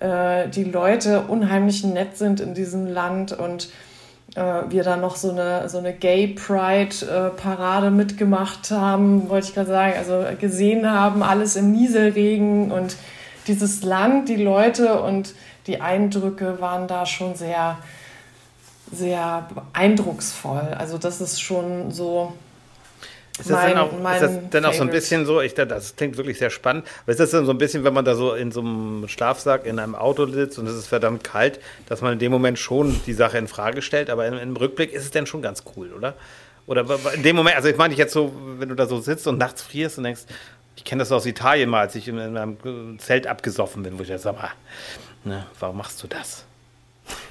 äh, 0.00 0.48
die 0.48 0.64
Leute 0.64 1.22
unheimlich 1.28 1.84
nett 1.84 2.16
sind 2.16 2.40
in 2.40 2.54
diesem 2.54 2.88
Land 2.88 3.32
und 3.32 3.68
wir 4.34 4.84
da 4.84 4.96
noch 4.96 5.16
so 5.16 5.30
eine, 5.30 5.68
so 5.68 5.78
eine 5.78 5.92
Gay 5.92 6.28
Pride-Parade 6.28 7.88
äh, 7.88 7.90
mitgemacht 7.90 8.70
haben, 8.70 9.28
wollte 9.28 9.48
ich 9.48 9.54
gerade 9.54 9.68
sagen, 9.68 9.94
also 9.98 10.24
gesehen 10.38 10.90
haben, 10.90 11.22
alles 11.22 11.56
im 11.56 11.72
Nieselregen 11.72 12.70
und 12.70 12.96
dieses 13.48 13.82
Land, 13.82 14.28
die 14.28 14.36
Leute 14.36 15.02
und 15.02 15.34
die 15.66 15.80
Eindrücke 15.80 16.60
waren 16.60 16.86
da 16.86 17.06
schon 17.06 17.34
sehr, 17.34 17.78
sehr 18.92 19.48
eindrucksvoll. 19.72 20.74
Also 20.78 20.98
das 20.98 21.20
ist 21.20 21.40
schon 21.40 21.90
so 21.90 22.32
ist 23.40 23.50
das, 23.50 23.56
mein, 23.56 23.74
dann, 23.74 23.78
auch, 23.78 24.14
ist 24.14 24.22
das 24.22 24.38
dann 24.50 24.64
auch 24.64 24.72
so 24.72 24.82
ein 24.82 24.90
bisschen 24.90 25.26
so, 25.26 25.40
ich, 25.40 25.54
das 25.54 25.96
klingt 25.96 26.16
wirklich 26.16 26.38
sehr 26.38 26.50
spannend, 26.50 26.86
aber 27.02 27.12
ist 27.12 27.20
das 27.20 27.30
dann 27.30 27.46
so 27.46 27.52
ein 27.52 27.58
bisschen, 27.58 27.84
wenn 27.84 27.94
man 27.94 28.04
da 28.04 28.14
so 28.14 28.34
in 28.34 28.52
so 28.52 28.60
einem 28.60 29.08
Schlafsack 29.08 29.66
in 29.66 29.78
einem 29.78 29.94
Auto 29.94 30.26
sitzt 30.26 30.58
und 30.58 30.66
es 30.66 30.74
ist 30.74 30.86
verdammt 30.86 31.24
kalt, 31.24 31.60
dass 31.88 32.00
man 32.00 32.12
in 32.12 32.18
dem 32.18 32.32
Moment 32.32 32.58
schon 32.58 33.00
die 33.06 33.12
Sache 33.12 33.38
in 33.38 33.48
Frage 33.48 33.82
stellt, 33.82 34.10
aber 34.10 34.26
im, 34.26 34.34
im 34.34 34.56
Rückblick 34.56 34.92
ist 34.92 35.04
es 35.04 35.10
dann 35.10 35.26
schon 35.26 35.42
ganz 35.42 35.64
cool, 35.76 35.92
oder? 35.92 36.14
Oder 36.66 36.86
in 37.14 37.22
dem 37.22 37.36
Moment, 37.36 37.56
also 37.56 37.68
ich 37.68 37.76
meine 37.76 37.92
ich 37.92 37.98
jetzt 37.98 38.12
so, 38.12 38.32
wenn 38.58 38.68
du 38.68 38.74
da 38.74 38.86
so 38.86 39.00
sitzt 39.00 39.26
und 39.26 39.38
nachts 39.38 39.62
frierst 39.62 39.98
und 39.98 40.04
denkst, 40.04 40.22
ich 40.76 40.84
kenne 40.84 41.00
das 41.00 41.10
aus 41.12 41.26
Italien 41.26 41.68
mal, 41.68 41.80
als 41.80 41.94
ich 41.94 42.08
in, 42.08 42.18
in 42.18 42.36
einem 42.36 42.98
Zelt 42.98 43.26
abgesoffen 43.26 43.82
bin, 43.82 43.98
wo 43.98 44.02
ich 44.02 44.08
da 44.08 44.18
sag 44.18 44.36
mal, 44.36 44.50
ne, 45.24 45.46
warum 45.58 45.76
machst 45.76 46.02
du 46.02 46.06
das? 46.06 46.44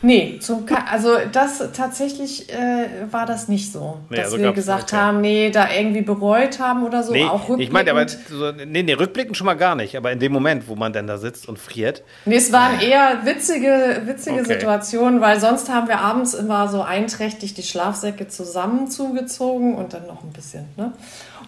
Nee, 0.02 0.40
zum 0.40 0.66
also 0.90 1.18
das 1.32 1.62
tatsächlich 1.74 2.50
äh, 2.54 2.88
war 3.12 3.26
das 3.26 3.48
nicht 3.48 3.72
so, 3.72 4.00
nee, 4.10 4.18
dass 4.18 4.26
also 4.26 4.40
wir 4.40 4.54
gesagt 4.54 4.94
okay. 4.94 5.02
haben, 5.02 5.22
nee, 5.22 5.50
da 5.50 5.70
irgendwie 5.72 6.02
bereut 6.02 6.60
haben 6.60 6.86
oder 6.86 7.04
so. 7.04 7.12
Nee, 7.12 7.26
auch. 7.26 7.58
Ich 7.58 7.72
meine, 7.72 7.92
aber 7.92 8.08
so, 8.08 8.52
nee, 8.52 8.84
nee, 8.84 8.94
rückblickend 8.94 9.36
schon 9.36 9.46
mal 9.46 9.56
gar 9.56 9.76
nicht, 9.76 9.98
aber 9.98 10.12
in 10.12 10.20
dem 10.20 10.32
Moment, 10.32 10.68
wo 10.68 10.76
man 10.76 10.94
dann 10.94 11.08
da 11.08 11.18
sitzt 11.18 11.50
und 11.50 11.60
friert. 11.60 12.04
Nee, 12.26 12.38
es 12.38 12.52
waren 12.52 12.80
eher 12.80 13.26
witzige, 13.26 14.04
witzige 14.06 14.42
okay. 14.42 14.54
Situationen, 14.54 15.22
weil 15.22 15.40
sonst 15.40 15.70
haben 15.70 15.88
wir 15.88 16.00
abends 16.00 16.34
immer 16.34 16.70
so 16.70 16.82
einträchtig 16.82 17.54
die 17.54 17.64
Schlafsäcke 17.64 18.28
zusammen 18.28 18.90
zugezogen 18.90 19.76
und 19.76 19.94
dann 19.94 20.08
noch 20.08 20.24
ein 20.24 20.32
bisschen, 20.32 20.66
ne? 20.78 20.94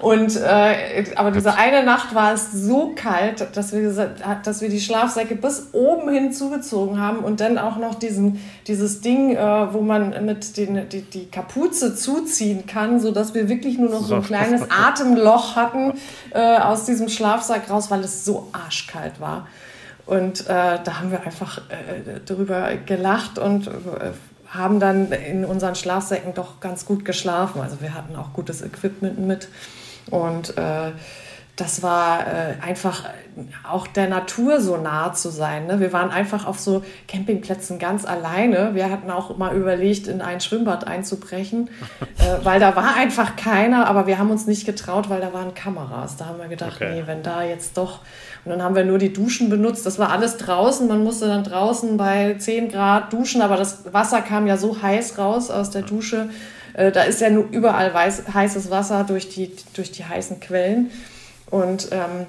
Und 0.01 0.35
äh, 0.35 1.05
aber 1.15 1.29
diese 1.29 1.55
eine 1.55 1.83
Nacht 1.83 2.15
war 2.15 2.33
es 2.33 2.51
so 2.51 2.93
kalt, 2.95 3.55
dass 3.55 3.71
wir, 3.71 4.15
dass 4.43 4.61
wir 4.61 4.69
die 4.69 4.81
Schlafsäcke 4.81 5.35
bis 5.35 5.67
oben 5.73 6.09
hin 6.09 6.33
zugezogen 6.33 6.99
haben 6.99 7.19
und 7.19 7.39
dann 7.39 7.59
auch 7.59 7.77
noch 7.77 7.93
diesen, 7.93 8.41
dieses 8.65 9.01
Ding, 9.01 9.35
äh, 9.35 9.73
wo 9.73 9.81
man 9.81 10.25
mit 10.25 10.57
den, 10.57 10.89
die, 10.89 11.03
die 11.03 11.29
Kapuze 11.29 11.95
zuziehen 11.95 12.65
kann, 12.65 12.99
sodass 12.99 13.35
wir 13.35 13.47
wirklich 13.47 13.77
nur 13.77 13.91
noch 13.91 14.03
so 14.03 14.15
ein 14.15 14.23
kleines 14.23 14.63
Atemloch 14.71 15.55
hatten 15.55 15.93
äh, 16.31 16.57
aus 16.57 16.85
diesem 16.85 17.07
Schlafsack 17.07 17.69
raus, 17.69 17.91
weil 17.91 17.99
es 17.99 18.25
so 18.25 18.47
arschkalt 18.53 19.19
war. 19.19 19.47
Und 20.07 20.41
äh, 20.41 20.79
da 20.83 20.99
haben 20.99 21.11
wir 21.11 21.21
einfach 21.21 21.59
äh, 21.69 22.19
drüber 22.25 22.71
gelacht 22.87 23.37
und 23.37 23.67
äh, 23.67 23.71
haben 24.49 24.79
dann 24.79 25.11
in 25.11 25.45
unseren 25.45 25.75
Schlafsäcken 25.75 26.33
doch 26.33 26.59
ganz 26.59 26.87
gut 26.87 27.05
geschlafen. 27.05 27.61
Also 27.61 27.81
wir 27.81 27.93
hatten 27.93 28.15
auch 28.15 28.33
gutes 28.33 28.63
Equipment 28.63 29.19
mit. 29.19 29.47
Und 30.11 30.57
äh, 30.57 30.91
das 31.57 31.83
war 31.83 32.25
äh, 32.25 32.55
einfach 32.61 33.03
auch 33.69 33.85
der 33.85 34.07
Natur 34.07 34.61
so 34.61 34.77
nah 34.77 35.13
zu 35.13 35.29
sein. 35.29 35.67
Ne? 35.67 35.79
Wir 35.79 35.93
waren 35.93 36.09
einfach 36.09 36.45
auf 36.47 36.59
so 36.59 36.83
Campingplätzen 37.07 37.77
ganz 37.77 38.05
alleine. 38.05 38.73
Wir 38.73 38.89
hatten 38.89 39.11
auch 39.11 39.37
mal 39.37 39.55
überlegt, 39.55 40.07
in 40.07 40.21
ein 40.21 40.41
Schwimmbad 40.41 40.87
einzubrechen, 40.87 41.69
äh, 42.17 42.43
weil 42.43 42.59
da 42.59 42.75
war 42.75 42.95
einfach 42.95 43.35
keiner, 43.35 43.87
aber 43.87 44.07
wir 44.07 44.17
haben 44.17 44.31
uns 44.31 44.47
nicht 44.47 44.65
getraut, 44.65 45.09
weil 45.09 45.21
da 45.21 45.33
waren 45.33 45.53
Kameras. 45.53 46.17
Da 46.17 46.25
haben 46.25 46.39
wir 46.39 46.47
gedacht, 46.47 46.77
okay. 46.77 46.93
nee, 46.95 47.03
wenn 47.05 47.21
da 47.21 47.43
jetzt 47.43 47.77
doch. 47.77 47.99
Und 48.43 48.51
dann 48.51 48.63
haben 48.63 48.75
wir 48.75 48.85
nur 48.85 48.97
die 48.97 49.13
Duschen 49.13 49.49
benutzt. 49.49 49.85
Das 49.85 49.99
war 49.99 50.09
alles 50.09 50.37
draußen. 50.37 50.87
Man 50.87 51.03
musste 51.03 51.27
dann 51.27 51.43
draußen 51.43 51.95
bei 51.95 52.35
10 52.39 52.69
Grad 52.69 53.13
duschen, 53.13 53.41
aber 53.41 53.55
das 53.55 53.93
Wasser 53.93 54.21
kam 54.21 54.47
ja 54.47 54.57
so 54.57 54.81
heiß 54.81 55.17
raus 55.17 55.51
aus 55.51 55.69
der 55.69 55.83
Dusche 55.83 56.29
äh, 56.73 56.91
da 56.91 57.03
ist 57.03 57.21
ja 57.21 57.29
nur 57.29 57.45
überall 57.51 57.93
weiß, 57.93 58.33
heißes 58.33 58.69
Wasser 58.69 59.03
durch 59.03 59.29
die, 59.29 59.51
durch 59.73 59.91
die 59.91 60.05
heißen 60.05 60.39
Quellen. 60.39 60.91
Und 61.49 61.89
ähm, 61.91 62.27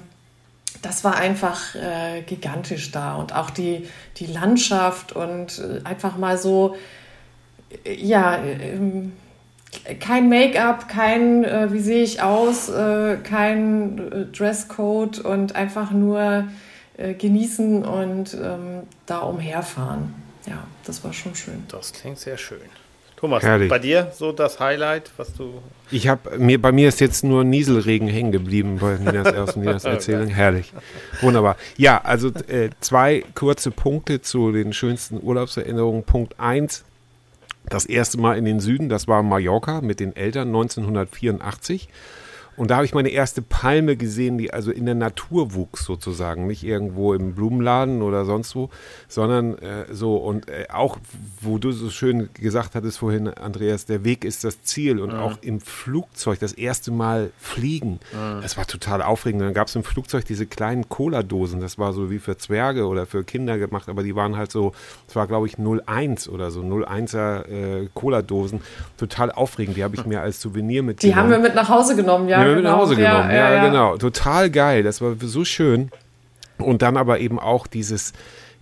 das 0.81 1.03
war 1.03 1.15
einfach 1.15 1.75
äh, 1.75 2.21
gigantisch 2.21 2.91
da. 2.91 3.15
Und 3.15 3.33
auch 3.33 3.49
die, 3.49 3.87
die 4.17 4.25
Landschaft 4.25 5.13
und 5.13 5.59
äh, 5.59 5.87
einfach 5.87 6.17
mal 6.17 6.37
so, 6.37 6.75
äh, 7.85 7.93
ja, 7.93 8.37
ähm, 8.37 9.13
kein 9.99 10.29
Make-up, 10.29 10.87
kein 10.87 11.43
äh, 11.43 11.71
wie 11.73 11.79
sehe 11.79 12.03
ich 12.03 12.21
aus, 12.21 12.69
äh, 12.69 13.17
kein 13.23 14.31
Dresscode 14.31 15.19
und 15.19 15.55
einfach 15.55 15.91
nur 15.91 16.45
genießen 16.95 17.83
und 17.83 18.35
ähm, 18.35 18.83
da 19.07 19.21
umherfahren. 19.21 20.13
Ja, 20.45 20.63
das 20.85 21.03
war 21.03 21.11
schon 21.11 21.33
schön. 21.33 21.63
Das 21.69 21.91
klingt 21.91 22.19
sehr 22.19 22.37
schön. 22.37 22.59
Thomas, 23.23 23.41
Herrlich. 23.41 23.69
bei 23.69 23.79
dir 23.79 24.11
so 24.13 24.33
das 24.33 24.59
Highlight, 24.59 25.09
was 25.15 25.33
du. 25.33 25.61
Ich 25.91 26.09
habe 26.09 26.37
mir 26.39 26.61
bei 26.61 26.73
mir 26.73 26.89
ist 26.89 26.99
jetzt 26.99 27.23
nur 27.23 27.45
Nieselregen 27.45 28.09
hängen 28.09 28.33
geblieben 28.33 28.79
bei 28.81 28.97
Ninas 28.97 29.27
ersten 29.33 29.61
Ninas 29.61 29.85
Erzählung. 29.85 30.27
Herrlich. 30.27 30.73
Wunderbar. 31.21 31.55
Ja, 31.77 32.01
also 32.03 32.27
äh, 32.49 32.71
zwei 32.81 33.23
kurze 33.33 33.71
Punkte 33.71 34.21
zu 34.21 34.51
den 34.51 34.73
schönsten 34.73 35.23
Urlaubserinnerungen. 35.23 36.03
Punkt 36.03 36.37
1. 36.37 36.83
Das 37.69 37.85
erste 37.85 38.19
Mal 38.19 38.37
in 38.37 38.43
den 38.43 38.59
Süden, 38.59 38.89
das 38.89 39.07
war 39.07 39.23
Mallorca 39.23 39.79
mit 39.79 40.01
den 40.01 40.17
Eltern 40.17 40.49
1984. 40.49 41.87
Und 42.55 42.71
da 42.71 42.75
habe 42.75 42.85
ich 42.85 42.93
meine 42.93 43.09
erste 43.09 43.41
Palme 43.41 43.95
gesehen, 43.95 44.37
die 44.37 44.53
also 44.53 44.71
in 44.71 44.85
der 44.85 44.95
Natur 44.95 45.53
wuchs 45.53 45.85
sozusagen, 45.85 46.47
nicht 46.47 46.63
irgendwo 46.63 47.13
im 47.13 47.33
Blumenladen 47.33 48.01
oder 48.01 48.25
sonst 48.25 48.55
wo, 48.55 48.69
sondern 49.07 49.57
äh, 49.57 49.85
so 49.91 50.17
und 50.17 50.49
äh, 50.49 50.67
auch, 50.71 50.97
wo 51.41 51.57
du 51.57 51.71
so 51.71 51.89
schön 51.89 52.29
gesagt 52.33 52.75
hattest 52.75 52.99
vorhin, 52.99 53.27
Andreas, 53.27 53.85
der 53.85 54.03
Weg 54.03 54.25
ist 54.25 54.43
das 54.43 54.61
Ziel 54.63 54.99
und 54.99 55.13
mhm. 55.13 55.19
auch 55.19 55.37
im 55.41 55.59
Flugzeug 55.59 56.39
das 56.39 56.53
erste 56.53 56.91
Mal 56.91 57.31
fliegen, 57.39 57.99
mhm. 58.11 58.41
das 58.41 58.57
war 58.57 58.67
total 58.67 59.01
aufregend. 59.01 59.41
Dann 59.41 59.53
gab 59.53 59.67
es 59.67 59.75
im 59.75 59.83
Flugzeug 59.83 60.25
diese 60.25 60.45
kleinen 60.45 60.89
Cola-Dosen, 60.89 61.59
das 61.59 61.77
war 61.77 61.93
so 61.93 62.11
wie 62.11 62.19
für 62.19 62.37
Zwerge 62.37 62.85
oder 62.85 63.05
für 63.05 63.23
Kinder 63.23 63.57
gemacht, 63.57 63.89
aber 63.89 64.03
die 64.03 64.15
waren 64.15 64.37
halt 64.37 64.51
so, 64.51 64.73
das 65.07 65.15
war 65.15 65.27
glaube 65.27 65.47
ich 65.47 65.57
01 65.57 66.29
oder 66.29 66.51
so, 66.51 66.61
01er 66.61 67.47
äh, 67.47 67.89
Cola-Dosen, 67.93 68.61
total 68.97 69.31
aufregend. 69.31 69.77
Die 69.77 69.83
habe 69.83 69.95
ich 69.95 70.05
mir 70.05 70.21
als 70.21 70.41
Souvenir 70.41 70.83
mitgenommen. 70.83 71.13
Die 71.13 71.19
haben 71.19 71.29
wir 71.29 71.39
mit 71.39 71.55
nach 71.55 71.69
Hause 71.69 71.95
genommen, 71.95 72.27
ja. 72.27 72.42
Ja, 72.42 72.42
genau. 72.43 72.55
mit 72.55 72.63
nach 72.63 72.77
Hause 72.77 72.95
genommen. 72.95 73.29
Ja, 73.29 73.35
ja, 73.35 73.53
ja, 73.55 73.65
genau. 73.67 73.97
Total 73.97 74.49
geil. 74.49 74.83
Das 74.83 75.01
war 75.01 75.15
so 75.21 75.45
schön. 75.45 75.91
Und 76.57 76.81
dann 76.81 76.97
aber 76.97 77.19
eben 77.19 77.39
auch 77.39 77.67
dieses, 77.67 78.13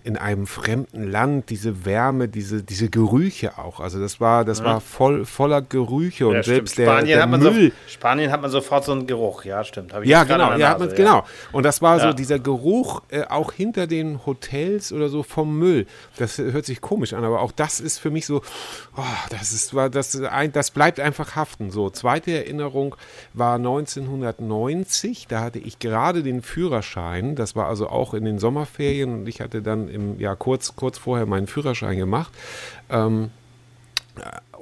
in 0.04 0.16
einem 0.16 0.46
fremden 0.46 1.10
Land, 1.10 1.50
diese 1.50 1.84
Wärme, 1.84 2.28
diese, 2.28 2.62
diese 2.62 2.88
Gerüche 2.88 3.58
auch. 3.58 3.78
Also 3.78 4.00
das 4.00 4.20
war, 4.20 4.44
das 4.44 4.58
ja. 4.58 4.64
war 4.64 4.80
voll, 4.80 5.24
voller 5.24 5.62
Gerüche 5.62 6.26
und 6.26 6.34
ja, 6.34 6.42
selbst 6.42 6.76
der, 6.76 6.86
Spanien 6.86 7.06
der 7.06 7.22
hat 7.22 7.30
Müll. 7.30 7.70
So, 7.70 7.92
Spanien 7.92 8.32
hat 8.32 8.42
man 8.42 8.50
sofort 8.50 8.84
so 8.84 8.92
einen 8.92 9.06
Geruch, 9.06 9.44
ja, 9.44 9.62
stimmt. 9.62 9.92
ja, 10.04 10.24
genau, 10.24 10.56
ja, 10.56 10.76
man, 10.76 10.92
genau. 10.94 11.24
Und 11.52 11.64
das 11.64 11.82
war 11.82 12.00
so 12.00 12.12
dieser 12.12 12.38
Geruch 12.38 13.02
äh, 13.08 13.22
auch 13.24 13.52
hinter 13.52 13.86
den 13.86 14.26
Hotels 14.26 14.92
oder 14.92 15.08
so 15.08 15.22
vom 15.22 15.56
Müll. 15.58 15.86
Das 16.18 16.38
hört 16.38 16.64
sich 16.64 16.80
komisch 16.80 17.12
an, 17.12 17.24
aber 17.24 17.40
auch 17.40 17.52
das 17.52 17.78
ist 17.78 17.98
für 17.98 18.10
mich 18.10 18.26
so, 18.26 18.42
oh, 18.96 19.02
das 19.30 19.52
ist, 19.52 19.74
war, 19.74 19.88
das, 19.88 20.20
ein, 20.20 20.52
das 20.52 20.72
bleibt 20.72 20.98
einfach 20.98 21.36
haften. 21.36 21.70
So, 21.70 21.90
zweite 21.90 22.32
Erinnerung 22.32 22.96
war 23.34 23.56
1990, 23.56 25.26
da 25.28 25.42
hatte 25.42 25.60
ich 25.60 25.78
gerade 25.78 26.22
den 26.22 26.42
Führerschein, 26.42 27.36
das 27.36 27.54
war 27.54 27.68
also 27.68 27.88
auch 27.88 28.14
in 28.14 28.24
den 28.24 28.38
Sommerferien 28.38 29.12
und 29.14 29.28
ich 29.28 29.40
hatte 29.40 29.62
dann 29.62 29.91
im 29.92 30.18
Jahr 30.18 30.36
kurz, 30.36 30.74
kurz 30.76 30.98
vorher 30.98 31.26
meinen 31.26 31.46
Führerschein 31.46 31.96
gemacht. 31.96 32.32
Ähm, 32.90 33.30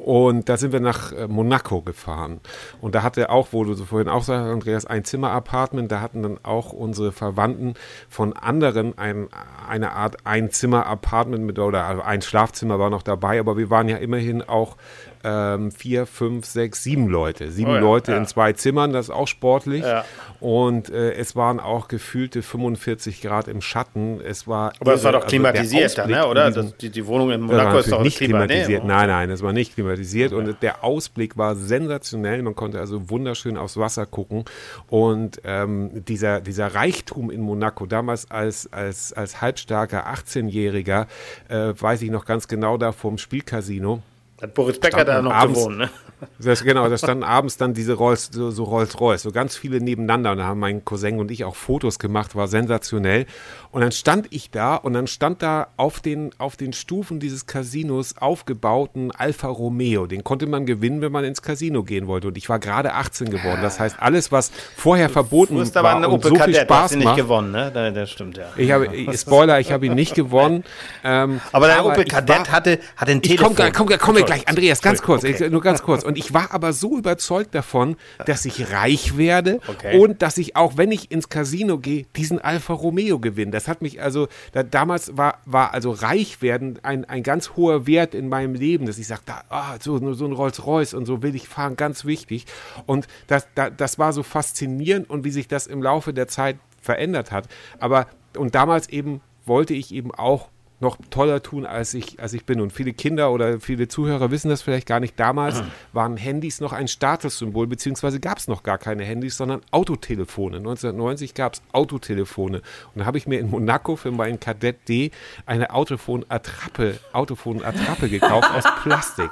und 0.05 0.48
da 0.48 0.57
sind 0.57 0.72
wir 0.72 0.80
nach 0.80 1.12
äh, 1.12 1.28
Monaco 1.28 1.82
gefahren. 1.82 2.40
Und 2.80 2.94
da 2.94 3.03
hatte 3.03 3.28
auch, 3.28 3.48
wo 3.53 3.64
du 3.64 3.74
so 3.74 3.84
vorhin 3.84 4.09
auch 4.09 4.22
sagst, 4.22 4.51
Andreas, 4.51 4.86
ein 4.86 5.05
Zimmer-Apartment. 5.05 5.92
Da 5.92 6.01
hatten 6.01 6.22
dann 6.22 6.38
auch 6.42 6.72
unsere 6.72 7.12
Verwandten 7.12 7.74
von 8.09 8.32
anderen 8.32 8.96
ein, 8.96 9.28
eine 9.68 9.92
Art 9.92 10.24
Ein-Zimmer-Apartment 10.24 11.44
mit, 11.44 11.59
oder 11.59 11.84
also 11.84 12.01
ein 12.01 12.22
Schlafzimmer 12.22 12.78
war 12.78 12.88
noch 12.88 13.03
dabei. 13.03 13.38
Aber 13.40 13.59
wir 13.59 13.68
waren 13.68 13.88
ja 13.88 13.98
immerhin 13.98 14.42
auch 14.42 14.76
ähm, 15.22 15.70
vier, 15.70 16.07
fünf, 16.07 16.46
sechs, 16.46 16.82
sieben 16.82 17.09
Leute. 17.09 17.51
Sieben 17.51 17.72
oh 17.72 17.74
ja, 17.74 17.80
Leute 17.80 18.12
ja. 18.12 18.18
in 18.18 18.26
zwei 18.26 18.55
Zimmern, 18.55 18.92
das 18.94 19.07
ist 19.07 19.14
auch 19.14 19.28
sportlich. 19.28 19.82
Ja. 19.82 20.05
Und 20.40 20.88
äh, 20.88 21.12
es 21.12 21.36
waren 21.36 21.61
auch 21.61 21.88
gefühlte 21.88 22.40
45 22.40 23.20
Grad 23.20 23.46
im 23.48 23.61
Schatten. 23.61 24.20
Es 24.20 24.48
war 24.48 24.72
Aber 24.80 24.94
es 24.94 25.05
war 25.05 25.12
doch 25.12 25.20
also 25.20 25.28
klimatisiert 25.28 25.98
also 25.98 26.03
dann, 26.03 26.11
ne? 26.11 26.26
oder? 26.26 26.51
Das, 26.51 26.76
die, 26.78 26.88
die 26.88 27.07
Wohnung 27.07 27.30
in 27.32 27.42
Monaco 27.42 27.78
ist 27.78 27.92
doch 27.92 28.03
nicht 28.03 28.16
klimatisiert. 28.16 28.84
Nein, 28.84 29.09
nein, 29.09 29.30
es 29.30 29.42
war 29.42 29.53
nicht 29.53 29.74
klimatisiert. 29.74 29.89
Und 30.32 30.62
der 30.62 30.84
Ausblick 30.84 31.36
war 31.36 31.57
sensationell. 31.57 32.43
Man 32.43 32.55
konnte 32.55 32.80
also 32.80 33.11
wunderschön 33.11 33.57
aufs 33.57 33.76
Wasser 33.76 34.07
gucken. 34.07 34.45
Und 34.88 35.41
ähm, 35.45 36.05
dieser, 36.05 36.41
dieser 36.41 36.74
Reichtum 36.74 37.30
in 37.30 37.41
Monaco, 37.41 37.86
damals 37.86 38.30
als, 38.30 38.72
als, 38.72 39.12
als 39.12 39.41
halbstarker 39.41 40.07
18-Jähriger, 40.07 41.07
äh, 41.49 41.74
weiß 41.78 42.03
ich 42.03 42.11
noch 42.11 42.24
ganz 42.24 42.49
genau 42.49 42.76
da 42.76 42.93
vorm 42.93 43.18
Spielcasino 43.18 44.03
hat 44.41 44.55
Boris 44.55 44.78
Becker 44.78 45.05
da 45.05 45.22
noch 45.22 45.32
abends, 45.32 45.59
gewohnt, 45.59 45.78
ne? 45.78 45.91
Das, 46.38 46.64
genau, 46.64 46.88
da 46.88 46.99
standen 46.99 47.24
abends 47.24 47.57
dann 47.57 47.74
diese 47.74 47.95
Rolls, 47.95 48.30
so, 48.32 48.51
so 48.51 48.64
Rolls-Royce, 48.64 49.22
so 49.22 49.32
ganz 49.32 49.57
viele 49.57 49.80
nebeneinander. 49.80 50.32
Und 50.32 50.38
da 50.38 50.45
haben 50.45 50.61
mein 50.61 50.84
Cousin 50.84 51.18
und 51.18 51.30
ich 51.30 51.45
auch 51.45 51.57
Fotos 51.57 51.99
gemacht, 51.99 52.36
war 52.36 52.49
sensationell. 52.49 53.26
Und 53.72 53.82
dann 53.82 53.93
stand 53.93 54.26
ich 54.30 54.51
da 54.51 54.74
und 54.74 54.93
dann 54.95 55.07
stand 55.07 55.43
da 55.43 55.68
auf 55.76 56.01
den, 56.01 56.30
auf 56.38 56.57
den 56.57 56.72
Stufen 56.72 57.20
dieses 57.20 57.47
Casinos 57.47 58.16
aufgebauten 58.18 59.12
Alfa 59.12 59.49
Romeo. 59.49 60.07
Den 60.07 60.24
konnte 60.24 60.47
man 60.47 60.66
gewinnen, 60.66 61.01
wenn 61.01 61.12
man 61.12 61.24
ins 61.24 61.41
Casino 61.43 61.84
gehen 61.84 62.07
wollte. 62.07 62.28
Und 62.28 62.36
ich 62.36 62.49
war 62.49 62.59
gerade 62.59 62.95
18 62.95 63.30
geworden. 63.30 63.61
Das 63.62 63.78
heißt, 63.78 63.97
alles, 64.01 64.32
was 64.32 64.51
vorher 64.76 65.07
du 65.09 65.14
verboten 65.14 65.57
war 65.57 65.76
aber 65.76 65.97
eine 65.97 66.09
und 66.09 66.22
so 66.22 66.30
viel 66.30 66.38
Kadett, 66.38 66.62
Spaß 66.62 66.97
nicht 66.97 67.16
gewonnen, 67.16 67.53
ne? 67.53 67.93
Das 67.95 68.11
stimmt, 68.11 68.36
ja. 68.36 68.47
Ich 68.57 68.70
habe, 68.72 68.88
Spoiler, 69.16 69.61
ich 69.61 69.72
habe 69.72 69.86
ihn 69.86 69.95
nicht 69.95 70.14
gewonnen. 70.14 70.64
Ähm, 71.03 71.41
aber 71.53 71.66
der 71.66 71.84
Opel 71.84 72.05
Kadett 72.05 72.51
hatte, 72.53 72.78
hatte 72.97 73.12
ein 73.12 73.22
Telefon. 73.22 73.53
Ich 73.53 73.59
komme 73.59 73.72
komm, 73.72 73.86
komm, 73.86 73.99
komm 73.99 74.16
gleich, 74.31 74.49
Andreas, 74.49 74.83
ganz 74.83 75.03
kurz, 75.03 75.24
okay. 75.24 75.45
ich, 75.45 75.51
nur 75.51 75.61
ganz 75.61 75.83
kurz. 75.83 76.05
Und 76.05 76.16
ich 76.16 76.33
war 76.33 76.53
aber 76.53 76.72
so 76.72 76.97
überzeugt 76.97 77.55
davon, 77.55 77.97
dass 78.26 78.45
ich 78.45 78.72
reich 78.72 79.16
werde 79.16 79.61
okay. 79.66 79.99
und 79.99 80.22
dass 80.22 80.39
ich 80.39 80.57
auch, 80.57 80.76
wenn 80.76 80.93
ich 80.93 81.11
ins 81.11 81.28
Casino 81.28 81.78
gehe, 81.78 82.07
diesen 82.16 82.39
Alfa 82.39 82.72
Romeo 82.72 83.18
gewinne. 83.18 83.51
Das 83.51 83.68
hat 83.68 83.83
mich 83.83 84.01
also, 84.03 84.28
da, 84.53 84.62
damals 84.62 85.16
war, 85.16 85.39
war 85.45 85.74
also 85.74 85.91
reich 85.91 86.43
werden 86.43 86.78
ein, 86.83 87.05
ein 87.05 87.22
ganz 87.22 87.51
hoher 87.57 87.87
Wert 87.87 88.14
in 88.14 88.28
meinem 88.28 88.55
Leben, 88.55 88.87
dass 88.87 88.99
ich 88.99 89.07
sagte, 89.07 89.33
ah, 89.49 89.76
so, 89.81 90.12
so 90.14 90.26
ein 90.26 90.33
Rolls-Royce 90.33 90.95
und 90.95 91.07
so 91.07 91.22
will 91.22 91.35
ich 91.35 91.49
fahren, 91.49 91.76
ganz 91.76 92.05
wichtig. 92.05 92.47
Und 92.87 93.07
das, 93.26 93.49
das, 93.55 93.72
das 93.76 93.99
war 93.99 94.12
so 94.12 94.22
faszinierend 94.22 95.11
und 95.11 95.24
wie 95.24 95.31
sich 95.31 95.49
das 95.49 95.66
im 95.66 95.83
Laufe 95.83 96.12
der 96.12 96.28
Zeit 96.28 96.57
verändert 96.81 97.33
hat. 97.33 97.49
Aber, 97.78 98.07
und 98.37 98.55
damals 98.55 98.89
eben 98.89 99.20
wollte 99.45 99.74
ich 99.74 99.93
eben 99.93 100.14
auch 100.14 100.49
noch 100.81 100.97
toller 101.11 101.43
tun, 101.43 101.66
als 101.66 101.95
ich, 101.95 102.20
als 102.20 102.33
ich 102.33 102.45
bin. 102.45 102.61
Und 102.61 102.72
viele 102.72 102.93
Kinder 102.93 103.31
oder 103.31 103.61
viele 103.61 103.89
Zuhörer 103.89 104.31
wissen 104.31 104.49
das 104.49 104.62
vielleicht 104.62 104.87
gar 104.87 105.01
nicht. 105.01 105.18
Damals 105.20 105.62
waren 105.93 106.16
Handys 106.16 106.61
noch 106.61 106.72
ein 106.72 106.89
Statussymbol, 106.89 107.66
beziehungsweise 107.66 108.18
gab 108.18 108.39
es 108.39 108.49
noch 108.49 108.62
gar 108.62 108.78
keine 108.78 109.05
Handys, 109.05 109.37
sondern 109.37 109.61
Autotelefone. 109.70 110.57
1990 110.57 111.35
gab 111.35 111.55
es 111.55 111.62
Autotelefone. 111.72 112.62
Und 112.95 112.99
da 112.99 113.05
habe 113.05 113.18
ich 113.18 113.26
mir 113.26 113.39
in 113.39 113.51
Monaco 113.51 113.97
für 113.97 114.11
meinen 114.11 114.41
Kadett 114.41 114.89
D 114.89 115.11
eine 115.47 115.70
Autophon-Attrappe 115.70 116.99
Autophon 117.12 117.62
gekauft 118.09 118.51
aus 118.55 118.64
Plastik. 118.83 119.31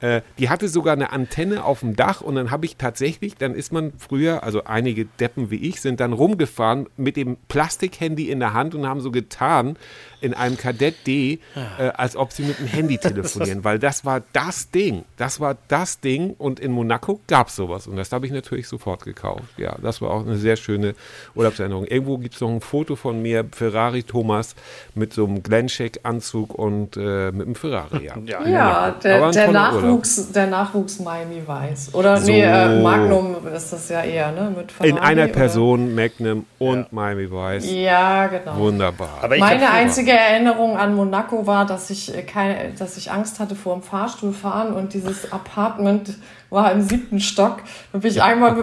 Äh, 0.00 0.22
die 0.38 0.48
hatte 0.48 0.68
sogar 0.68 0.92
eine 0.94 1.12
Antenne 1.12 1.64
auf 1.64 1.80
dem 1.80 1.96
Dach 1.96 2.20
und 2.20 2.34
dann 2.34 2.50
habe 2.50 2.66
ich 2.66 2.76
tatsächlich, 2.76 3.36
dann 3.36 3.54
ist 3.54 3.72
man 3.72 3.92
früher, 3.98 4.42
also 4.42 4.64
einige 4.64 5.06
Deppen 5.06 5.50
wie 5.50 5.68
ich, 5.68 5.80
sind 5.80 6.00
dann 6.00 6.12
rumgefahren 6.12 6.88
mit 6.96 7.16
dem 7.16 7.36
Plastikhandy 7.48 8.30
in 8.30 8.40
der 8.40 8.52
Hand 8.52 8.74
und 8.74 8.86
haben 8.86 9.00
so 9.00 9.10
getan 9.10 9.76
in 10.20 10.34
einem 10.34 10.56
Kadett 10.56 11.06
D, 11.06 11.38
äh, 11.54 11.82
als 11.94 12.16
ob 12.16 12.32
sie 12.32 12.44
mit 12.44 12.58
dem 12.58 12.66
Handy 12.66 12.98
telefonieren, 12.98 13.62
weil 13.62 13.78
das 13.78 14.04
war 14.04 14.22
das 14.32 14.70
Ding. 14.70 15.04
Das 15.16 15.38
war 15.38 15.56
das 15.68 16.00
Ding 16.00 16.34
und 16.38 16.60
in 16.60 16.72
Monaco 16.72 17.20
gab 17.26 17.48
es 17.48 17.56
sowas 17.56 17.86
und 17.86 17.96
das 17.96 18.10
habe 18.10 18.26
ich 18.26 18.32
natürlich 18.32 18.66
sofort 18.66 19.04
gekauft. 19.04 19.44
Ja, 19.58 19.76
das 19.82 20.00
war 20.00 20.10
auch 20.10 20.26
eine 20.26 20.36
sehr 20.36 20.56
schöne 20.56 20.94
Urlaubserinnerung. 21.34 21.86
Irgendwo 21.86 22.18
gibt 22.18 22.34
es 22.34 22.40
noch 22.40 22.50
ein 22.50 22.60
Foto 22.60 22.96
von 22.96 23.22
mir, 23.22 23.44
Ferrari 23.52 24.02
Thomas, 24.02 24.54
mit 24.94 25.12
so 25.12 25.26
einem 25.26 25.42
Glencheck-Anzug 25.42 26.54
und 26.54 26.96
äh, 26.96 27.30
mit 27.30 27.46
einem 27.46 27.54
Ferrari. 27.54 28.06
Ja, 28.06 28.16
ja, 28.24 28.46
ja 28.46 28.90
der, 28.90 29.30
der 29.30 29.52
Nachwuchs 29.52 29.83
Nachwuchs, 29.84 30.32
der 30.32 30.46
Nachwuchs 30.46 31.00
Miami 31.00 31.42
Weiß. 31.46 31.94
Oder 31.94 32.16
so. 32.18 32.30
nee, 32.30 32.42
äh, 32.42 32.80
Magnum 32.80 33.36
ist 33.54 33.72
das 33.72 33.88
ja 33.88 34.02
eher, 34.02 34.32
ne? 34.32 34.52
Mit 34.56 34.72
Ferrari, 34.72 34.90
In 34.90 34.98
einer 34.98 35.28
Person 35.28 35.86
oder? 35.86 36.02
Magnum 36.02 36.46
und 36.58 36.78
ja. 36.78 36.86
Miami 36.90 37.30
Weiß. 37.30 37.70
Ja, 37.70 38.26
genau. 38.26 38.56
Wunderbar. 38.56 39.28
Meine 39.38 39.70
einzige 39.70 40.12
Erinnerung 40.12 40.76
an 40.76 40.94
Monaco 40.94 41.46
war, 41.46 41.66
dass 41.66 41.90
ich, 41.90 42.14
äh, 42.14 42.22
keine, 42.22 42.72
dass 42.78 42.96
ich 42.96 43.10
Angst 43.10 43.40
hatte 43.40 43.54
vor 43.54 43.74
dem 43.74 43.82
Fahrstuhl 43.82 44.32
fahren 44.32 44.72
und 44.72 44.94
dieses 44.94 45.32
Apartment 45.32 46.14
war 46.50 46.72
im 46.72 46.82
siebten 46.82 47.20
Stock. 47.20 47.58
Da 47.92 47.98
bin 47.98 48.10
ich 48.10 48.16
ja. 48.16 48.24
einmal 48.24 48.54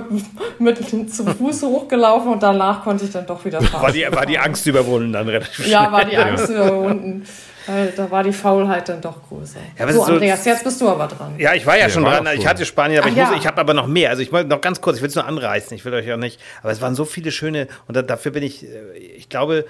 mit, 0.60 0.80
mit 0.92 1.14
zum 1.14 1.28
Fuß 1.28 1.64
hochgelaufen 1.64 2.32
und 2.32 2.42
danach 2.42 2.84
konnte 2.84 3.06
ich 3.06 3.12
dann 3.12 3.26
doch 3.26 3.44
wieder 3.46 3.62
fahren. 3.62 3.84
War 3.84 3.92
die, 3.92 4.08
war 4.10 4.26
die 4.26 4.40
Angst 4.40 4.66
überwunden 4.66 5.14
dann 5.14 5.28
relativ 5.28 5.56
schnell? 5.56 5.70
Ja, 5.70 5.92
war 5.92 6.06
die 6.06 6.18
Angst 6.18 6.50
überwunden. 6.50 7.26
Weil 7.68 7.92
da 7.96 8.10
war 8.10 8.24
die 8.24 8.34
Faulheit 8.34 8.90
dann 8.90 9.02
doch 9.02 9.18
größer. 9.28 9.60
Ja, 9.78 9.92
so, 9.92 10.04
Andreas, 10.04 10.46
jetzt 10.46 10.64
bist 10.64 10.82
du 10.82 10.90
aber 10.90 11.08
dran. 11.08 11.36
Ja, 11.38 11.54
ich 11.54 11.66
war 11.66 11.76
ja, 11.76 11.84
ja 11.84 11.90
schon 11.90 12.04
dran. 12.04 12.28
Ich 12.36 12.48
hatte 12.48 12.66
Spanien, 12.66 13.00
aber 13.00 13.08
Ach, 13.08 13.12
ich, 13.12 13.18
muss, 13.18 13.32
ja. 13.32 13.38
ich 13.38 13.48
habe 13.48 13.60
aber 13.60 13.74
noch 13.74 13.88
mehr. 13.88 14.10
Also 14.10 14.22
ich 14.22 14.32
wollte 14.32 14.50
noch 14.50 14.62
ganz 14.62 14.82
kurz, 14.82 14.98
ich 14.98 15.02
will 15.02 15.10
es 15.10 15.16
nur 15.16 15.26
anreißen, 15.26 15.76
ich 15.76 15.86
will 15.86 15.94
euch 15.94 16.12
auch 16.12 16.18
nicht. 16.18 16.40
Aber 16.64 16.72
es 16.72 16.82
waren 16.82 16.96
so 16.96 17.06
viele 17.06 17.32
schöne, 17.32 17.68
und 17.88 17.96
da, 17.96 18.02
dafür 18.02 18.32
bin 18.32 18.44
ich, 18.44 18.64
äh, 18.64 18.98
ich 18.98 19.30
glaube, 19.30 19.66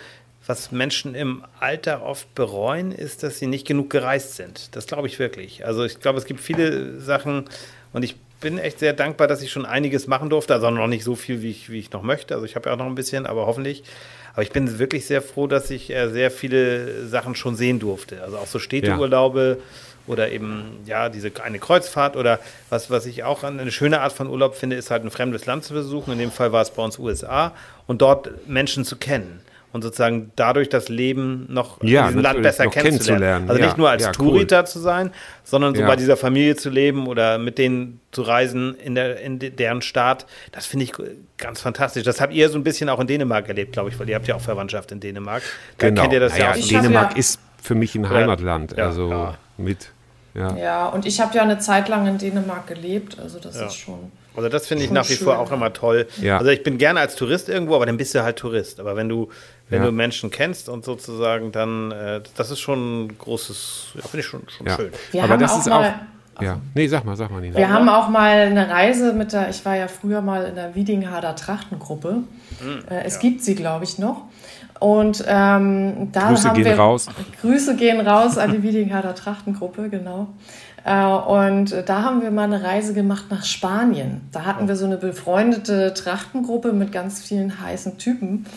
was 0.48 0.72
Menschen 0.72 1.16
im 1.16 1.44
Alter 1.60 2.04
oft 2.04 2.34
bereuen, 2.34 2.92
ist, 2.92 3.24
dass 3.24 3.38
sie 3.40 3.48
nicht 3.48 3.68
genug 3.68 3.90
gereist 3.90 4.36
sind. 4.36 4.76
Das 4.76 4.88
glaube 4.88 5.08
ich 5.08 5.20
wirklich. 5.20 5.66
Also 5.66 5.84
ich 5.84 6.00
glaube, 6.00 6.18
es 6.18 6.26
gibt 6.26 6.40
viele 6.40 7.00
Sachen, 7.00 7.46
Und 7.94 8.04
ich 8.04 8.16
bin 8.40 8.58
echt 8.58 8.80
sehr 8.80 8.94
dankbar, 8.94 9.28
dass 9.28 9.42
ich 9.42 9.52
schon 9.52 9.66
einiges 9.66 10.08
machen 10.08 10.30
durfte. 10.30 10.54
Also 10.54 10.70
noch 10.72 10.88
nicht 10.88 11.04
so 11.04 11.16
viel, 11.16 11.42
wie 11.42 11.52
ich, 11.52 11.70
wie 11.70 11.80
ich 11.80 11.92
noch 11.92 12.02
möchte. 12.02 12.34
Also 12.34 12.46
ich 12.46 12.56
habe 12.56 12.70
ja 12.70 12.74
auch 12.74 12.80
noch 12.80 12.88
ein 12.88 12.96
bisschen, 12.96 13.26
aber 13.26 13.46
hoffentlich. 13.46 13.84
Aber 14.34 14.44
ich 14.44 14.52
bin 14.52 14.80
wirklich 14.80 15.06
sehr 15.06 15.22
froh, 15.22 15.48
dass 15.48 15.70
ich 15.70 15.90
äh, 15.90 16.10
sehr 16.10 16.32
viele 16.32 17.08
Sachen 17.08 17.36
schon 17.36 17.56
sehen 17.56 17.80
durfte. 17.80 18.24
Also 18.24 18.38
auch 18.38 18.48
so 18.48 18.60
Städteurlaube 18.60 19.58
ja. 19.60 20.12
oder 20.12 20.32
eben, 20.32 20.80
ja, 20.86 21.10
diese 21.10 21.32
eine 21.44 21.60
Kreuzfahrt 21.60 22.16
oder 22.16 22.40
was, 22.70 22.90
was 22.90 23.06
ich 23.06 23.24
auch 23.24 23.44
eine 23.44 23.72
schöne 23.72 24.02
Art 24.02 24.14
von 24.14 24.28
Urlaub 24.28 24.56
finde, 24.56 24.76
ist 24.76 24.92
halt 24.92 25.04
ein 25.04 25.12
fremdes 25.12 25.46
Land 25.46 25.64
zu 25.66 25.74
besuchen. 25.74 26.14
In 26.14 26.20
dem 26.20 26.32
Fall 26.32 26.52
war 26.52 26.62
es 26.62 26.72
bei 26.72 26.84
uns 26.84 26.98
USA 26.98 27.54
und 27.88 28.02
dort 28.02 28.48
Menschen 28.48 28.86
zu 28.86 28.96
kennen 28.96 29.42
und 29.74 29.82
sozusagen 29.82 30.32
dadurch 30.36 30.70
das 30.70 30.90
Leben 30.90 31.46
noch 31.50 31.82
ja, 31.82 32.02
in 32.02 32.08
diesem 32.08 32.22
Land 32.22 32.42
besser 32.42 32.68
kennenzulernen. 32.68 33.00
kennenzulernen. 33.00 33.50
Also 33.50 33.62
nicht 33.62 33.78
nur 33.78 33.90
als 33.90 34.04
ja, 34.04 34.12
Touri 34.12 34.48
cool. 34.50 34.66
zu 34.66 34.80
sein, 34.80 35.12
sondern 35.44 35.76
so 35.76 35.82
ja. 35.82 35.88
bei 35.88 35.96
dieser 35.96 36.18
Familie 36.18 36.56
zu 36.56 36.70
leben 36.70 37.08
oder 37.08 37.38
mit 37.38 37.58
denen 37.58 38.02
zu 38.12 38.22
reisen 38.22 38.76
in, 38.76 38.96
der, 38.96 39.20
in 39.22 39.40
deren 39.40 39.82
Staat. 39.82 40.26
Das 40.52 40.66
finde 40.66 40.86
ich 40.86 40.94
ganz 41.38 41.62
fantastisch. 41.62 42.04
Das 42.04 42.20
habt 42.20 42.34
ihr 42.34 42.50
so 42.50 42.58
ein 42.58 42.64
bisschen 42.64 42.90
auch 42.90 43.00
in 43.00 43.08
Dänemark 43.08 43.48
erlebt, 43.48 43.74
glaube 43.74 43.90
ich, 43.90 44.00
weil 44.00 44.10
ihr 44.10 44.16
habt 44.16 44.28
ja 44.28 44.36
auch 44.36 44.42
Verwandtschaft 44.42 44.92
in 44.92 45.00
Dänemark. 45.00 45.44
Da 45.78 45.88
genau. 45.88 46.02
kennt 46.02 46.14
ihr 46.14 46.20
das 46.20 46.34
naja, 46.34 46.56
ja 46.56 46.62
auch. 46.62 46.68
Dänemark 46.68 47.18
ist 47.18 47.40
für 47.62 47.76
mich 47.76 47.96
ein 47.96 48.10
Heimatland, 48.10 48.78
also 48.78 49.34
mit. 49.58 49.92
Ja. 50.34 50.56
ja, 50.56 50.88
und 50.88 51.06
ich 51.06 51.20
habe 51.20 51.36
ja 51.36 51.44
eine 51.44 51.60
Zeit 51.60 51.90
lang 51.90 52.08
in 52.08 52.18
Dänemark 52.18 52.66
gelebt, 52.66 53.20
also 53.20 53.38
das 53.38 53.58
ist 53.58 53.76
schon 53.76 54.12
also 54.36 54.48
das 54.48 54.68
finde 54.68 54.86
ich 54.86 54.92
nach 54.92 55.08
wie 55.10 55.16
schön. 55.16 55.26
vor 55.26 55.40
auch 55.40 55.52
immer 55.52 55.74
toll. 55.74 56.08
Ja. 56.22 56.38
Also 56.38 56.52
ich 56.52 56.64
bin 56.64 56.78
gerne 56.78 57.00
als 57.00 57.16
Tourist 57.16 57.50
irgendwo, 57.50 57.76
aber 57.76 57.86
dann 57.86 57.98
bist 57.98 58.16
du 58.16 58.24
halt 58.24 58.38
Tourist. 58.38 58.80
Aber 58.80 58.96
wenn 58.96 59.10
du, 59.10 59.30
wenn 59.72 59.80
ja. 59.80 59.88
du 59.88 59.92
Menschen 59.92 60.30
kennst 60.30 60.70
und 60.70 60.86
sozusagen, 60.86 61.52
dann, 61.52 61.92
äh, 61.92 62.22
das 62.36 62.52
ist 62.52 62.60
schon 62.60 63.06
ein 63.06 63.18
großes, 63.18 63.94
ja, 63.96 64.02
finde 64.02 64.20
ich 64.20 64.26
schon, 64.26 64.42
schon 64.48 64.68
ja. 64.68 64.76
schön. 64.76 64.92
Wir 65.12 65.24
aber 65.24 65.38
das 65.38 65.58
ist 65.58 65.72
auch, 65.72 65.86
ja, 66.40 66.60
nee, 66.74 66.88
sag 66.88 67.06
mal, 67.06 67.16
sag 67.16 67.32
mal. 67.32 67.42
Nina. 67.42 67.58
Wir 67.58 67.70
haben 67.70 67.88
auch 67.88 68.10
mal 68.10 68.32
eine 68.32 68.70
Reise 68.70 69.14
mit 69.14 69.32
der, 69.32 69.50
ich 69.50 69.64
war 69.66 69.76
ja 69.76 69.88
früher 69.88 70.22
mal 70.22 70.46
in 70.46 70.56
der 70.56 70.76
Wiedingharder 70.76 71.36
Trachtengruppe. 71.36 72.24
Mhm, 72.60 72.84
es 72.90 73.20
gibt 73.20 73.44
sie, 73.44 73.56
glaube 73.56 73.86
ich, 73.86 73.98
noch. 73.98 74.24
Und 74.80 75.24
ähm, 75.28 76.12
da 76.12 76.30
Grüße 76.30 76.50
haben 76.50 76.56
gehen 76.56 76.66
wir, 76.66 76.80
raus. 76.80 77.08
Grüße 77.42 77.76
gehen 77.76 78.06
raus 78.06 78.38
an 78.38 78.52
die 78.52 78.64
Wiedingharder 78.64 79.14
Trachtengruppe, 79.14 79.90
genau. 79.90 80.28
Äh, 80.84 81.06
und 81.06 81.76
da 81.86 82.02
haben 82.02 82.22
wir 82.22 82.32
mal 82.32 82.46
eine 82.46 82.64
Reise 82.64 82.94
gemacht 82.94 83.26
nach 83.30 83.46
Spanien. 83.46 84.22
Da 84.32 84.46
hatten 84.46 84.68
wir 84.68 84.76
so 84.76 84.86
eine 84.86 84.98
befreundete 84.98 85.94
Trachtengruppe 85.94 86.74
mit 86.74 86.92
ganz 86.92 87.22
vielen 87.22 87.62
heißen 87.62 87.98
Typen. 88.00 88.48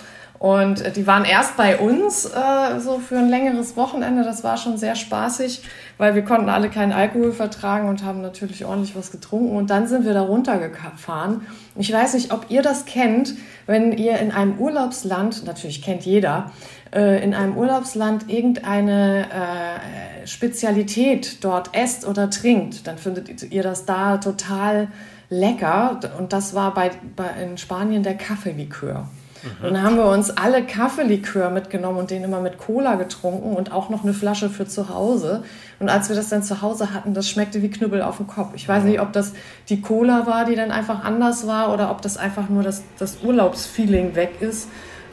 Und 0.44 0.82
äh, 0.82 0.92
die 0.92 1.06
waren 1.06 1.24
erst 1.24 1.56
bei 1.56 1.78
uns 1.78 2.26
äh, 2.26 2.78
so 2.78 2.98
für 2.98 3.16
ein 3.16 3.30
längeres 3.30 3.78
Wochenende. 3.78 4.24
Das 4.24 4.44
war 4.44 4.58
schon 4.58 4.76
sehr 4.76 4.94
spaßig, 4.94 5.62
weil 5.96 6.14
wir 6.14 6.22
konnten 6.22 6.50
alle 6.50 6.68
keinen 6.68 6.92
Alkohol 6.92 7.32
vertragen 7.32 7.88
und 7.88 8.04
haben 8.04 8.20
natürlich 8.20 8.66
ordentlich 8.66 8.94
was 8.94 9.10
getrunken. 9.10 9.56
Und 9.56 9.70
dann 9.70 9.86
sind 9.88 10.04
wir 10.04 10.12
da 10.12 10.20
runtergefahren. 10.20 11.46
Ich 11.76 11.90
weiß 11.90 12.12
nicht, 12.12 12.30
ob 12.30 12.50
ihr 12.50 12.60
das 12.60 12.84
kennt, 12.84 13.32
wenn 13.64 13.92
ihr 13.92 14.18
in 14.18 14.32
einem 14.32 14.58
Urlaubsland, 14.58 15.46
natürlich 15.46 15.80
kennt 15.80 16.04
jeder, 16.04 16.52
äh, 16.94 17.24
in 17.24 17.32
einem 17.32 17.56
Urlaubsland 17.56 18.30
irgendeine 18.30 19.24
äh, 19.30 20.26
Spezialität 20.26 21.42
dort 21.42 21.74
esst 21.74 22.06
oder 22.06 22.28
trinkt, 22.28 22.86
dann 22.86 22.98
findet 22.98 23.50
ihr 23.50 23.62
das 23.62 23.86
da 23.86 24.18
total 24.18 24.88
lecker. 25.30 26.00
Und 26.18 26.34
das 26.34 26.54
war 26.54 26.74
bei, 26.74 26.90
bei 27.16 27.30
in 27.42 27.56
Spanien 27.56 28.02
der 28.02 28.18
Kaffeelikör. 28.18 29.08
Mhm. 29.44 29.66
Und 29.66 29.74
dann 29.74 29.82
haben 29.82 29.96
wir 29.96 30.06
uns 30.06 30.30
alle 30.30 30.64
Kaffeelikör 30.64 31.50
mitgenommen 31.50 31.98
und 31.98 32.10
den 32.10 32.24
immer 32.24 32.40
mit 32.40 32.58
Cola 32.58 32.94
getrunken 32.96 33.54
und 33.54 33.72
auch 33.72 33.90
noch 33.90 34.02
eine 34.02 34.14
Flasche 34.14 34.50
für 34.50 34.66
zu 34.66 34.88
Hause. 34.88 35.42
Und 35.80 35.88
als 35.88 36.08
wir 36.08 36.16
das 36.16 36.28
dann 36.28 36.42
zu 36.42 36.62
Hause 36.62 36.94
hatten, 36.94 37.14
das 37.14 37.28
schmeckte 37.28 37.62
wie 37.62 37.70
Knüppel 37.70 38.02
auf 38.02 38.16
dem 38.18 38.26
Kopf. 38.26 38.50
Ich 38.54 38.68
weiß 38.68 38.84
nicht, 38.84 39.00
ob 39.00 39.12
das 39.12 39.32
die 39.68 39.80
Cola 39.80 40.26
war, 40.26 40.44
die 40.44 40.54
dann 40.54 40.70
einfach 40.70 41.04
anders 41.04 41.46
war 41.46 41.72
oder 41.72 41.90
ob 41.90 42.02
das 42.02 42.16
einfach 42.16 42.48
nur 42.48 42.62
das, 42.62 42.82
das 42.98 43.18
Urlaubsfeeling 43.22 44.14
weg 44.14 44.40
ist. 44.40 44.68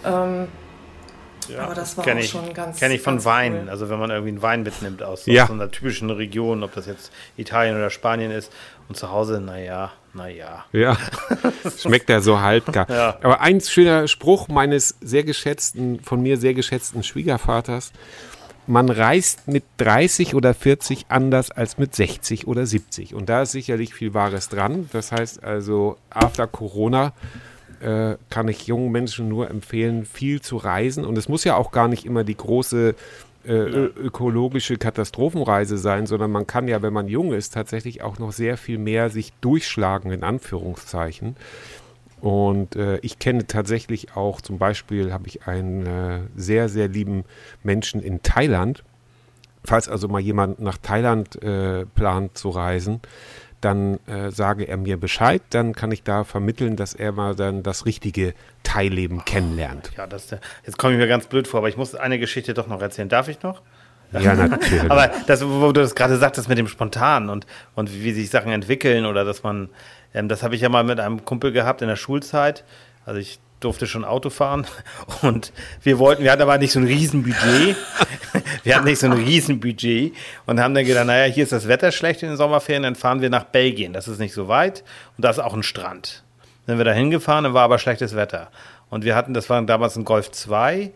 Ähm, 0.05 0.47
ja, 1.53 1.63
aber 1.63 1.75
das 1.75 1.97
war 1.97 2.05
auch 2.05 2.15
ich, 2.15 2.29
schon 2.29 2.53
ganz. 2.53 2.79
Kenne 2.79 2.95
ich 2.95 3.01
von 3.01 3.23
Wein. 3.25 3.63
Cool. 3.63 3.69
Also 3.69 3.89
wenn 3.89 3.99
man 3.99 4.09
irgendwie 4.09 4.29
einen 4.29 4.41
Wein 4.41 4.63
mitnimmt 4.63 5.03
aus, 5.03 5.25
ja. 5.25 5.43
aus 5.43 5.47
so 5.49 5.53
einer 5.53 5.69
typischen 5.71 6.09
Region, 6.09 6.63
ob 6.63 6.73
das 6.73 6.85
jetzt 6.85 7.11
Italien 7.37 7.75
oder 7.75 7.89
Spanien 7.89 8.31
ist, 8.31 8.51
und 8.91 8.95
zu 8.95 9.09
Hause, 9.09 9.39
naja, 9.39 9.93
naja. 10.13 10.65
Ja, 10.73 10.97
schmeckt 11.77 12.09
ja 12.09 12.19
so 12.19 12.41
halbgar. 12.41 12.89
Ja. 12.89 13.17
Aber 13.21 13.39
ein 13.39 13.61
schöner 13.61 14.09
Spruch 14.09 14.49
meines 14.49 14.97
sehr 14.99 15.23
geschätzten, 15.23 16.01
von 16.01 16.21
mir 16.21 16.37
sehr 16.37 16.53
geschätzten 16.53 17.01
Schwiegervaters. 17.01 17.93
Man 18.67 18.89
reist 18.89 19.47
mit 19.47 19.63
30 19.77 20.35
oder 20.35 20.53
40 20.53 21.05
anders 21.07 21.51
als 21.51 21.77
mit 21.77 21.95
60 21.95 22.47
oder 22.47 22.65
70. 22.65 23.15
Und 23.15 23.29
da 23.29 23.43
ist 23.43 23.53
sicherlich 23.53 23.93
viel 23.93 24.13
Wahres 24.13 24.49
dran. 24.49 24.89
Das 24.91 25.11
heißt 25.13 25.41
also, 25.43 25.97
after 26.09 26.47
Corona 26.47 27.13
äh, 27.81 28.17
kann 28.29 28.47
ich 28.47 28.67
jungen 28.67 28.91
Menschen 28.91 29.27
nur 29.27 29.49
empfehlen, 29.49 30.05
viel 30.05 30.41
zu 30.41 30.57
reisen. 30.57 31.05
Und 31.05 31.17
es 31.17 31.27
muss 31.27 31.43
ja 31.43 31.55
auch 31.55 31.71
gar 31.71 31.87
nicht 31.87 32.05
immer 32.05 32.23
die 32.23 32.37
große 32.37 32.95
äh, 33.43 33.53
ökologische 33.53 34.77
Katastrophenreise 34.77 35.77
sein, 35.77 36.05
sondern 36.05 36.31
man 36.31 36.45
kann 36.45 36.67
ja, 36.67 36.81
wenn 36.81 36.93
man 36.93 37.07
jung 37.07 37.33
ist, 37.33 37.53
tatsächlich 37.53 38.03
auch 38.03 38.19
noch 38.19 38.31
sehr 38.31 38.57
viel 38.57 38.77
mehr 38.77 39.09
sich 39.09 39.33
durchschlagen, 39.41 40.11
in 40.11 40.23
Anführungszeichen. 40.23 41.35
Und 42.21 42.75
äh, 42.75 42.97
ich 42.97 43.17
kenne 43.17 43.47
tatsächlich 43.47 44.15
auch, 44.15 44.41
zum 44.41 44.59
Beispiel 44.59 45.11
habe 45.11 45.27
ich 45.27 45.47
einen 45.47 45.87
äh, 45.87 46.19
sehr, 46.35 46.69
sehr 46.69 46.87
lieben 46.87 47.23
Menschen 47.63 47.99
in 48.01 48.21
Thailand. 48.21 48.83
Falls 49.63 49.89
also 49.89 50.07
mal 50.07 50.21
jemand 50.21 50.59
nach 50.59 50.77
Thailand 50.77 51.41
äh, 51.41 51.85
plant 51.85 52.37
zu 52.37 52.49
reisen, 52.49 52.99
dann 53.61 53.99
äh, 54.07 54.31
sage 54.31 54.65
er 54.67 54.77
mir 54.77 54.97
Bescheid, 54.97 55.41
dann 55.51 55.73
kann 55.73 55.91
ich 55.91 56.03
da 56.03 56.23
vermitteln, 56.23 56.75
dass 56.75 56.93
er 56.93 57.11
mal 57.11 57.35
dann 57.35 57.63
das 57.63 57.85
richtige 57.85 58.33
Teilleben 58.63 59.23
kennenlernt. 59.23 59.91
Ja, 59.97 60.07
das, 60.07 60.31
jetzt 60.65 60.77
komme 60.77 60.93
ich 60.93 60.99
mir 60.99 61.07
ganz 61.07 61.27
blöd 61.27 61.47
vor, 61.47 61.59
aber 61.59 61.69
ich 61.69 61.77
muss 61.77 61.95
eine 61.95 62.19
Geschichte 62.19 62.53
doch 62.53 62.67
noch 62.67 62.81
erzählen. 62.81 63.09
Darf 63.09 63.27
ich 63.27 63.41
noch? 63.43 63.61
Ja, 64.11 64.35
natürlich. 64.47 64.89
aber 64.89 65.11
das, 65.27 65.45
wo 65.45 65.71
du 65.71 65.81
das 65.81 65.95
gerade 65.95 66.17
sagtest 66.17 66.49
mit 66.49 66.57
dem 66.57 66.67
Spontan 66.67 67.29
und, 67.29 67.45
und 67.75 67.93
wie 67.93 68.11
sich 68.11 68.29
Sachen 68.29 68.51
entwickeln 68.51 69.05
oder 69.05 69.23
dass 69.23 69.43
man, 69.43 69.69
ähm, 70.13 70.27
das 70.27 70.43
habe 70.43 70.55
ich 70.55 70.61
ja 70.61 70.69
mal 70.69 70.83
mit 70.83 70.99
einem 70.99 71.23
Kumpel 71.23 71.51
gehabt 71.51 71.81
in 71.81 71.87
der 71.87 71.95
Schulzeit. 71.95 72.63
Also 73.05 73.19
ich 73.19 73.39
durfte 73.61 73.87
schon 73.87 74.03
Auto 74.03 74.29
fahren 74.29 74.67
und 75.21 75.53
wir 75.81 75.99
wollten, 75.99 76.23
wir 76.23 76.31
hatten 76.31 76.41
aber 76.41 76.57
nicht 76.57 76.73
so 76.73 76.79
ein 76.79 76.85
Riesenbudget. 76.85 77.75
wir 78.63 78.75
hatten 78.75 78.85
nicht 78.85 78.99
so 78.99 79.07
ein 79.07 79.13
Riesenbudget 79.13 80.13
und 80.45 80.59
haben 80.59 80.73
dann 80.73 80.85
gedacht, 80.85 81.05
naja, 81.05 81.31
hier 81.31 81.43
ist 81.43 81.51
das 81.51 81.67
Wetter 81.67 81.91
schlecht 81.91 82.23
in 82.23 82.29
den 82.29 82.37
Sommerferien, 82.37 82.83
dann 82.83 82.95
fahren 82.95 83.21
wir 83.21 83.29
nach 83.29 83.45
Belgien. 83.45 83.93
Das 83.93 84.07
ist 84.07 84.19
nicht 84.19 84.33
so 84.33 84.47
weit 84.47 84.83
und 85.17 85.23
da 85.23 85.29
ist 85.29 85.39
auch 85.39 85.53
ein 85.53 85.63
Strand. 85.63 86.23
Dann 86.65 86.73
sind 86.73 86.77
wir 86.79 86.85
da 86.85 86.93
hingefahren, 86.93 87.45
dann 87.45 87.53
war 87.53 87.63
aber 87.63 87.79
schlechtes 87.79 88.15
Wetter. 88.15 88.49
Und 88.89 89.05
wir 89.05 89.15
hatten, 89.15 89.33
das 89.33 89.49
war 89.49 89.61
damals 89.61 89.95
ein 89.95 90.03
Golf 90.03 90.31
2 90.31 90.91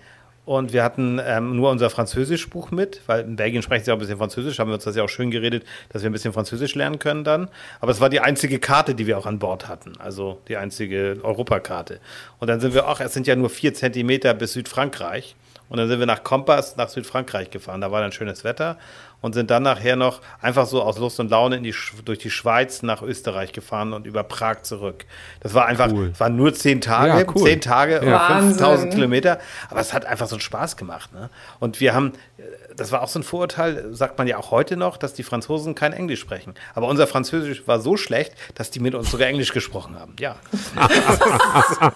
und 0.46 0.74
wir 0.74 0.84
hatten 0.84 1.20
ähm, 1.24 1.56
nur 1.56 1.72
unser 1.72 1.90
Französischbuch 1.90 2.72
mit, 2.72 3.02
weil 3.08 3.22
in 3.22 3.36
Belgien 3.36 3.62
sprechen 3.62 3.84
sie 3.84 3.92
auch 3.92 3.96
ein 3.96 4.00
bisschen 4.00 4.18
Französisch, 4.18 4.60
haben 4.60 4.70
wir 4.70 4.76
uns 4.76 4.84
das 4.84 4.96
ja 4.96 5.04
auch 5.04 5.10
schön 5.10 5.32
geredet, 5.32 5.66
dass 5.90 6.04
wir 6.04 6.10
ein 6.10 6.14
bisschen 6.14 6.34
Französisch 6.34 6.76
lernen 6.76 7.00
können 7.00 7.24
dann. 7.24 7.50
Aber 7.82 7.92
es 7.92 8.00
war 8.00 8.10
die 8.10 8.20
einzige 8.20 8.60
Karte, 8.60 8.96
die 8.96 9.08
wir 9.08 9.18
auch 9.18 9.26
an 9.26 9.40
Bord 9.40 9.68
hatten, 9.68 9.94
also 10.00 10.40
die 10.48 10.58
einzige 10.58 11.18
Europakarte. 11.24 12.00
Und 12.40 12.48
dann 12.48 12.60
sind 12.60 12.74
wir 12.74 12.88
auch, 12.88 13.00
es 13.00 13.14
sind 13.14 13.28
ja 13.28 13.36
nur 13.36 13.50
vier 13.50 13.74
Zentimeter 13.74 14.34
bis 14.34 14.54
Südfrankreich. 14.54 15.36
Und 15.70 15.78
dann 15.78 15.88
sind 15.88 16.00
wir 16.00 16.06
nach 16.06 16.24
Kompass 16.24 16.76
nach 16.76 16.90
Südfrankreich 16.90 17.50
gefahren. 17.50 17.82
Da 17.82 17.92
war 17.92 18.02
dann 18.02 18.12
schönes 18.12 18.44
Wetter 18.44 18.78
und 19.22 19.34
sind 19.34 19.50
dann 19.50 19.64
nachher 19.64 19.96
noch 19.96 20.22
einfach 20.40 20.68
so 20.68 20.84
aus 20.84 21.00
Lust 21.00 21.20
und 21.20 21.32
Laune 21.32 21.56
in 21.56 21.64
die, 21.64 21.74
durch 22.04 22.20
die 22.20 22.30
Schweiz 22.30 22.84
nach 22.84 23.02
Österreich 23.02 23.54
gefahren 23.54 23.94
und 23.94 24.06
über 24.06 24.24
Prag 24.24 24.62
zurück. 24.62 25.06
Das 25.40 25.56
war 25.56 25.66
einfach, 25.66 25.92
cool. 25.92 26.14
waren 26.20 26.36
nur 26.36 26.54
zehn 26.54 26.80
Tage, 26.80 27.22
ja, 27.22 27.26
cool. 27.34 27.44
zehn 27.44 27.60
Tage 27.60 28.06
ja. 28.06 28.40
5000 28.40 28.94
Kilometer, 28.94 29.40
aber 29.70 29.80
es 29.80 29.94
hat 29.94 30.06
einfach 30.06 30.28
so 30.28 30.36
einen 30.36 30.42
Spaß 30.42 30.78
gemacht. 30.78 31.12
Ne? 31.14 31.32
Und 31.60 31.80
wir 31.80 31.96
haben, 31.96 32.14
das 32.76 32.92
war 32.92 33.02
auch 33.02 33.08
so 33.08 33.18
ein 33.18 33.24
Vorurteil, 33.24 33.96
sagt 33.96 34.20
man 34.20 34.28
ja 34.28 34.38
auch 34.38 34.52
heute 34.52 34.78
noch, 34.78 34.98
dass 34.98 35.14
die 35.14 35.24
Franzosen 35.24 35.74
kein 35.74 35.94
Englisch 35.94 36.20
sprechen. 36.20 36.54
Aber 36.76 36.88
unser 36.88 37.08
Französisch 37.08 37.68
war 37.68 37.80
so 37.80 37.98
schlecht, 37.98 38.34
dass 38.54 38.70
die 38.70 38.80
mit 38.80 38.94
uns 38.94 39.10
sogar 39.10 39.28
Englisch 39.28 39.54
gesprochen 39.54 40.00
haben. 40.00 40.16
Ja. 40.20 40.36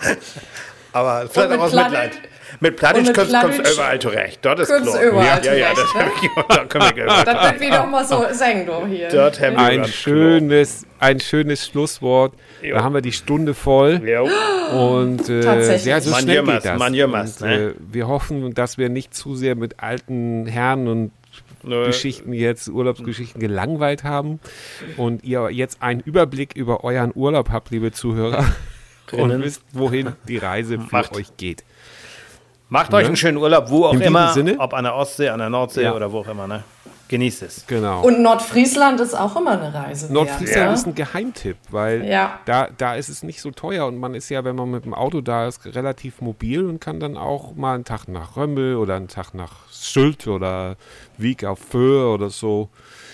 aber 0.94 1.28
vielleicht 1.28 1.52
auch 1.52 1.64
aus 1.64 1.74
Mitleid. 1.74 2.12
Mit 2.60 2.76
Plattdeutsch 2.76 3.12
kommst 3.12 3.58
du 3.58 3.72
überall 3.72 3.98
zurecht. 3.98 4.38
Dort 4.42 4.60
ist 4.60 4.68
klar. 4.68 5.02
Überall 5.02 5.44
ja, 5.44 5.52
ja, 5.52 5.54
ja, 5.54 5.68
das, 5.70 5.94
ne? 5.94 6.44
da 6.48 6.64
können 6.66 6.96
wir 6.96 7.06
Das 7.06 7.26
wird 7.26 7.60
wieder 7.60 7.86
mal 7.86 8.04
so 8.04 8.24
singen, 8.30 8.66
du 8.66 8.86
hier. 8.86 9.08
Dort 9.08 9.40
haben 9.40 9.56
wir 9.56 9.64
ein 9.64 9.84
schönes, 9.86 10.86
ein 11.00 11.18
schönes 11.18 11.66
Schlusswort. 11.66 12.34
Jo. 12.62 12.76
Da 12.76 12.84
haben 12.84 12.94
wir 12.94 13.00
die 13.00 13.12
Stunde 13.12 13.54
voll. 13.54 14.00
Jo. 14.06 14.28
Und 14.72 15.28
äh, 15.28 15.76
ja, 15.78 16.00
so 16.00 16.14
schnell 16.14 16.44
geht 16.44 16.64
das. 16.64 16.78
Man 16.78 16.94
und, 16.94 17.40
ne? 17.40 17.54
äh, 17.54 17.74
wir 17.90 18.06
hoffen, 18.06 18.54
dass 18.54 18.78
wir 18.78 18.88
nicht 18.88 19.14
zu 19.14 19.34
sehr 19.34 19.56
mit 19.56 19.80
alten 19.80 20.46
Herren 20.46 20.86
und 20.86 21.10
Nö. 21.64 21.86
Geschichten 21.86 22.32
jetzt, 22.32 22.68
Urlaubsgeschichten 22.68 23.40
gelangweilt 23.40 24.04
haben 24.04 24.38
und 24.96 25.24
ihr 25.24 25.50
jetzt 25.50 25.82
einen 25.82 26.00
Überblick 26.00 26.54
über 26.54 26.84
euren 26.84 27.10
Urlaub 27.14 27.50
habt, 27.50 27.70
liebe 27.70 27.90
Zuhörer, 27.90 28.44
und 29.12 29.42
wisst, 29.42 29.62
wohin 29.72 30.12
die 30.28 30.38
Reise 30.38 30.78
für 30.78 30.96
Macht. 30.96 31.16
euch 31.16 31.36
geht. 31.36 31.64
Macht 32.68 32.90
ne? 32.90 32.96
euch 32.98 33.06
einen 33.06 33.16
schönen 33.16 33.36
Urlaub, 33.36 33.70
wo 33.70 33.86
auch 33.86 33.94
immer. 33.94 34.32
Sinne? 34.32 34.56
Ob 34.58 34.74
an 34.74 34.84
der 34.84 34.94
Ostsee, 34.94 35.28
an 35.28 35.38
der 35.38 35.50
Nordsee 35.50 35.84
ja. 35.84 35.94
oder 35.94 36.10
wo 36.10 36.20
auch 36.20 36.28
immer. 36.28 36.46
Ne? 36.46 36.64
genießt 37.08 37.42
es. 37.42 37.66
Genau. 37.66 38.02
Und 38.02 38.22
Nordfriesland 38.22 39.00
ist 39.00 39.14
auch 39.14 39.36
immer 39.36 39.52
eine 39.52 39.72
Reise. 39.72 40.12
Nordfriesland 40.12 40.66
ja. 40.66 40.72
ist 40.72 40.86
ein 40.86 40.94
Geheimtipp, 40.94 41.56
weil 41.70 42.04
ja. 42.04 42.40
da, 42.44 42.68
da 42.76 42.94
ist 42.94 43.08
es 43.08 43.22
nicht 43.22 43.40
so 43.40 43.50
teuer 43.50 43.86
und 43.86 43.98
man 43.98 44.14
ist 44.14 44.28
ja, 44.30 44.44
wenn 44.44 44.56
man 44.56 44.70
mit 44.70 44.84
dem 44.84 44.94
Auto 44.94 45.20
da 45.20 45.46
ist, 45.46 45.64
relativ 45.64 46.20
mobil 46.20 46.64
und 46.64 46.80
kann 46.80 47.00
dann 47.00 47.16
auch 47.16 47.54
mal 47.54 47.74
einen 47.74 47.84
Tag 47.84 48.08
nach 48.08 48.36
Römmel 48.36 48.76
oder 48.76 48.96
einen 48.96 49.08
Tag 49.08 49.34
nach 49.34 49.68
Sylt 49.70 50.26
oder 50.26 50.76
Wieg 51.18 51.44
auf 51.44 51.58
Föhr 51.58 52.14
oder 52.14 52.30
so. 52.30 52.68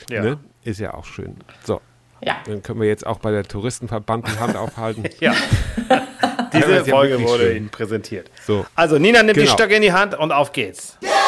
Ja. 0.08 0.22
Ne? 0.22 0.38
Ist 0.62 0.80
ja 0.80 0.94
auch 0.94 1.04
schön. 1.04 1.36
So. 1.64 1.80
Ja. 2.22 2.36
Dann 2.46 2.62
können 2.62 2.80
wir 2.80 2.88
jetzt 2.88 3.06
auch 3.06 3.18
bei 3.18 3.30
der 3.30 3.44
Touristenverband 3.44 4.28
die 4.28 4.38
Hand 4.38 4.56
aufhalten. 4.56 5.04
ja. 5.20 5.34
Diese 6.52 6.84
Folge 6.84 7.22
wurde 7.22 7.44
schön. 7.44 7.56
Ihnen 7.56 7.68
präsentiert. 7.68 8.30
So. 8.46 8.66
Also 8.74 8.98
Nina 8.98 9.22
nimmt 9.22 9.34
genau. 9.34 9.46
die 9.46 9.52
Stöcke 9.52 9.74
in 9.76 9.82
die 9.82 9.92
Hand 9.92 10.14
und 10.14 10.32
auf 10.32 10.52
geht's. 10.52 10.98
Ja. 11.00 11.19